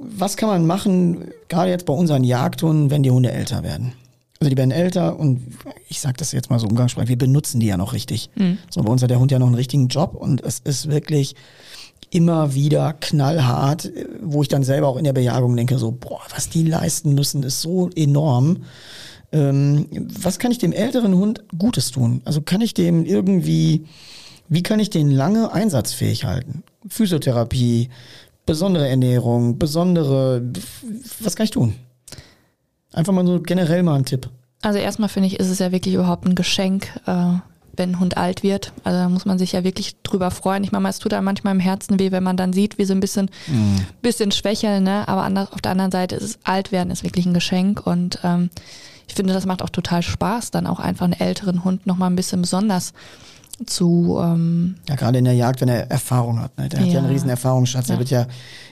was 0.00 0.36
kann 0.36 0.48
man 0.48 0.66
machen, 0.66 1.28
gerade 1.48 1.70
jetzt 1.70 1.86
bei 1.86 1.92
unseren 1.94 2.24
Jagdhunden, 2.24 2.90
wenn 2.90 3.02
die 3.02 3.10
Hunde 3.10 3.32
älter 3.32 3.62
werden? 3.62 3.92
Also 4.40 4.50
die 4.50 4.56
werden 4.56 4.72
älter 4.72 5.18
und 5.18 5.40
ich 5.88 6.00
sage 6.00 6.16
das 6.18 6.32
jetzt 6.32 6.50
mal 6.50 6.58
so 6.58 6.66
umgangssprachlich, 6.66 7.08
wir 7.08 7.18
benutzen 7.18 7.60
die 7.60 7.66
ja 7.66 7.76
noch 7.76 7.92
richtig. 7.92 8.30
Mhm. 8.34 8.58
So 8.68 8.82
bei 8.82 8.92
uns 8.92 9.02
hat 9.02 9.10
der 9.10 9.20
Hund 9.20 9.30
ja 9.30 9.38
noch 9.38 9.46
einen 9.46 9.54
richtigen 9.54 9.88
Job 9.88 10.14
und 10.14 10.42
es 10.42 10.58
ist 10.58 10.90
wirklich 10.90 11.34
immer 12.10 12.54
wieder 12.54 12.92
knallhart, 12.92 13.90
wo 14.22 14.42
ich 14.42 14.48
dann 14.48 14.62
selber 14.62 14.88
auch 14.88 14.96
in 14.96 15.04
der 15.04 15.12
Bejagung 15.12 15.56
denke, 15.56 15.78
so, 15.78 15.92
boah, 15.92 16.20
was 16.30 16.48
die 16.48 16.64
leisten 16.64 17.14
müssen, 17.14 17.42
ist 17.42 17.60
so 17.60 17.90
enorm. 17.96 18.64
Ähm, 19.32 19.86
was 20.22 20.38
kann 20.38 20.52
ich 20.52 20.58
dem 20.58 20.72
älteren 20.72 21.14
Hund 21.14 21.42
Gutes 21.58 21.90
tun? 21.90 22.22
Also 22.24 22.40
kann 22.40 22.60
ich 22.60 22.74
dem 22.74 23.04
irgendwie, 23.04 23.86
wie 24.48 24.62
kann 24.62 24.78
ich 24.78 24.90
den 24.90 25.10
lange 25.10 25.52
einsatzfähig 25.52 26.24
halten? 26.24 26.62
Physiotherapie, 26.86 27.88
besondere 28.46 28.88
Ernährung, 28.88 29.58
besondere, 29.58 30.42
was 31.20 31.36
kann 31.36 31.44
ich 31.44 31.50
tun? 31.50 31.74
Einfach 32.92 33.12
mal 33.12 33.26
so 33.26 33.40
generell 33.40 33.82
mal 33.82 33.96
ein 33.96 34.04
Tipp. 34.04 34.28
Also 34.62 34.78
erstmal 34.78 35.08
finde 35.08 35.26
ich, 35.26 35.40
ist 35.40 35.50
es 35.50 35.58
ja 35.58 35.72
wirklich 35.72 35.94
überhaupt 35.94 36.26
ein 36.26 36.34
Geschenk, 36.34 36.88
äh, 37.06 37.38
wenn 37.76 37.90
ein 37.90 38.00
Hund 38.00 38.16
alt 38.16 38.42
wird. 38.42 38.72
Also 38.84 38.98
da 38.98 39.08
muss 39.08 39.24
man 39.24 39.38
sich 39.38 39.52
ja 39.52 39.64
wirklich 39.64 40.00
drüber 40.02 40.30
freuen. 40.30 40.64
Ich 40.64 40.72
meine, 40.72 40.88
es 40.88 41.00
tut 41.00 41.12
einem 41.12 41.24
manchmal 41.24 41.54
im 41.54 41.60
Herzen 41.60 41.98
weh, 41.98 42.12
wenn 42.12 42.22
man 42.22 42.36
dann 42.36 42.52
sieht, 42.52 42.78
wie 42.78 42.84
sie 42.84 42.94
ein 42.94 43.00
bisschen, 43.00 43.30
mm. 43.48 43.76
bisschen 44.00 44.30
schwächeln, 44.30 44.84
ne? 44.84 45.08
Aber 45.08 45.22
anders, 45.22 45.52
auf 45.52 45.60
der 45.60 45.72
anderen 45.72 45.90
Seite 45.90 46.14
ist 46.14 46.22
es 46.22 46.38
alt 46.44 46.72
werden 46.72 46.90
ist 46.90 47.02
wirklich 47.02 47.26
ein 47.26 47.34
Geschenk 47.34 47.84
und 47.86 48.20
ähm, 48.22 48.50
ich 49.06 49.14
finde, 49.14 49.34
das 49.34 49.44
macht 49.44 49.62
auch 49.62 49.70
total 49.70 50.02
Spaß, 50.02 50.50
dann 50.50 50.66
auch 50.66 50.80
einfach 50.80 51.04
einen 51.04 51.12
älteren 51.20 51.64
Hund 51.64 51.86
nochmal 51.86 52.10
ein 52.10 52.16
bisschen 52.16 52.40
besonders 52.40 52.92
zu. 53.66 54.18
Ähm, 54.20 54.76
ja, 54.88 54.96
gerade 54.96 55.18
in 55.18 55.24
der 55.24 55.34
Jagd, 55.34 55.60
wenn 55.60 55.68
er 55.68 55.90
Erfahrung 55.90 56.40
hat. 56.40 56.56
Ne? 56.58 56.68
Der 56.68 56.80
ja. 56.80 56.86
hat 56.86 56.92
ja 56.92 56.98
einen 57.00 57.08
riesen 57.08 57.30
Erfahrungsschatz. 57.30 57.88
Ja. 57.88 57.94
Er 57.94 57.98
wird 57.98 58.10
ja 58.10 58.26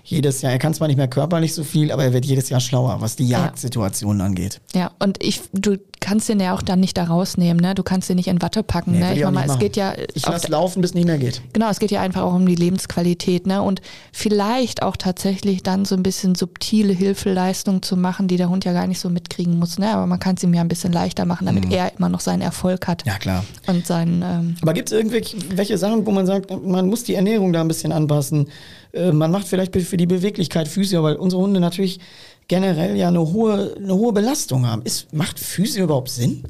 jedes 0.05 0.43
Jahr, 0.43 0.53
er 0.53 0.59
kann 0.59 0.75
zwar 0.75 0.89
nicht 0.89 0.97
mehr 0.97 1.09
körperlich 1.09 1.55
so 1.55 1.65
viel, 1.65 1.93
aber 1.93 2.05
er 2.05 2.13
wird 2.13 2.25
jedes 2.25 2.49
Jahr 2.49 2.61
schlauer, 2.61 3.01
was 3.01 3.17
die 3.17 3.29
Jagdsituationen 3.29 4.21
ja. 4.21 4.27
angeht. 4.27 4.61
Ja, 4.75 4.91
und 4.99 5.23
ich, 5.23 5.43
du 5.53 5.79
kannst 6.01 6.29
den 6.29 6.41
ja 6.41 6.55
auch 6.55 6.63
dann 6.63 6.81
nicht 6.81 6.99
da 6.99 7.05
rausnehmen, 7.05 7.63
ne? 7.63 7.75
Du 7.75 7.83
kannst 7.83 8.09
den 8.09 8.17
nicht 8.17 8.27
in 8.27 8.43
Watte 8.43 8.63
packen. 8.63 8.93
Nee, 8.93 8.99
ne? 8.99 9.15
Ich, 9.15 9.31
meine, 9.31 9.53
es 9.53 9.59
geht 9.59 9.77
ja. 9.77 9.95
Ich 10.15 10.27
lasse 10.27 10.49
laufen, 10.49 10.83
bis 10.83 10.95
nicht 10.95 11.07
mehr 11.07 11.19
geht. 11.19 11.41
Genau, 11.53 11.71
es 11.71 11.79
geht 11.79 11.91
ja 11.91 12.01
einfach 12.01 12.23
auch 12.23 12.35
um 12.35 12.45
die 12.45 12.57
Lebensqualität, 12.57 13.47
ne? 13.47 13.63
Und 13.63 13.81
vielleicht 14.13 14.83
auch 14.83 14.97
tatsächlich 14.97 15.63
dann 15.63 15.85
so 15.85 15.95
ein 15.95 16.03
bisschen 16.03 16.35
subtile 16.35 16.93
Hilfeleistung 16.93 17.83
zu 17.83 17.97
machen, 17.97 18.29
die 18.29 18.37
der 18.37 18.51
Hund 18.51 18.65
ja 18.65 18.73
gar 18.73 18.87
nicht 18.87 18.99
so 18.99 19.09
mitkriegen 19.09 19.59
muss, 19.59 19.79
ne? 19.79 19.95
Aber 19.95 20.07
man 20.07 20.19
kann 20.19 20.35
es 20.35 20.43
ihm 20.43 20.53
ja 20.53 20.61
ein 20.61 20.69
bisschen 20.69 20.93
leichter 20.93 21.25
machen, 21.25 21.47
damit 21.47 21.67
mhm. 21.67 21.73
er 21.73 21.97
immer 21.97 22.09
noch 22.09 22.21
seinen 22.21 22.43
Erfolg 22.43 22.89
hat. 22.89 23.07
Ja, 23.07 23.19
klar. 23.19 23.45
Und 23.69 23.87
seinen. 23.87 24.23
Ähm, 24.23 24.57
aber 24.61 24.75
gibt 24.75 24.91
es 24.91 24.99
irgendwelche 24.99 25.79
Sachen, 25.79 26.05
wo 26.05 26.11
man 26.11 26.27
sagt, 26.27 26.51
man 26.51 26.89
muss 26.89 27.05
die 27.05 27.15
Ernährung 27.15 27.53
da 27.53 27.61
ein 27.61 27.69
bisschen 27.69 27.93
anpassen? 27.93 28.49
Äh, 28.93 29.13
man 29.13 29.31
macht 29.31 29.49
vielleicht 29.49 29.73
für 29.93 29.99
die 29.99 30.07
Beweglichkeit 30.07 30.69
Physio, 30.69 31.03
weil 31.03 31.17
unsere 31.17 31.43
Hunde 31.43 31.61
natürlich 31.61 32.01
generell 32.49 32.97
ja 32.97 33.09
eine 33.09 33.21
hohe, 33.21 33.75
eine 33.77 33.95
hohe 33.95 34.15
Belastung 34.15 34.67
haben. 34.67 34.81
Ist, 34.85 35.13
macht 35.13 35.39
Physio 35.39 35.85
überhaupt 35.85 36.09
Sinn? 36.09 36.45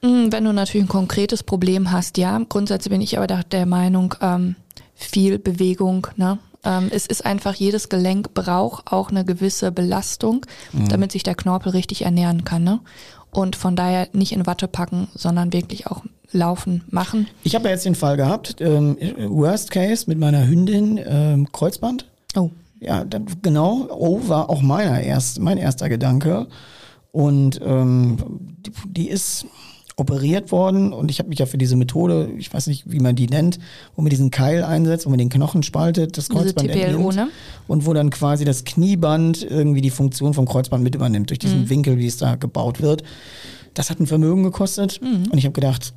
Mm, 0.00 0.30
wenn 0.30 0.44
du 0.44 0.52
natürlich 0.52 0.84
ein 0.84 0.88
konkretes 0.88 1.42
Problem 1.42 1.90
hast, 1.90 2.18
ja. 2.18 2.40
Grundsätzlich 2.48 2.92
bin 2.92 3.00
ich 3.00 3.18
aber 3.18 3.26
der 3.26 3.66
Meinung, 3.66 4.14
ähm, 4.20 4.54
viel 4.94 5.40
Bewegung, 5.40 6.06
ne? 6.14 6.38
Ähm, 6.62 6.88
es 6.92 7.08
ist 7.08 7.26
einfach, 7.26 7.56
jedes 7.56 7.88
Gelenk 7.88 8.32
braucht 8.32 8.92
auch 8.92 9.10
eine 9.10 9.24
gewisse 9.24 9.72
Belastung, 9.72 10.46
mhm. 10.72 10.88
damit 10.88 11.10
sich 11.10 11.24
der 11.24 11.34
Knorpel 11.34 11.72
richtig 11.72 12.02
ernähren 12.02 12.44
kann. 12.44 12.62
Ne? 12.62 12.78
Und 13.32 13.56
von 13.56 13.74
daher 13.74 14.06
nicht 14.12 14.30
in 14.30 14.46
Watte 14.46 14.68
packen, 14.68 15.08
sondern 15.16 15.52
wirklich 15.52 15.88
auch 15.88 16.04
laufen, 16.30 16.84
machen. 16.90 17.26
Ich 17.42 17.56
habe 17.56 17.64
ja 17.64 17.72
jetzt 17.72 17.86
den 17.86 17.96
Fall 17.96 18.16
gehabt, 18.16 18.60
ähm, 18.60 18.96
Worst 19.18 19.72
Case 19.72 20.04
mit 20.06 20.20
meiner 20.20 20.46
Hündin, 20.46 21.00
ähm, 21.04 21.50
Kreuzband. 21.50 22.06
Oh. 22.36 22.50
Ja, 22.80 23.04
dann, 23.04 23.26
genau. 23.42 23.86
Oh, 23.90 24.28
war 24.28 24.50
auch 24.50 24.62
meiner 24.62 25.00
erst, 25.00 25.40
mein 25.40 25.58
erster 25.58 25.88
Gedanke. 25.88 26.48
Und 27.12 27.60
ähm, 27.64 28.16
die, 28.58 28.72
die 28.88 29.08
ist 29.08 29.46
operiert 29.96 30.50
worden 30.50 30.92
und 30.92 31.10
ich 31.10 31.20
habe 31.20 31.28
mich 31.28 31.38
ja 31.38 31.46
für 31.46 31.58
diese 31.58 31.76
Methode, 31.76 32.30
ich 32.36 32.52
weiß 32.52 32.66
nicht, 32.66 32.90
wie 32.90 32.98
man 32.98 33.14
die 33.14 33.28
nennt, 33.28 33.60
wo 33.94 34.02
man 34.02 34.10
diesen 34.10 34.30
Keil 34.30 34.64
einsetzt, 34.64 35.06
wo 35.06 35.10
man 35.10 35.20
den 35.20 35.28
Knochen 35.28 35.62
spaltet, 35.62 36.18
das 36.18 36.28
Kreuzband 36.28 36.68
diese 36.74 36.86
TPLO, 36.86 37.12
ne? 37.12 37.28
und 37.68 37.86
wo 37.86 37.92
dann 37.92 38.10
quasi 38.10 38.44
das 38.44 38.64
Knieband 38.64 39.48
irgendwie 39.48 39.80
die 39.80 39.90
Funktion 39.90 40.34
vom 40.34 40.46
Kreuzband 40.46 40.82
mit 40.82 40.96
übernimmt, 40.96 41.30
durch 41.30 41.38
diesen 41.38 41.62
mhm. 41.62 41.70
Winkel, 41.70 41.98
wie 41.98 42.06
es 42.06 42.16
da 42.16 42.34
gebaut 42.34 42.82
wird. 42.82 43.04
Das 43.74 43.90
hat 43.90 44.00
ein 44.00 44.06
Vermögen 44.06 44.42
gekostet 44.42 45.00
mhm. 45.00 45.28
und 45.30 45.38
ich 45.38 45.44
habe 45.44 45.52
gedacht, 45.52 45.94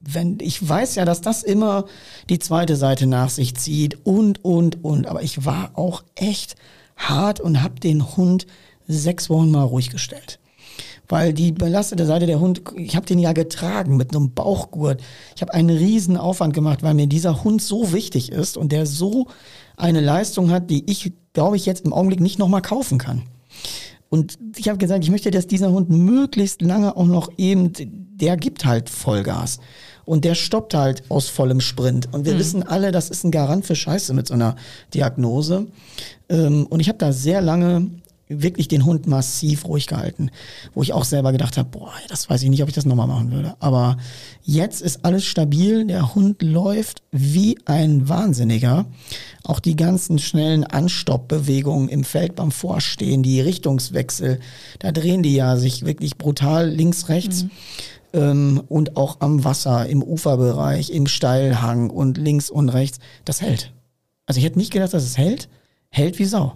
wenn 0.00 0.38
ich 0.40 0.66
weiß 0.66 0.94
ja, 0.94 1.04
dass 1.04 1.20
das 1.20 1.42
immer 1.42 1.84
die 2.28 2.38
zweite 2.38 2.76
Seite 2.76 3.06
nach 3.06 3.30
sich 3.30 3.56
zieht 3.56 3.98
und 4.04 4.44
und 4.44 4.84
und, 4.84 5.06
aber 5.06 5.22
ich 5.22 5.44
war 5.44 5.72
auch 5.74 6.02
echt 6.14 6.56
hart 6.96 7.40
und 7.40 7.62
habe 7.62 7.80
den 7.80 8.16
Hund 8.16 8.46
sechs 8.86 9.28
Wochen 9.28 9.50
mal 9.50 9.64
ruhig 9.64 9.90
gestellt. 9.90 10.38
Weil 11.08 11.32
die 11.32 11.52
belastete 11.52 12.04
Seite 12.04 12.26
der 12.26 12.38
Hund, 12.38 12.62
ich 12.76 12.94
habe 12.94 13.06
den 13.06 13.18
ja 13.18 13.32
getragen 13.32 13.96
mit 13.96 14.14
einem 14.14 14.34
Bauchgurt. 14.34 15.00
Ich 15.34 15.42
habe 15.42 15.54
einen 15.54 15.70
riesen 15.70 16.18
Aufwand 16.18 16.52
gemacht, 16.52 16.82
weil 16.82 16.94
mir 16.94 17.06
dieser 17.06 17.44
Hund 17.44 17.62
so 17.62 17.92
wichtig 17.92 18.30
ist 18.30 18.58
und 18.58 18.72
der 18.72 18.84
so 18.84 19.26
eine 19.76 20.00
Leistung 20.00 20.50
hat, 20.50 20.68
die 20.68 20.88
ich, 20.90 21.12
glaube 21.32 21.56
ich, 21.56 21.64
jetzt 21.64 21.86
im 21.86 21.94
Augenblick 21.94 22.20
nicht 22.20 22.38
nochmal 22.38 22.60
kaufen 22.60 22.98
kann. 22.98 23.22
Und 24.10 24.38
ich 24.56 24.68
habe 24.68 24.78
gesagt, 24.78 25.04
ich 25.04 25.10
möchte, 25.10 25.30
dass 25.30 25.46
dieser 25.46 25.70
Hund 25.70 25.90
möglichst 25.90 26.62
lange 26.62 26.96
auch 26.96 27.06
noch 27.06 27.30
eben, 27.36 27.72
der 27.76 28.36
gibt 28.36 28.64
halt 28.64 28.88
Vollgas. 28.88 29.58
Und 30.04 30.24
der 30.24 30.34
stoppt 30.34 30.72
halt 30.72 31.02
aus 31.10 31.28
vollem 31.28 31.60
Sprint. 31.60 32.12
Und 32.12 32.24
wir 32.24 32.34
mhm. 32.34 32.38
wissen 32.38 32.62
alle, 32.62 32.92
das 32.92 33.10
ist 33.10 33.24
ein 33.24 33.30
Garant 33.30 33.66
für 33.66 33.76
Scheiße 33.76 34.14
mit 34.14 34.26
so 34.26 34.34
einer 34.34 34.56
Diagnose. 34.94 35.66
Ähm, 36.30 36.66
und 36.66 36.80
ich 36.80 36.88
habe 36.88 36.98
da 36.98 37.12
sehr 37.12 37.42
lange 37.42 37.90
wirklich 38.28 38.68
den 38.68 38.84
Hund 38.84 39.06
massiv 39.06 39.66
ruhig 39.66 39.86
gehalten, 39.86 40.30
wo 40.74 40.82
ich 40.82 40.92
auch 40.92 41.04
selber 41.04 41.32
gedacht 41.32 41.56
habe, 41.56 41.68
boah, 41.70 41.92
das 42.08 42.28
weiß 42.28 42.42
ich 42.42 42.50
nicht, 42.50 42.62
ob 42.62 42.68
ich 42.68 42.74
das 42.74 42.84
nochmal 42.84 43.06
machen 43.06 43.30
würde. 43.30 43.56
Aber 43.60 43.96
jetzt 44.42 44.82
ist 44.82 45.04
alles 45.04 45.24
stabil, 45.24 45.86
der 45.86 46.14
Hund 46.14 46.42
läuft 46.42 47.02
wie 47.10 47.58
ein 47.64 48.08
Wahnsinniger. 48.08 48.86
Auch 49.44 49.60
die 49.60 49.76
ganzen 49.76 50.18
schnellen 50.18 50.64
Anstoppbewegungen 50.64 51.88
im 51.88 52.04
Feld 52.04 52.34
beim 52.34 52.50
Vorstehen, 52.50 53.22
die 53.22 53.40
Richtungswechsel, 53.40 54.40
da 54.78 54.92
drehen 54.92 55.22
die 55.22 55.34
ja 55.34 55.56
sich 55.56 55.84
wirklich 55.84 56.18
brutal 56.18 56.68
links, 56.68 57.08
rechts. 57.08 57.44
Mhm. 57.44 57.50
Ähm, 58.14 58.62
und 58.68 58.96
auch 58.96 59.20
am 59.20 59.44
Wasser, 59.44 59.86
im 59.86 60.02
Uferbereich, 60.02 60.90
im 60.90 61.06
Steilhang 61.06 61.90
und 61.90 62.16
links 62.16 62.48
und 62.48 62.70
rechts. 62.70 62.98
Das 63.24 63.42
hält. 63.42 63.72
Also 64.24 64.38
ich 64.38 64.44
hätte 64.44 64.58
nicht 64.58 64.72
gedacht, 64.72 64.94
dass 64.94 65.04
es 65.04 65.18
hält. 65.18 65.48
Hält 65.90 66.18
wie 66.18 66.24
Sau. 66.24 66.54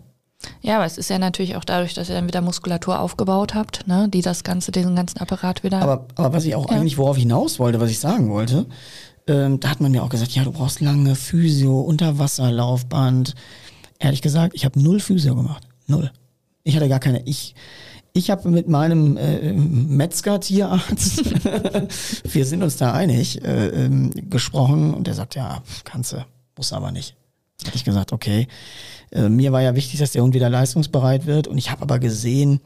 Ja, 0.60 0.76
aber 0.76 0.86
es 0.86 0.98
ist 0.98 1.10
ja 1.10 1.18
natürlich 1.18 1.56
auch 1.56 1.64
dadurch, 1.64 1.94
dass 1.94 2.08
ihr 2.08 2.14
dann 2.14 2.26
wieder 2.26 2.40
Muskulatur 2.40 3.00
aufgebaut 3.00 3.54
habt, 3.54 3.86
ne, 3.86 4.08
die 4.08 4.22
das 4.22 4.44
Ganze, 4.44 4.72
diesen 4.72 4.96
ganzen 4.96 5.18
Apparat 5.18 5.62
wieder. 5.62 5.80
Aber, 5.80 6.06
aber 6.14 6.32
was 6.32 6.44
ich 6.44 6.54
auch 6.54 6.70
ja. 6.70 6.76
eigentlich, 6.76 6.98
worauf 6.98 7.16
ich 7.16 7.22
hinaus 7.22 7.58
wollte, 7.58 7.80
was 7.80 7.90
ich 7.90 7.98
sagen 7.98 8.30
wollte, 8.30 8.66
ähm, 9.26 9.60
da 9.60 9.70
hat 9.70 9.80
man 9.80 9.92
mir 9.92 10.02
auch 10.02 10.08
gesagt, 10.08 10.32
ja, 10.32 10.44
du 10.44 10.52
brauchst 10.52 10.80
lange 10.80 11.14
Physio, 11.14 11.80
Unterwasserlaufband. 11.80 13.34
Ehrlich 13.98 14.22
gesagt, 14.22 14.54
ich 14.54 14.64
habe 14.64 14.80
null 14.80 15.00
Physio 15.00 15.34
gemacht. 15.34 15.66
Null. 15.86 16.10
Ich 16.64 16.76
hatte 16.76 16.88
gar 16.88 17.00
keine. 17.00 17.22
Ich, 17.26 17.54
ich 18.12 18.30
habe 18.30 18.48
mit 18.48 18.68
meinem 18.68 19.16
äh, 19.16 19.52
Metzger-Tierarzt, 19.52 21.24
wir 22.34 22.44
sind 22.44 22.62
uns 22.62 22.76
da 22.76 22.92
einig, 22.92 23.42
äh, 23.44 23.68
ähm, 23.68 24.10
gesprochen 24.28 24.92
und 24.92 25.06
der 25.06 25.14
sagt, 25.14 25.34
ja, 25.34 25.62
kannst 25.84 26.12
du, 26.12 26.24
muss 26.56 26.72
aber 26.72 26.90
nicht. 26.90 27.16
Hatte 27.66 27.76
ich 27.76 27.84
gesagt, 27.84 28.12
okay. 28.12 28.48
Äh, 29.10 29.28
mir 29.28 29.52
war 29.52 29.62
ja 29.62 29.74
wichtig, 29.74 30.00
dass 30.00 30.12
der 30.12 30.22
Hund 30.22 30.34
wieder 30.34 30.50
leistungsbereit 30.50 31.26
wird 31.26 31.46
und 31.46 31.58
ich 31.58 31.70
habe 31.70 31.82
aber 31.82 31.98
gesehen, 31.98 32.60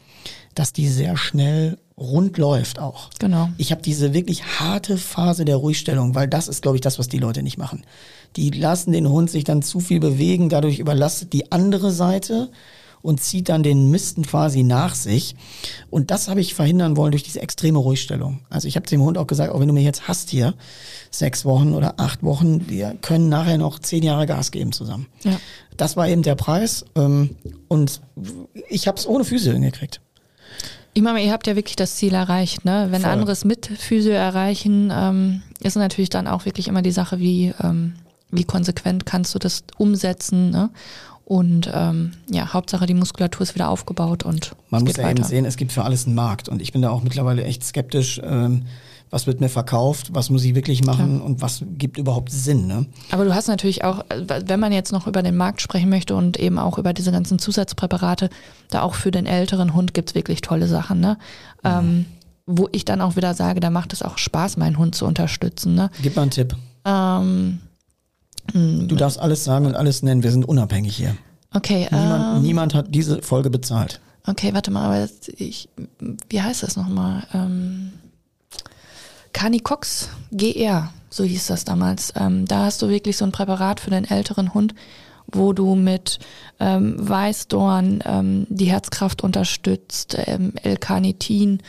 dass 0.54 0.72
die 0.72 0.88
sehr 0.88 1.16
schnell 1.16 1.78
rund 1.98 2.38
läuft 2.38 2.78
auch. 2.78 3.10
Genau. 3.18 3.48
Ich 3.56 3.72
habe 3.72 3.82
diese 3.82 4.12
wirklich 4.12 4.44
harte 4.60 4.98
Phase 4.98 5.44
der 5.44 5.56
Ruhigstellung, 5.56 6.14
weil 6.14 6.28
das 6.28 6.48
ist, 6.48 6.62
glaube 6.62 6.76
ich, 6.76 6.82
das, 6.82 6.98
was 6.98 7.08
die 7.08 7.18
Leute 7.18 7.42
nicht 7.42 7.58
machen. 7.58 7.84
Die 8.36 8.50
lassen 8.50 8.92
den 8.92 9.08
Hund 9.08 9.30
sich 9.30 9.44
dann 9.44 9.62
zu 9.62 9.80
viel 9.80 10.00
bewegen, 10.00 10.48
dadurch 10.48 10.78
überlastet 10.78 11.32
die 11.32 11.52
andere 11.52 11.90
Seite 11.90 12.50
und 13.06 13.22
zieht 13.22 13.48
dann 13.48 13.62
den 13.62 13.88
Misten 13.92 14.22
quasi 14.26 14.64
nach 14.64 14.96
sich. 14.96 15.36
Und 15.90 16.10
das 16.10 16.28
habe 16.28 16.40
ich 16.40 16.54
verhindern 16.54 16.96
wollen 16.96 17.12
durch 17.12 17.22
diese 17.22 17.40
extreme 17.40 17.78
Ruhigstellung. 17.78 18.40
Also 18.50 18.66
ich 18.66 18.74
habe 18.74 18.88
dem 18.88 19.00
Hund 19.00 19.16
auch 19.16 19.28
gesagt, 19.28 19.52
auch 19.52 19.60
wenn 19.60 19.68
du 19.68 19.74
mir 19.74 19.82
jetzt 19.82 20.08
hast 20.08 20.28
hier 20.28 20.54
sechs 21.12 21.44
Wochen 21.44 21.72
oder 21.72 22.00
acht 22.00 22.24
Wochen, 22.24 22.68
wir 22.68 22.96
können 23.02 23.28
nachher 23.28 23.58
noch 23.58 23.78
zehn 23.78 24.02
Jahre 24.02 24.26
Gas 24.26 24.50
geben 24.50 24.72
zusammen. 24.72 25.06
Ja. 25.22 25.38
Das 25.76 25.96
war 25.96 26.08
eben 26.08 26.22
der 26.22 26.34
Preis. 26.34 26.84
Ähm, 26.96 27.36
und 27.68 28.00
ich 28.68 28.88
habe 28.88 28.98
es 28.98 29.06
ohne 29.06 29.24
Physio 29.24 29.52
hingekriegt. 29.52 30.00
Ich 30.92 31.02
meine, 31.02 31.22
ihr 31.22 31.30
habt 31.30 31.46
ja 31.46 31.54
wirklich 31.54 31.76
das 31.76 31.94
Ziel 31.94 32.14
erreicht, 32.14 32.64
ne? 32.64 32.88
Wenn 32.90 33.02
Voll. 33.02 33.10
andere 33.10 33.30
es 33.30 33.44
mit 33.44 33.66
Physio 33.66 34.14
erreichen, 34.14 34.92
ähm, 34.92 35.42
ist 35.62 35.76
natürlich 35.76 36.10
dann 36.10 36.26
auch 36.26 36.44
wirklich 36.44 36.66
immer 36.66 36.82
die 36.82 36.90
Sache, 36.90 37.20
wie, 37.20 37.54
ähm, 37.62 37.92
wie 38.30 38.44
konsequent 38.44 39.06
kannst 39.06 39.32
du 39.32 39.38
das 39.38 39.62
umsetzen, 39.76 40.50
ne? 40.50 40.70
Und 41.26 41.68
ähm, 41.74 42.12
ja, 42.30 42.52
Hauptsache 42.52 42.86
die 42.86 42.94
Muskulatur 42.94 43.42
ist 43.42 43.56
wieder 43.56 43.68
aufgebaut 43.68 44.22
und 44.22 44.54
man 44.70 44.84
muss 44.84 44.96
ja 44.96 45.02
weiter. 45.02 45.18
eben 45.18 45.24
sehen, 45.24 45.44
es 45.44 45.56
gibt 45.56 45.72
für 45.72 45.82
alles 45.82 46.06
einen 46.06 46.14
Markt 46.14 46.48
und 46.48 46.62
ich 46.62 46.72
bin 46.72 46.82
da 46.82 46.90
auch 46.90 47.02
mittlerweile 47.02 47.42
echt 47.42 47.64
skeptisch. 47.64 48.20
Ähm, 48.22 48.62
was 49.10 49.26
wird 49.26 49.40
mir 49.40 49.48
verkauft, 49.48 50.14
was 50.14 50.30
muss 50.30 50.44
ich 50.44 50.54
wirklich 50.54 50.84
machen 50.84 51.16
Klar. 51.16 51.26
und 51.26 51.42
was 51.42 51.64
gibt 51.78 51.98
überhaupt 51.98 52.30
Sinn. 52.30 52.68
Ne? 52.68 52.86
Aber 53.10 53.24
du 53.24 53.34
hast 53.34 53.48
natürlich 53.48 53.82
auch, 53.82 54.04
wenn 54.08 54.60
man 54.60 54.70
jetzt 54.70 54.92
noch 54.92 55.08
über 55.08 55.22
den 55.22 55.36
Markt 55.36 55.60
sprechen 55.60 55.90
möchte 55.90 56.14
und 56.14 56.38
eben 56.38 56.60
auch 56.60 56.78
über 56.78 56.92
diese 56.92 57.10
ganzen 57.10 57.40
Zusatzpräparate, 57.40 58.30
da 58.70 58.82
auch 58.82 58.94
für 58.94 59.10
den 59.10 59.26
älteren 59.26 59.74
Hund 59.74 59.94
gibt's 59.94 60.14
wirklich 60.14 60.42
tolle 60.42 60.68
Sachen. 60.68 61.00
Ne? 61.00 61.18
Mhm. 61.64 61.70
Ähm, 61.70 62.06
wo 62.46 62.68
ich 62.70 62.84
dann 62.84 63.00
auch 63.00 63.16
wieder 63.16 63.34
sage, 63.34 63.58
da 63.58 63.70
macht 63.70 63.92
es 63.92 64.02
auch 64.02 64.18
Spaß, 64.18 64.58
meinen 64.58 64.78
Hund 64.78 64.94
zu 64.94 65.06
unterstützen. 65.06 65.74
Ne? 65.74 65.90
Gib 66.02 66.14
mal 66.14 66.22
einen 66.22 66.30
Tipp. 66.30 66.54
Ähm, 66.84 67.58
Du 68.52 68.94
darfst 68.96 69.18
alles 69.18 69.44
sagen 69.44 69.66
und 69.66 69.74
alles 69.74 70.02
nennen. 70.02 70.22
Wir 70.22 70.30
sind 70.30 70.44
unabhängig 70.46 70.96
hier. 70.96 71.16
Okay. 71.52 71.88
Niemand, 71.90 72.36
ähm, 72.36 72.42
niemand 72.42 72.74
hat 72.74 72.86
diese 72.94 73.22
Folge 73.22 73.50
bezahlt. 73.50 74.00
Okay, 74.26 74.52
warte 74.52 74.70
mal, 74.70 74.86
aber 74.86 75.08
ich, 75.36 75.68
wie 76.28 76.42
heißt 76.42 76.62
das 76.62 76.76
nochmal? 76.76 77.22
Ähm, 77.32 77.92
Canicox 79.32 80.08
GR, 80.32 80.90
so 81.10 81.22
hieß 81.22 81.46
das 81.46 81.64
damals. 81.64 82.12
Ähm, 82.16 82.46
da 82.46 82.64
hast 82.64 82.82
du 82.82 82.88
wirklich 82.88 83.16
so 83.16 83.24
ein 83.24 83.32
Präparat 83.32 83.80
für 83.80 83.90
den 83.90 84.04
älteren 84.04 84.52
Hund, 84.54 84.74
wo 85.26 85.52
du 85.52 85.74
mit 85.74 86.18
ähm, 86.58 86.96
Weißdorn 86.98 88.02
ähm, 88.04 88.46
die 88.48 88.70
Herzkraft 88.70 89.22
unterstützt, 89.22 90.16
ähm, 90.26 90.54
L-Carnitin 90.62 91.62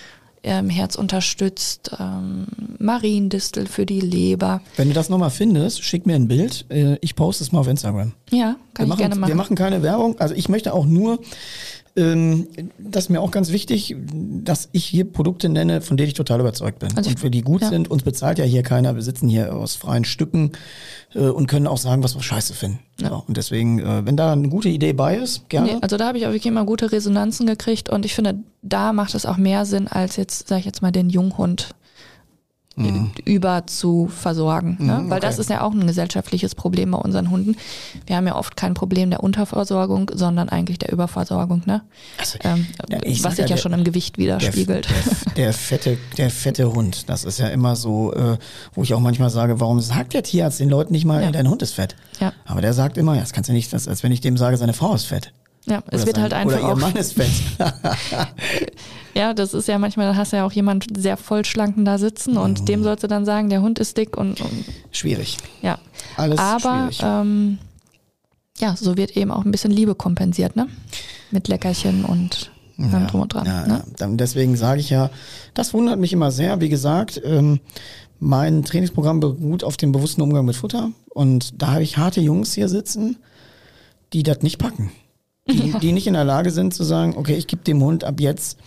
ähm, 0.48 0.70
Herz 0.70 0.96
unterstützt, 0.96 1.92
ähm, 2.00 2.48
Mariendistel 2.80 3.68
für 3.68 3.86
die 3.86 4.00
Leber. 4.00 4.62
Wenn 4.76 4.88
du 4.88 4.94
das 4.94 5.10
nochmal 5.10 5.30
findest, 5.30 5.84
schick 5.84 6.06
mir 6.06 6.16
ein 6.16 6.28
Bild. 6.28 6.66
Äh, 6.70 6.98
ich 7.02 7.16
poste 7.16 7.44
es 7.44 7.52
mal 7.52 7.60
auf 7.60 7.68
Instagram. 7.68 8.14
Ja, 8.32 8.56
kann 8.74 8.78
wir 8.78 8.84
ich 8.84 8.90
machen, 8.90 8.98
gerne 9.00 9.16
machen. 9.16 9.30
Wir 9.30 9.36
machen 9.36 9.56
keine 9.56 9.84
Werbung. 9.84 10.20
Also 10.20 10.34
ich 10.36 10.50
möchte 10.50 10.74
auch 10.74 10.86
nur 10.86 11.20
das 11.98 13.06
ist 13.06 13.10
mir 13.10 13.22
auch 13.22 13.32
ganz 13.32 13.52
wichtig, 13.52 13.96
dass 14.14 14.70
ich 14.72 14.86
hier 14.86 15.04
Produkte 15.04 15.50
nenne, 15.50 15.82
von 15.82 15.98
denen 15.98 16.10
ich 16.10 16.14
total 16.14 16.40
überzeugt 16.40 16.78
bin 16.78 16.96
also 16.96 17.10
und 17.10 17.20
für 17.20 17.32
die 17.32 17.42
gut 17.42 17.64
ja. 17.64 17.70
sind. 17.70 17.90
Uns 17.90 18.04
bezahlt 18.04 18.38
ja 18.38 18.46
hier 18.46 18.62
keiner. 18.62 18.94
Wir 18.94 19.02
sitzen 19.02 19.28
hier 19.28 19.56
aus 19.56 19.76
freien 19.76 20.06
Stücken 20.06 20.52
äh, 21.16 21.22
und 21.22 21.48
können 21.48 21.66
auch 21.66 21.80
sagen, 21.80 22.04
was 22.04 22.14
wir 22.14 22.22
scheiße 22.22 22.54
finden. 22.54 22.80
Ja. 23.02 23.10
So, 23.10 23.24
und 23.28 23.36
deswegen, 23.36 23.80
äh, 23.80 24.06
wenn 24.06 24.16
da 24.16 24.34
eine 24.34 24.48
gute 24.48 24.70
Idee 24.70 24.94
bei 24.94 25.16
ist, 25.16 25.50
gerne. 25.50 25.74
Nee, 25.74 25.78
also 25.82 25.98
da 25.98 26.10
habe 26.10 26.20
ich 26.20 26.26
auch 26.28 26.30
wirklich 26.30 26.46
immer 26.46 26.66
gute 26.66 26.92
Resonanzen 26.92 27.48
gekriegt 27.48 27.90
und 27.90 28.06
ich 28.06 28.14
finde, 28.14 28.36
da 28.62 28.94
macht 28.94 29.16
es 29.16 29.26
auch 29.26 29.38
mehr 29.38 29.66
Sinn, 29.66 29.88
als 29.88 30.18
jetzt, 30.18 30.48
sag 30.50 30.60
ich 30.60 30.66
jetzt 30.66 30.84
mal, 30.84 30.92
den 30.92 31.10
Junghund 31.10 31.74
mhm. 32.78 33.12
über 33.26 33.66
zu 33.68 34.08
versorgen. 34.08 34.78
Ne? 34.80 35.00
Mhm, 35.00 35.10
Weil 35.10 35.20
das 35.20 35.40
ist 35.40 35.50
ja 35.50 35.62
auch 35.62 35.74
ein 35.74 35.86
gesellschaftliches 35.86 36.56
Problem 36.56 36.92
bei 36.92 36.98
unseren 36.98 37.30
Hunden. 37.30 37.56
Wir 38.06 38.16
haben 38.16 38.28
ja 38.28 38.36
oft 38.36 38.56
kein 38.56 38.74
Problem 38.74 39.10
der 39.10 39.24
Unterversorgung, 39.24 40.12
sondern 40.14 40.50
eigentlich 40.50 40.80
der 40.80 40.92
Überversorgung, 40.92 41.64
ne? 41.66 41.82
Also, 42.20 42.38
ähm, 42.44 42.68
was 43.22 43.36
sich 43.36 43.50
ja, 43.50 43.56
ja 43.56 43.58
schon 43.58 43.74
im 43.74 43.84
Gewicht 43.84 44.18
widerspiegelt. 44.18 44.88
Der, 44.88 44.96
der, 45.26 45.34
der, 45.36 45.54
fette, 45.54 45.98
der 46.18 46.30
fette 46.30 46.72
Hund, 46.72 47.10
das 47.10 47.24
ist 47.24 47.40
ja 47.40 47.48
immer 47.48 47.76
so, 47.76 48.14
äh, 48.14 48.38
wo 48.74 48.84
ich 48.84 48.94
auch 48.94 49.00
manchmal 49.00 49.30
sage, 49.30 49.60
warum 49.60 49.80
sagt 49.82 50.14
der 50.14 50.24
Tierarzt 50.24 50.60
den 50.60 50.70
Leuten 50.70 50.94
nicht 50.94 51.06
mal, 51.06 51.24
ja. 51.24 51.32
dein 51.32 51.50
Hund 51.50 51.62
ist 51.62 51.74
fett? 51.74 51.96
Ja. 52.20 52.34
Aber 52.46 52.62
der 52.62 52.74
sagt 52.74 52.98
immer, 52.98 53.16
ja, 53.16 53.22
das 53.22 53.34
kannst 53.34 53.50
du 53.50 53.54
nicht, 53.54 53.74
das, 53.74 53.88
als 53.88 54.04
wenn 54.04 54.12
ich 54.12 54.22
dem 54.22 54.38
sage, 54.38 54.58
seine 54.58 54.74
Frau 54.74 54.94
ist 54.94 55.06
fett. 55.06 55.34
Ja, 55.66 55.84
es 55.88 56.06
wird 56.06 56.16
sein, 56.16 56.24
halt 56.24 56.34
einfach 56.34 56.60
oder 56.60 56.70
ihr 56.70 56.76
Mann 56.76 56.96
ist 56.96 57.14
fett. 57.14 57.30
ja, 59.14 59.34
das 59.34 59.54
ist 59.54 59.68
ja 59.68 59.78
manchmal, 59.80 60.08
da 60.08 60.16
hast 60.16 60.34
du 60.34 60.38
ja 60.38 60.46
auch 60.46 60.52
jemand 60.52 60.86
sehr 60.98 61.18
vollschlanken 61.18 61.86
da 61.86 61.98
sitzen 61.98 62.38
und 62.38 62.62
mhm. 62.62 62.66
dem 62.66 62.84
sollst 62.84 63.04
du 63.04 63.08
dann 63.08 63.26
sagen, 63.26 63.50
der 63.50 63.62
Hund 63.62 63.80
ist 63.80 63.98
dick 63.98 64.18
und, 64.18 64.42
und 64.42 64.66
schwierig. 64.92 65.38
Ja, 65.62 65.80
alles 66.16 66.40
aber 66.40 66.92
schwierig. 66.92 67.02
Ähm, 67.04 67.58
ja, 68.60 68.76
so 68.76 68.98
wird 68.98 69.16
eben 69.16 69.32
auch 69.32 69.46
ein 69.46 69.52
bisschen 69.52 69.72
Liebe 69.72 69.96
kompensiert, 69.96 70.56
ne? 70.56 70.68
Mit 71.32 71.48
Leckerchen 71.48 72.06
und 72.06 72.52
ja, 72.78 73.06
drum 73.06 73.22
und 73.22 73.34
dran. 73.34 73.46
Ja, 73.46 73.68
ne? 73.68 73.84
ja. 74.00 74.08
Deswegen 74.08 74.56
sage 74.56 74.80
ich 74.80 74.90
ja, 74.90 75.10
das 75.54 75.74
wundert 75.74 76.00
mich 76.00 76.14
immer 76.14 76.32
sehr. 76.32 76.60
Wie 76.60 76.70
gesagt, 76.70 77.22
ähm, 77.24 77.60
mein 78.20 78.64
Trainingsprogramm 78.64 79.20
beruht 79.20 79.64
auf 79.64 79.78
dem 79.78 79.92
bewussten 79.92 80.22
Umgang 80.22 80.46
mit 80.46 80.56
Futter 80.56 80.92
und 81.10 81.62
da 81.62 81.74
habe 81.74 81.84
ich 81.84 81.98
harte 81.98 82.22
Jungs 82.22 82.54
hier 82.54 82.70
sitzen, 82.70 83.18
die 84.14 84.24
das 84.24 84.42
nicht 84.42 84.58
packen 84.58 84.92
die, 85.50 85.70
ja. 85.70 85.80
die 85.82 85.92
nicht 85.92 86.08
in 86.08 86.14
der 86.14 86.24
Lage 86.24 86.52
sind 86.52 86.74
zu 86.74 86.84
sagen, 86.84 87.16
okay, 87.18 87.36
ich 87.36 87.48
gebe 87.48 87.64
dem 87.64 87.82
Hund 87.82 88.04
ab 88.04 88.20
jetzt 88.20 88.58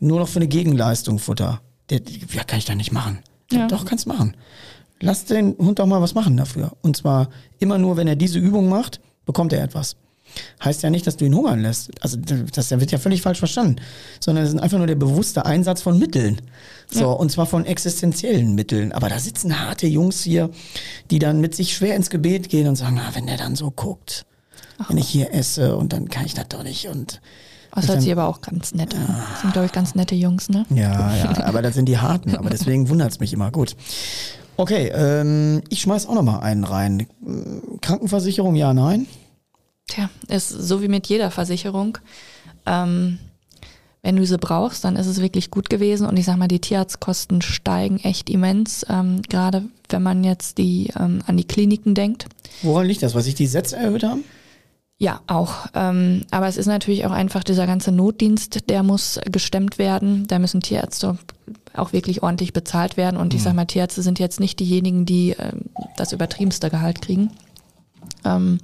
nur 0.00 0.18
noch 0.18 0.28
für 0.28 0.38
eine 0.38 0.48
Gegenleistung 0.48 1.18
Futter. 1.18 1.60
Der, 1.90 2.00
ja, 2.32 2.44
kann 2.44 2.58
ich 2.58 2.64
da 2.64 2.74
nicht 2.74 2.92
machen. 2.92 3.20
Ja. 3.52 3.66
Doch, 3.66 3.84
kannst 3.84 4.06
machen. 4.06 4.36
Lass 5.00 5.24
den 5.24 5.56
Hund 5.58 5.78
doch 5.78 5.86
mal 5.86 6.02
was 6.02 6.14
machen 6.14 6.36
dafür. 6.36 6.72
Und 6.82 6.96
zwar 6.96 7.30
immer 7.58 7.78
nur, 7.78 7.96
wenn 7.96 8.06
er 8.06 8.16
diese 8.16 8.38
Übung 8.38 8.68
macht, 8.68 9.00
bekommt 9.24 9.52
er 9.52 9.62
etwas. 9.62 9.96
heißt 10.62 10.82
ja 10.82 10.90
nicht, 10.90 11.06
dass 11.06 11.16
du 11.16 11.24
ihn 11.24 11.34
hungern 11.34 11.60
lässt. 11.60 11.90
Also 12.02 12.16
das 12.18 12.70
wird 12.70 12.92
ja 12.92 12.98
völlig 12.98 13.22
falsch 13.22 13.38
verstanden, 13.38 13.76
sondern 14.20 14.44
es 14.44 14.52
ist 14.52 14.60
einfach 14.60 14.78
nur 14.78 14.86
der 14.86 14.94
bewusste 14.94 15.46
Einsatz 15.46 15.82
von 15.82 15.98
Mitteln. 15.98 16.40
So, 16.90 17.00
ja. 17.00 17.06
und 17.06 17.32
zwar 17.32 17.46
von 17.46 17.64
existenziellen 17.64 18.54
Mitteln. 18.54 18.92
Aber 18.92 19.08
da 19.08 19.18
sitzen 19.18 19.58
harte 19.58 19.86
Jungs 19.86 20.22
hier, 20.22 20.50
die 21.10 21.18
dann 21.18 21.40
mit 21.40 21.54
sich 21.54 21.74
schwer 21.74 21.96
ins 21.96 22.10
Gebet 22.10 22.48
gehen 22.48 22.68
und 22.68 22.76
sagen, 22.76 22.98
ah, 22.98 23.10
wenn 23.14 23.26
der 23.26 23.38
dann 23.38 23.56
so 23.56 23.70
guckt, 23.70 24.26
Ach. 24.78 24.90
wenn 24.90 24.98
ich 24.98 25.08
hier 25.08 25.32
esse 25.34 25.76
und 25.76 25.92
dann 25.92 26.08
kann 26.08 26.26
ich 26.26 26.34
das 26.34 26.48
doch 26.48 26.62
nicht 26.62 26.88
und 26.88 27.20
das 27.74 27.88
hört 27.88 28.02
sich 28.02 28.12
aber 28.12 28.26
auch 28.26 28.40
ganz 28.40 28.74
nett 28.74 28.94
an. 28.94 29.16
Das 29.32 29.40
sind, 29.42 29.52
glaube 29.52 29.66
ich, 29.66 29.72
ganz 29.72 29.94
nette 29.94 30.14
Jungs, 30.14 30.48
ne? 30.48 30.66
Ja, 30.70 31.14
ja, 31.14 31.44
aber 31.44 31.62
das 31.62 31.74
sind 31.74 31.86
die 31.86 31.98
Harten. 31.98 32.34
Aber 32.36 32.50
deswegen 32.50 32.88
wundert 32.88 33.12
es 33.12 33.20
mich 33.20 33.32
immer. 33.32 33.50
Gut. 33.50 33.76
Okay, 34.56 34.90
ähm, 34.94 35.62
ich 35.68 35.80
schmeiß 35.80 36.06
auch 36.06 36.14
noch 36.14 36.22
mal 36.22 36.40
einen 36.40 36.64
rein. 36.64 37.06
Krankenversicherung, 37.80 38.56
ja, 38.56 38.74
nein? 38.74 39.06
Tja, 39.86 40.10
ist 40.28 40.48
so 40.48 40.82
wie 40.82 40.88
mit 40.88 41.06
jeder 41.06 41.30
Versicherung. 41.30 41.98
Ähm, 42.66 43.18
wenn 44.02 44.16
du 44.16 44.24
sie 44.24 44.38
brauchst, 44.38 44.84
dann 44.84 44.96
ist 44.96 45.06
es 45.06 45.20
wirklich 45.20 45.50
gut 45.50 45.68
gewesen. 45.68 46.06
Und 46.06 46.18
ich 46.18 46.24
sag 46.24 46.36
mal, 46.36 46.48
die 46.48 46.60
Tierarztkosten 46.60 47.42
steigen 47.42 47.98
echt 47.98 48.30
immens, 48.30 48.84
ähm, 48.88 49.22
gerade 49.28 49.64
wenn 49.88 50.02
man 50.02 50.24
jetzt 50.24 50.58
die 50.58 50.92
ähm, 50.98 51.20
an 51.26 51.36
die 51.36 51.44
Kliniken 51.44 51.94
denkt. 51.94 52.26
Woran 52.62 52.86
liegt 52.86 53.02
das? 53.02 53.14
Was 53.14 53.24
sich 53.24 53.34
die 53.34 53.46
Sätze 53.46 53.76
erhöht 53.76 54.04
haben? 54.04 54.24
Ja, 55.02 55.22
auch. 55.28 55.66
Ähm, 55.72 56.26
aber 56.30 56.46
es 56.46 56.58
ist 56.58 56.66
natürlich 56.66 57.06
auch 57.06 57.10
einfach 57.10 57.42
dieser 57.42 57.66
ganze 57.66 57.90
Notdienst, 57.90 58.68
der 58.68 58.82
muss 58.82 59.18
gestemmt 59.24 59.78
werden. 59.78 60.26
Da 60.26 60.38
müssen 60.38 60.60
Tierärzte 60.60 61.16
auch 61.72 61.94
wirklich 61.94 62.22
ordentlich 62.22 62.52
bezahlt 62.52 62.98
werden. 62.98 63.16
Und 63.16 63.32
ich 63.32 63.40
mhm. 63.40 63.44
sag 63.44 63.54
mal, 63.54 63.64
Tierärzte 63.64 64.02
sind 64.02 64.18
jetzt 64.18 64.40
nicht 64.40 64.60
diejenigen, 64.60 65.06
die 65.06 65.30
äh, 65.30 65.52
das 65.96 66.12
übertriebenste 66.12 66.68
Gehalt 66.68 67.00
kriegen. 67.00 67.30
Ähm, 68.26 68.58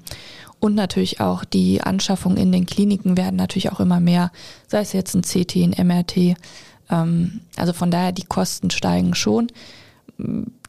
und 0.61 0.75
natürlich 0.75 1.21
auch 1.23 1.43
die 1.43 1.81
Anschaffungen 1.81 2.37
in 2.37 2.53
den 2.53 2.67
Kliniken 2.67 3.17
werden 3.17 3.37
natürlich 3.37 3.73
auch 3.73 3.81
immer 3.81 4.01
mehr, 4.01 4.31
sei 4.69 4.81
es 4.81 4.93
jetzt 4.93 5.15
ein 5.15 5.23
CT, 5.23 5.57
ein 5.57 5.87
MRT. 5.87 6.37
Ähm, 6.91 7.41
also 7.57 7.73
von 7.73 7.91
daher, 7.91 8.13
die 8.13 8.25
Kosten 8.25 8.69
steigen 8.71 9.15
schon 9.15 9.49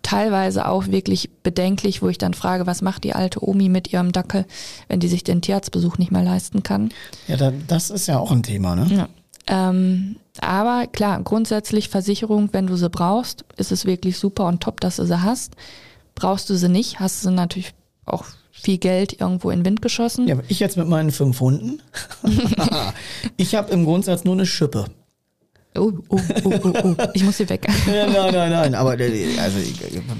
teilweise 0.07 0.69
auch 0.69 0.87
wirklich 0.87 1.29
bedenklich, 1.43 2.01
wo 2.01 2.07
ich 2.07 2.17
dann 2.17 2.33
frage, 2.33 2.65
was 2.65 2.81
macht 2.81 3.03
die 3.03 3.13
alte 3.13 3.45
Omi 3.45 3.67
mit 3.67 3.91
ihrem 3.91 4.13
Dackel, 4.13 4.45
wenn 4.87 5.01
die 5.01 5.09
sich 5.09 5.25
den 5.25 5.41
Tierarztbesuch 5.41 5.97
nicht 5.97 6.13
mehr 6.13 6.23
leisten 6.23 6.63
kann. 6.63 6.91
Ja, 7.27 7.35
da, 7.35 7.51
das 7.67 7.89
ist 7.89 8.07
ja 8.07 8.17
auch 8.17 8.31
ein 8.31 8.41
Thema, 8.41 8.77
ne? 8.77 8.87
Ja. 8.89 9.09
Ähm, 9.47 10.15
aber 10.39 10.87
klar, 10.87 11.21
grundsätzlich 11.23 11.89
Versicherung, 11.89 12.49
wenn 12.53 12.67
du 12.67 12.77
sie 12.77 12.89
brauchst, 12.89 13.43
ist 13.57 13.73
es 13.73 13.83
wirklich 13.83 14.17
super 14.17 14.45
und 14.47 14.63
top, 14.63 14.79
dass 14.79 14.95
du 14.95 15.05
sie 15.05 15.23
hast. 15.23 15.55
Brauchst 16.15 16.49
du 16.49 16.55
sie 16.55 16.69
nicht, 16.69 17.01
hast 17.01 17.25
du 17.25 17.31
natürlich 17.31 17.73
auch 18.05 18.23
viel 18.53 18.77
Geld 18.77 19.19
irgendwo 19.19 19.49
in 19.49 19.59
den 19.59 19.65
Wind 19.65 19.81
geschossen. 19.81 20.25
Ja, 20.29 20.37
ich 20.47 20.61
jetzt 20.61 20.77
mit 20.77 20.87
meinen 20.87 21.11
fünf 21.11 21.41
Hunden. 21.41 21.81
ich 23.37 23.55
habe 23.55 23.73
im 23.73 23.83
Grundsatz 23.83 24.23
nur 24.23 24.35
eine 24.35 24.45
Schippe. 24.45 24.85
Oh, 25.77 25.93
oh, 26.09 26.19
oh, 26.43 26.53
oh, 26.63 26.73
oh. 26.83 26.95
ich 27.13 27.23
muss 27.23 27.37
hier 27.37 27.49
weg. 27.49 27.67
nein, 27.85 28.11
nein, 28.11 28.49
nein. 28.49 28.75
Aber 28.75 28.91
also, 28.91 29.59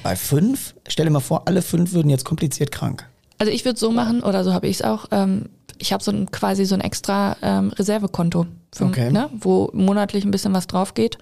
bei 0.03 0.15
fünf, 0.15 0.75
stell 0.87 1.05
dir 1.05 1.11
mal 1.11 1.19
vor, 1.19 1.43
alle 1.47 1.61
fünf 1.61 1.93
würden 1.93 2.09
jetzt 2.09 2.25
kompliziert 2.25 2.71
krank. 2.71 3.07
Also 3.39 3.51
ich 3.51 3.65
würde 3.65 3.79
so 3.79 3.91
machen, 3.91 4.23
oder 4.23 4.43
so 4.43 4.53
habe 4.53 4.67
ich 4.67 4.77
es 4.77 4.81
auch, 4.81 5.05
ähm, 5.11 5.49
ich 5.77 5.93
habe 5.93 6.03
so 6.03 6.11
ein, 6.11 6.31
quasi 6.31 6.65
so 6.65 6.75
ein 6.75 6.81
extra 6.81 7.37
ähm, 7.41 7.69
Reservekonto, 7.69 8.47
für, 8.73 8.85
okay. 8.85 9.11
ne, 9.11 9.29
wo 9.39 9.69
monatlich 9.73 10.25
ein 10.25 10.31
bisschen 10.31 10.53
was 10.53 10.67
drauf 10.67 10.93
geht. 10.93 11.17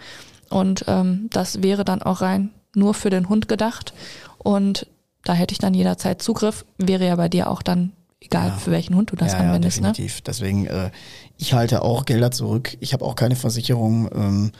Und 0.49 0.85
ähm, 0.87 1.27
das 1.31 1.61
wäre 1.61 1.83
dann 1.83 2.01
auch 2.01 2.21
rein 2.21 2.51
nur 2.75 2.93
für 2.93 3.09
den 3.09 3.29
Hund 3.29 3.47
gedacht. 3.47 3.93
Und 4.37 4.87
da 5.23 5.33
hätte 5.33 5.53
ich 5.53 5.59
dann 5.59 5.73
jederzeit 5.73 6.21
Zugriff. 6.21 6.65
Wäre 6.77 7.05
ja 7.05 7.15
bei 7.15 7.29
dir 7.29 7.49
auch 7.49 7.61
dann 7.61 7.91
egal, 8.25 8.49
ja. 8.49 8.57
für 8.57 8.71
welchen 8.71 8.95
Hund 8.95 9.11
du 9.11 9.15
das 9.15 9.33
ja, 9.33 9.39
anwendest. 9.39 9.77
Ja, 9.77 9.91
definitiv. 9.91 10.17
Ne? 10.17 10.21
Deswegen, 10.27 10.65
äh, 10.67 10.91
ich 11.37 11.53
halte 11.53 11.81
auch 11.81 12.05
Gelder 12.05 12.31
zurück. 12.31 12.77
Ich 12.79 12.93
habe 12.93 13.05
auch 13.05 13.15
keine 13.15 13.35
Versicherung. 13.35 14.09
Ähm, 14.13 14.51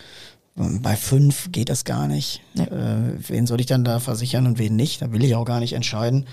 bei 0.55 0.95
fünf 0.95 1.51
geht 1.51 1.69
das 1.69 1.83
gar 1.83 2.07
nicht. 2.07 2.41
Nee. 2.53 2.63
Äh, 2.63 3.17
wen 3.27 3.45
soll 3.45 3.59
ich 3.59 3.65
dann 3.65 3.83
da 3.83 3.99
versichern 3.99 4.47
und 4.47 4.57
wen 4.57 4.75
nicht? 4.75 5.01
Da 5.01 5.11
will 5.11 5.23
ich 5.23 5.35
auch 5.35 5.45
gar 5.45 5.59
nicht 5.59 5.73
entscheiden. 5.73 6.25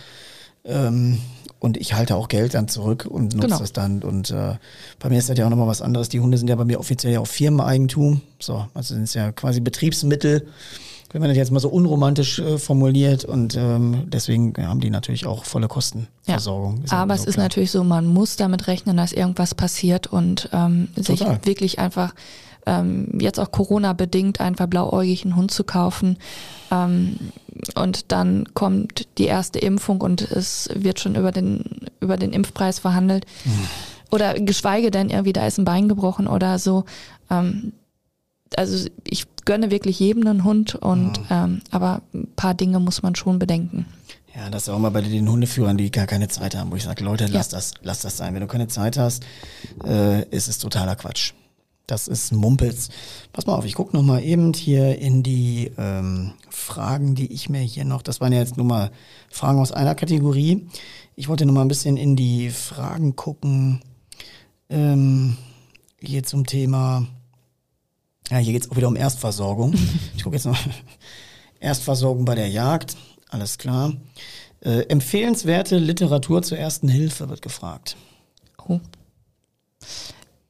Ähm, 0.65 1.19
und 1.59 1.77
ich 1.77 1.95
halte 1.95 2.17
auch 2.17 2.29
Geld 2.29 2.55
dann 2.55 2.69
zurück 2.69 3.07
und 3.09 3.35
nutze 3.35 3.47
genau. 3.47 3.59
das 3.59 3.73
dann. 3.73 4.03
Und 4.03 4.31
äh, 4.31 4.55
bei 4.99 5.09
mir 5.09 5.19
ist 5.19 5.29
das 5.29 5.39
ja 5.39 5.47
auch 5.47 5.51
nochmal 5.51 5.67
was 5.67 5.83
anderes. 5.83 6.09
Die 6.09 6.21
Hunde 6.21 6.39
sind 6.39 6.49
ja 6.49 6.57
bei 6.57 6.65
mir 6.65 6.79
offiziell 6.79 7.13
ja 7.13 7.21
auch 7.21 7.27
Firmeneigentum. 7.27 8.21
So, 8.39 8.67
also 8.75 8.95
sind 8.95 9.05
es 9.05 9.15
ja 9.15 9.33
quasi 9.33 9.61
Betriebsmittel 9.61 10.47
wenn 11.13 11.21
man 11.21 11.29
das 11.29 11.37
jetzt 11.37 11.51
mal 11.51 11.61
so 11.61 11.69
unromantisch 11.69 12.39
äh, 12.39 12.59
formuliert 12.59 13.25
und 13.25 13.57
ähm, 13.57 14.05
deswegen 14.07 14.55
haben 14.59 14.81
die 14.81 14.91
natürlich 14.91 15.27
auch 15.27 15.45
volle 15.45 15.69
Kostenversorgung. 15.69 16.85
Ja, 16.91 16.99
aber 16.99 17.17
so 17.17 17.23
es 17.23 17.29
ist 17.29 17.37
natürlich 17.37 17.71
so, 17.71 17.85
man 17.85 18.07
muss 18.07 18.37
damit 18.37 18.67
rechnen, 18.67 18.97
dass 18.97 19.13
irgendwas 19.13 19.55
passiert 19.55 20.07
und 20.07 20.49
ähm, 20.53 20.89
sich 20.97 21.21
wirklich 21.45 21.79
einfach 21.79 22.15
ähm, 22.65 23.19
jetzt 23.21 23.41
auch 23.41 23.51
Corona 23.51 23.93
bedingt 23.93 24.41
einfach 24.41 24.67
blauäugig 24.67 25.25
einen 25.25 25.37
Hund 25.37 25.51
zu 25.51 25.65
kaufen 25.65 26.17
ähm, 26.71 27.19
und 27.75 28.13
dann 28.13 28.47
kommt 28.55 29.07
die 29.19 29.27
erste 29.27 29.59
Impfung 29.59 30.01
und 30.01 30.23
es 30.23 30.71
wird 30.75 31.01
schon 31.01 31.17
über 31.17 31.33
den 31.33 31.65
über 32.01 32.17
den 32.17 32.33
Impfpreis 32.33 32.79
verhandelt. 32.79 33.27
Hm. 33.45 33.53
Oder 34.11 34.35
geschweige 34.35 34.91
denn 34.91 35.09
irgendwie, 35.09 35.33
da 35.33 35.47
ist 35.47 35.59
ein 35.59 35.65
Bein 35.65 35.89
gebrochen 35.89 36.27
oder 36.27 36.59
so. 36.59 36.85
Ähm, 37.31 37.73
also 38.59 38.89
ich 39.09 39.27
gönne 39.45 39.71
wirklich 39.71 39.99
jedem 39.99 40.27
einen 40.27 40.45
Hund 40.45 40.75
und 40.75 41.19
mhm. 41.19 41.27
ähm, 41.31 41.63
aber 41.71 42.03
ein 42.15 42.29
paar 42.37 42.55
Dinge 42.55 42.81
muss 42.81 43.03
man 43.03 43.15
schon 43.15 43.39
bedenken. 43.39 43.87
Ja, 44.35 44.49
das 44.49 44.63
ist 44.63 44.69
auch 44.71 44.79
mal 44.79 44.91
bei 44.91 45.03
den 45.03 45.29
Hundeführern, 45.29 45.77
die 45.77 45.91
gar 45.91 46.07
keine 46.07 46.29
Zeit 46.29 46.57
haben, 46.57 46.71
wo 46.71 46.77
ich 46.77 46.85
sage, 46.85 47.05
Leute, 47.05 47.27
lass 47.27 47.51
ja. 47.51 47.59
das, 47.59 47.75
lass 47.83 48.01
das 48.01 48.17
sein. 48.17 48.33
Wenn 48.33 48.41
du 48.41 48.47
keine 48.47 48.69
Zeit 48.69 48.97
hast, 48.97 49.25
äh, 49.85 50.27
ist 50.31 50.49
es 50.49 50.59
totaler 50.59 50.97
Quatsch. 50.97 51.35
Das 51.87 52.09
ist 52.09 52.33
Mumpels. 52.33 52.89
Pass 53.33 53.47
mal 53.47 53.55
auf, 53.55 53.67
ich 53.67 53.75
gucke 53.75 53.95
noch 53.95 54.03
mal 54.03 54.23
eben 54.23 54.55
hier 54.55 54.99
in 54.99 55.23
die 55.23 55.71
ähm, 55.77 56.33
Fragen, 56.49 57.15
die 57.15 57.31
ich 57.31 57.51
mir 57.51 57.61
hier 57.61 57.85
noch, 57.85 58.01
das 58.01 58.21
waren 58.21 58.33
ja 58.33 58.39
jetzt 58.39 58.57
nur 58.57 58.65
mal 58.65 58.91
Fragen 59.29 59.59
aus 59.59 59.73
einer 59.73 59.95
Kategorie. 59.95 60.67
Ich 61.17 61.29
wollte 61.29 61.45
noch 61.45 61.53
mal 61.53 61.63
ein 61.63 61.69
bisschen 61.69 61.99
in 61.99 62.17
die 62.17 62.49
Fragen 62.49 63.17
gucken, 63.17 63.83
ähm, 64.71 65.37
hier 66.01 66.23
zum 66.23 66.47
Thema 66.47 67.07
ja, 68.31 68.39
hier 68.39 68.53
geht 68.53 68.65
es 68.65 68.71
auch 68.71 68.77
wieder 68.77 68.89
um 68.89 68.97
Erstversorgung. 68.97 69.75
Ich 70.17 70.25
gucke 70.25 70.37
jetzt 70.37 70.47
noch. 70.47 70.59
Erstversorgung 71.61 72.25
bei 72.25 72.35
der 72.35 72.49
Jagd, 72.49 72.97
alles 73.29 73.59
klar. 73.59 73.93
Äh, 74.61 74.83
empfehlenswerte 74.83 75.79
Literatur 75.79 76.43
zur 76.43 76.59
ersten 76.59 76.89
Hilfe 76.89 77.29
wird 77.29 77.43
gefragt. 77.43 77.97
Oh. 78.69 78.81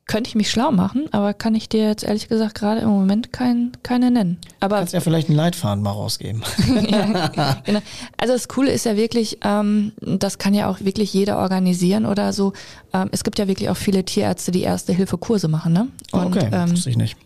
Könnte 0.06 0.28
ich 0.28 0.34
mich 0.34 0.50
schlau 0.50 0.72
machen, 0.72 1.06
aber 1.12 1.32
kann 1.32 1.54
ich 1.54 1.70
dir 1.70 1.86
jetzt 1.86 2.04
ehrlich 2.04 2.28
gesagt 2.28 2.54
gerade 2.54 2.80
im 2.82 2.88
Moment 2.88 3.32
kein, 3.32 3.72
keine 3.82 4.10
nennen. 4.10 4.36
Aber 4.60 4.76
kannst 4.76 4.92
ja 4.92 5.00
vielleicht 5.00 5.28
einen 5.28 5.38
Leitfaden 5.38 5.82
mal 5.82 5.92
rausgeben. 5.92 6.42
ja, 6.90 7.62
genau. 7.64 7.80
Also 8.18 8.34
das 8.34 8.48
Coole 8.48 8.72
ist 8.72 8.84
ja 8.84 8.96
wirklich, 8.96 9.38
ähm, 9.42 9.92
das 10.00 10.36
kann 10.36 10.52
ja 10.52 10.68
auch 10.68 10.80
wirklich 10.80 11.14
jeder 11.14 11.38
organisieren 11.38 12.04
oder 12.04 12.34
so. 12.34 12.52
Ähm, 12.92 13.08
es 13.12 13.24
gibt 13.24 13.38
ja 13.38 13.48
wirklich 13.48 13.70
auch 13.70 13.76
viele 13.76 14.04
Tierärzte, 14.04 14.50
die 14.50 14.60
erste 14.60 14.92
Hilfe 14.92 15.16
Kurse 15.16 15.48
machen, 15.48 15.72
ne? 15.72 15.88
Und, 16.10 16.36
okay, 16.36 16.50
ähm, 16.52 16.72
wusste 16.72 16.90
ich 16.90 16.98
nicht. 16.98 17.16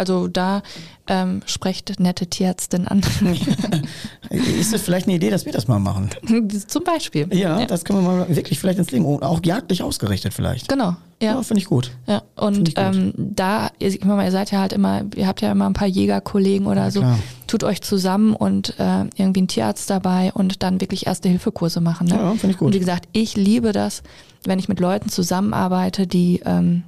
Also 0.00 0.28
da 0.28 0.62
ähm, 1.08 1.42
sprecht 1.44 2.00
nette 2.00 2.26
Tierärztin 2.26 2.88
an. 2.88 3.02
ist 4.30 4.72
das 4.72 4.80
vielleicht 4.80 5.06
eine 5.06 5.16
Idee, 5.16 5.28
dass 5.28 5.44
wir 5.44 5.52
das 5.52 5.68
mal 5.68 5.78
machen? 5.78 6.08
Zum 6.68 6.84
Beispiel. 6.84 7.28
Ja, 7.34 7.60
ja, 7.60 7.66
das 7.66 7.84
können 7.84 8.02
wir 8.02 8.10
mal 8.10 8.34
wirklich 8.34 8.58
vielleicht 8.58 8.78
ins 8.78 8.90
Leben, 8.92 9.04
auch 9.04 9.40
jagdlich 9.44 9.82
ausgerichtet 9.82 10.32
vielleicht. 10.32 10.68
Genau. 10.68 10.96
Ja, 11.20 11.34
ja 11.34 11.42
finde 11.42 11.60
ich 11.60 11.66
gut. 11.66 11.90
Ja, 12.06 12.22
und. 12.34 12.72
Ähm, 12.76 13.12
da, 13.14 13.68
ich 13.78 14.02
meine, 14.02 14.24
ihr 14.24 14.30
seid 14.30 14.52
ja 14.52 14.60
halt 14.60 14.72
immer, 14.72 15.02
ihr 15.14 15.26
habt 15.26 15.42
ja 15.42 15.52
immer 15.52 15.66
ein 15.66 15.74
paar 15.74 15.86
Jägerkollegen 15.86 16.66
oder 16.66 16.84
ja, 16.84 16.90
so, 16.90 17.00
klar. 17.00 17.18
tut 17.46 17.62
euch 17.62 17.82
zusammen 17.82 18.34
und 18.34 18.70
äh, 18.78 19.02
irgendwie 19.16 19.40
einen 19.40 19.48
Tierarzt 19.48 19.90
dabei 19.90 20.32
und 20.32 20.62
dann 20.62 20.80
wirklich 20.80 21.06
Erste-Hilfe-Kurse 21.06 21.82
machen. 21.82 22.06
Ne? 22.06 22.14
Ja, 22.14 22.30
finde 22.36 22.52
ich 22.52 22.56
gut. 22.56 22.68
Und 22.68 22.74
wie 22.74 22.78
gesagt, 22.78 23.06
ich 23.12 23.36
liebe 23.36 23.72
das, 23.72 24.02
wenn 24.44 24.58
ich 24.58 24.70
mit 24.70 24.80
Leuten 24.80 25.10
zusammenarbeite, 25.10 26.06
die 26.06 26.40
ähm, 26.46 26.84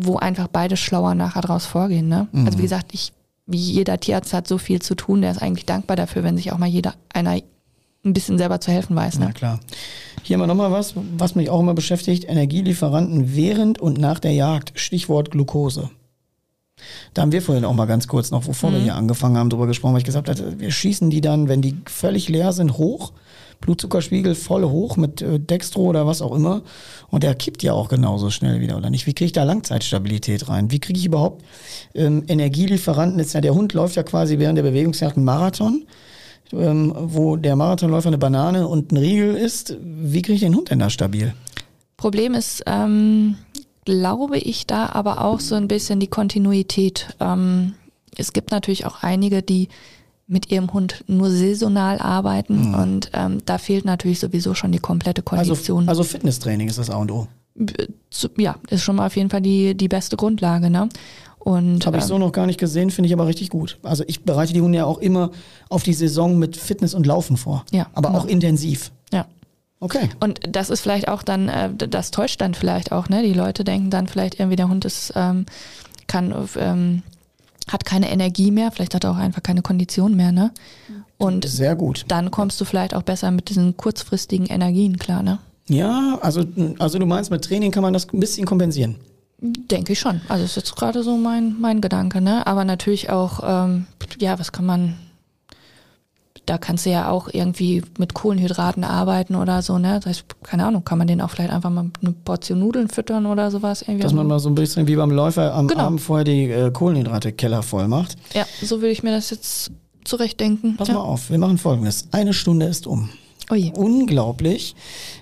wo 0.00 0.16
einfach 0.16 0.48
beide 0.48 0.76
schlauer 0.76 1.14
nachher 1.14 1.42
draus 1.42 1.66
vorgehen. 1.66 2.08
Ne? 2.08 2.28
Mhm. 2.32 2.46
Also 2.46 2.58
wie 2.58 2.62
gesagt, 2.62 2.94
ich, 2.94 3.12
wie 3.46 3.56
jeder 3.56 3.98
Tierarzt 3.98 4.32
hat 4.32 4.46
so 4.46 4.58
viel 4.58 4.80
zu 4.80 4.94
tun, 4.94 5.22
der 5.22 5.32
ist 5.32 5.42
eigentlich 5.42 5.66
dankbar 5.66 5.96
dafür, 5.96 6.22
wenn 6.22 6.36
sich 6.36 6.52
auch 6.52 6.58
mal 6.58 6.68
jeder 6.68 6.94
einer 7.12 7.38
ein 8.04 8.12
bisschen 8.12 8.38
selber 8.38 8.60
zu 8.60 8.70
helfen 8.70 8.94
weiß. 8.94 9.18
Ne? 9.18 9.26
Na 9.26 9.32
klar. 9.32 9.60
Hier 10.22 10.34
haben 10.34 10.42
wir 10.42 10.46
nochmal 10.46 10.70
was, 10.70 10.94
was 11.16 11.34
mich 11.34 11.50
auch 11.50 11.60
immer 11.60 11.74
beschäftigt. 11.74 12.28
Energielieferanten 12.28 13.34
während 13.34 13.80
und 13.80 13.98
nach 13.98 14.20
der 14.20 14.32
Jagd. 14.32 14.72
Stichwort 14.76 15.30
Glucose. 15.30 15.90
Da 17.12 17.22
haben 17.22 17.32
wir 17.32 17.42
vorhin 17.42 17.64
auch 17.64 17.74
mal 17.74 17.86
ganz 17.86 18.06
kurz 18.06 18.30
noch, 18.30 18.44
bevor 18.44 18.70
mhm. 18.70 18.74
wir 18.74 18.82
hier 18.82 18.94
angefangen 18.94 19.36
haben, 19.36 19.50
darüber 19.50 19.66
gesprochen, 19.66 19.94
weil 19.94 20.00
ich 20.00 20.04
gesagt 20.04 20.28
habe, 20.28 20.60
wir 20.60 20.70
schießen 20.70 21.10
die 21.10 21.20
dann, 21.20 21.48
wenn 21.48 21.60
die 21.60 21.76
völlig 21.86 22.28
leer 22.28 22.52
sind, 22.52 22.78
hoch 22.78 23.12
Blutzuckerspiegel 23.60 24.34
voll 24.34 24.64
hoch 24.64 24.96
mit 24.96 25.20
äh, 25.22 25.40
Dextro 25.40 25.82
oder 25.82 26.06
was 26.06 26.22
auch 26.22 26.34
immer. 26.34 26.62
Und 27.08 27.22
der 27.22 27.34
kippt 27.34 27.62
ja 27.62 27.72
auch 27.72 27.88
genauso 27.88 28.30
schnell 28.30 28.60
wieder, 28.60 28.76
oder 28.76 28.90
nicht? 28.90 29.06
Wie 29.06 29.14
kriege 29.14 29.26
ich 29.26 29.32
da 29.32 29.44
Langzeitstabilität 29.44 30.48
rein? 30.48 30.70
Wie 30.70 30.78
kriege 30.78 30.98
ich 30.98 31.06
überhaupt 31.06 31.44
ähm, 31.94 32.24
Energielieferanten? 32.28 33.18
Jetzt 33.18 33.34
ja, 33.34 33.40
der 33.40 33.54
Hund 33.54 33.72
läuft 33.72 33.96
ja 33.96 34.02
quasi 34.02 34.38
während 34.38 34.58
der 34.58 34.62
Bewegungsjagd 34.62 35.16
einen 35.16 35.24
Marathon. 35.24 35.86
Ähm, 36.50 36.94
wo 36.96 37.36
der 37.36 37.56
Marathonläufer 37.56 38.08
eine 38.08 38.16
Banane 38.16 38.66
und 38.66 38.90
ein 38.90 38.96
Riegel 38.96 39.34
ist, 39.34 39.76
wie 39.82 40.22
kriege 40.22 40.36
ich 40.36 40.40
den 40.40 40.54
Hund 40.54 40.70
denn 40.70 40.78
da 40.78 40.88
stabil? 40.88 41.34
Problem 41.98 42.32
ist, 42.32 42.62
ähm, 42.66 43.36
glaube 43.84 44.38
ich, 44.38 44.66
da 44.66 44.86
aber 44.86 45.22
auch 45.22 45.40
so 45.40 45.56
ein 45.56 45.68
bisschen 45.68 46.00
die 46.00 46.06
Kontinuität. 46.06 47.08
Ähm, 47.20 47.74
es 48.16 48.32
gibt 48.32 48.50
natürlich 48.50 48.86
auch 48.86 49.02
einige, 49.02 49.42
die 49.42 49.68
mit 50.28 50.52
ihrem 50.52 50.72
Hund 50.72 51.04
nur 51.08 51.30
saisonal 51.30 51.98
arbeiten 51.98 52.68
mhm. 52.68 52.74
und 52.74 53.10
ähm, 53.14 53.38
da 53.46 53.58
fehlt 53.58 53.86
natürlich 53.86 54.20
sowieso 54.20 54.54
schon 54.54 54.70
die 54.70 54.78
komplette 54.78 55.22
also 55.26 55.52
Kondition. 55.52 55.88
Also, 55.88 56.02
also 56.02 56.04
Fitnesstraining 56.04 56.68
ist 56.68 56.78
das 56.78 56.90
A 56.90 56.96
und 56.96 57.10
O. 57.10 57.26
Ja, 58.36 58.56
ist 58.68 58.82
schon 58.82 58.96
mal 58.96 59.06
auf 59.06 59.16
jeden 59.16 59.30
Fall 59.30 59.40
die, 59.40 59.74
die 59.74 59.88
beste 59.88 60.16
Grundlage. 60.16 60.70
Ne? 60.70 60.88
Und, 61.38 61.86
Habe 61.86 61.98
ich 61.98 62.04
so 62.04 62.14
ähm, 62.14 62.20
noch 62.20 62.32
gar 62.32 62.46
nicht 62.46 62.60
gesehen, 62.60 62.90
finde 62.90 63.06
ich 63.06 63.14
aber 63.14 63.26
richtig 63.26 63.48
gut. 63.48 63.78
Also 63.82 64.04
ich 64.06 64.22
bereite 64.22 64.52
die 64.52 64.60
Hunde 64.60 64.78
ja 64.78 64.84
auch 64.84 64.98
immer 64.98 65.30
auf 65.70 65.82
die 65.82 65.94
Saison 65.94 66.38
mit 66.38 66.56
Fitness 66.56 66.94
und 66.94 67.06
Laufen 67.06 67.36
vor. 67.36 67.64
Ja. 67.72 67.86
Aber 67.94 68.10
genau. 68.10 68.20
auch 68.20 68.26
intensiv. 68.26 68.92
Ja. 69.12 69.26
Okay. 69.80 70.10
Und 70.20 70.40
das 70.48 70.70
ist 70.70 70.80
vielleicht 70.80 71.08
auch 71.08 71.22
dann, 71.22 71.48
äh, 71.48 71.70
das 71.74 72.10
täuscht 72.10 72.40
dann 72.40 72.54
vielleicht 72.54 72.92
auch, 72.92 73.08
ne? 73.08 73.22
Die 73.22 73.32
Leute 73.32 73.64
denken 73.64 73.90
dann 73.90 74.08
vielleicht 74.08 74.38
irgendwie, 74.38 74.56
der 74.56 74.68
Hund 74.68 74.84
ist, 74.84 75.12
ähm, 75.16 75.46
kann, 76.06 76.34
ähm, 76.56 77.02
hat 77.68 77.84
keine 77.84 78.10
Energie 78.10 78.50
mehr, 78.50 78.70
vielleicht 78.70 78.94
hat 78.94 79.04
er 79.04 79.12
auch 79.12 79.16
einfach 79.16 79.42
keine 79.42 79.62
Kondition 79.62 80.16
mehr, 80.16 80.32
ne? 80.32 80.50
Und 81.18 81.46
sehr 81.46 81.74
gut. 81.74 82.04
Dann 82.08 82.30
kommst 82.30 82.60
du 82.60 82.64
vielleicht 82.64 82.94
auch 82.94 83.02
besser 83.02 83.30
mit 83.30 83.48
diesen 83.48 83.76
kurzfristigen 83.76 84.46
Energien 84.46 84.98
klar, 84.98 85.22
ne? 85.22 85.38
Ja, 85.68 86.18
also, 86.22 86.44
also 86.78 86.98
du 86.98 87.06
meinst, 87.06 87.30
mit 87.30 87.44
Training 87.44 87.70
kann 87.70 87.82
man 87.82 87.92
das 87.92 88.06
ein 88.12 88.20
bisschen 88.20 88.46
kompensieren. 88.46 88.96
Denke 89.40 89.92
ich 89.92 90.00
schon. 90.00 90.20
Also 90.28 90.44
ist 90.44 90.56
jetzt 90.56 90.74
gerade 90.74 91.02
so 91.02 91.16
mein, 91.16 91.56
mein 91.60 91.80
Gedanke, 91.80 92.20
ne? 92.20 92.46
Aber 92.46 92.64
natürlich 92.64 93.10
auch, 93.10 93.40
ähm, 93.44 93.86
ja, 94.18 94.38
was 94.38 94.50
kann 94.50 94.66
man, 94.66 94.94
da 96.48 96.56
kannst 96.56 96.86
du 96.86 96.90
ja 96.90 97.10
auch 97.10 97.28
irgendwie 97.32 97.82
mit 97.98 98.14
Kohlenhydraten 98.14 98.84
arbeiten 98.84 99.34
oder 99.34 99.60
so, 99.60 99.78
ne? 99.78 99.96
Das 99.96 100.06
heißt, 100.06 100.24
keine 100.42 100.64
Ahnung, 100.64 100.84
kann 100.84 100.98
man 100.98 101.06
den 101.06 101.20
auch 101.20 101.30
vielleicht 101.30 101.52
einfach 101.52 101.70
mal 101.70 101.90
eine 102.00 102.12
Portion 102.12 102.60
Nudeln 102.60 102.88
füttern 102.88 103.26
oder 103.26 103.50
sowas 103.50 103.82
irgendwie. 103.82 104.02
Dass 104.02 104.14
man 104.14 104.26
mal 104.26 104.38
so 104.38 104.48
ein 104.48 104.54
bisschen 104.54 104.86
wie 104.86 104.96
beim 104.96 105.10
Läufer 105.10 105.54
am 105.54 105.68
genau. 105.68 105.82
Abend 105.82 106.00
vorher 106.00 106.24
die 106.24 106.44
äh, 106.44 106.70
Kohlenhydrate 106.70 107.32
Keller 107.32 107.62
voll 107.62 107.88
macht. 107.88 108.16
Ja, 108.32 108.46
so 108.62 108.76
würde 108.80 108.90
ich 108.90 109.02
mir 109.02 109.10
das 109.10 109.30
jetzt 109.30 109.70
zurechtdenken. 110.04 110.76
Pass 110.76 110.88
ja. 110.88 110.94
mal 110.94 111.00
auf, 111.00 111.30
wir 111.30 111.38
machen 111.38 111.58
folgendes. 111.58 112.08
Eine 112.12 112.32
Stunde 112.32 112.66
ist 112.66 112.86
um. 112.86 113.10
Ui. 113.50 113.72
Unglaublich. 113.74 114.74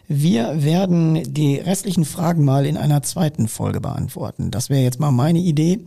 Wir 0.08 0.64
werden 0.64 1.32
die 1.32 1.56
restlichen 1.56 2.04
Fragen 2.04 2.44
mal 2.44 2.66
in 2.66 2.76
einer 2.76 3.02
zweiten 3.02 3.48
Folge 3.48 3.80
beantworten. 3.80 4.50
Das 4.50 4.70
wäre 4.70 4.82
jetzt 4.82 5.00
mal 5.00 5.10
meine 5.10 5.38
Idee, 5.38 5.80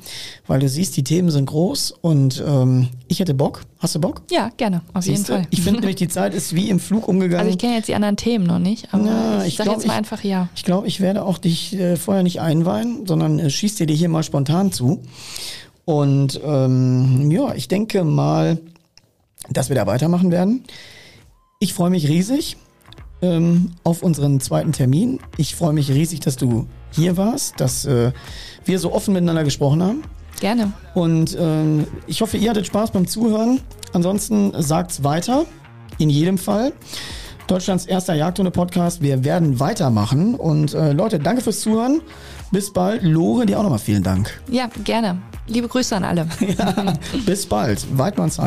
weil 0.48 0.60
du 0.60 0.68
siehst, 0.68 0.96
die 0.98 1.04
Themen 1.04 1.32
sind 1.32 1.46
groß 1.46 1.92
und 2.02 2.44
ähm, 2.46 2.90
ich 3.08 3.20
hätte 3.20 3.34
Bock. 3.34 3.62
Hast 3.80 3.96
du 3.96 4.02
Bock? 4.02 4.22
Ja, 4.30 4.52
gerne, 4.58 4.82
auf 4.94 5.04
Siehste? 5.04 5.34
jeden 5.34 5.44
Fall. 5.44 5.48
Ich 5.52 5.62
finde 5.62 5.80
nämlich, 5.80 5.96
die 5.98 6.08
Zeit 6.10 6.34
ist 6.34 6.54
wie 6.54 6.70
im 6.70 6.80
Flug 6.80 7.08
umgegangen. 7.08 7.40
Also 7.40 7.52
ich 7.52 7.58
kenne 7.58 7.76
jetzt 7.76 7.88
die 7.88 7.96
anderen 7.96 8.18
Themen 8.18 8.46
noch 8.46 8.60
nicht, 8.60 8.94
aber 8.94 9.04
Na, 9.04 9.42
ich, 9.42 9.50
ich 9.50 9.58
sage 9.58 9.72
jetzt 9.72 9.88
mal 9.88 9.94
ich, 9.94 9.98
einfach 10.00 10.24
ja. 10.24 10.50
Ich 10.56 10.64
glaube, 10.64 10.88
ich 10.88 11.00
werde 11.00 11.24
auch 11.24 11.38
dich 11.38 11.74
äh, 11.76 11.96
vorher 11.96 12.24
nicht 12.24 12.42
einweihen, 12.42 13.06
sondern 13.06 13.40
äh, 13.40 13.50
schieß 13.50 13.76
dir 13.76 13.86
die 13.86 13.96
hier 13.96 14.10
mal 14.10 14.24
spontan 14.24 14.72
zu. 14.72 15.02
Und 15.86 16.40
ähm, 16.44 17.32
ja, 17.32 17.54
ich 17.54 17.68
denke 17.68 18.04
mal, 18.04 18.60
dass 19.50 19.70
wir 19.70 19.76
da 19.76 19.88
weitermachen 19.88 20.32
werden. 20.32 20.64
Ich 21.62 21.74
freue 21.74 21.89
mich 21.89 22.07
riesig 22.07 22.55
ähm, 23.22 23.72
auf 23.84 24.01
unseren 24.01 24.39
zweiten 24.39 24.72
Termin. 24.72 25.20
Ich 25.36 25.57
freue 25.57 25.74
mich 25.74 25.91
riesig, 25.91 26.22
dass 26.22 26.38
du 26.38 26.68
hier 26.91 27.18
warst, 27.18 27.60
dass 27.60 27.84
äh, 27.84 28.14
wir 28.64 28.80
so 28.80 28.93
offen 28.93 29.14
miteinander 29.14 29.43
gesprochen 29.43 29.84
haben. 29.84 30.03
Gerne. 30.39 30.72
Und 30.93 31.36
ähm, 31.38 31.86
ich 32.07 32.22
hoffe, 32.22 32.38
ihr 32.38 32.49
hattet 32.49 32.66
Spaß 32.66 32.91
beim 32.91 33.07
Zuhören. 33.07 33.60
Ansonsten 33.91 34.53
sagt's 34.57 35.03
weiter, 35.03 35.45
in 35.97 36.10
jedem 36.10 36.38
Fall. 36.38 36.72
Deutschlands 37.47 37.86
erster 37.86 38.14
Jagdhunde-Podcast. 38.14 39.01
Wir 39.01 39.26
werden 39.26 39.60
weitermachen. 39.60 40.36
Und 40.36 40.74
äh, 40.74 40.93
Leute, 40.93 41.20
danke 41.20 41.41
fürs 41.41 41.60
Zuhören. 41.60 41.99
Bis 42.53 42.72
bald. 42.72 43.03
Lore, 43.03 43.45
dir 43.45 43.60
auch 43.60 43.64
nochmal 43.64 43.80
vielen 43.80 44.03
Dank. 44.03 44.41
Ja, 44.49 44.70
gerne. 44.86 45.22
Liebe 45.47 45.68
Grüße 45.68 45.93
an 45.93 46.05
alle. 46.05 46.26
ja, 46.57 46.93
bis 47.26 47.45
bald. 47.45 47.86
Weidmanns 47.97 48.39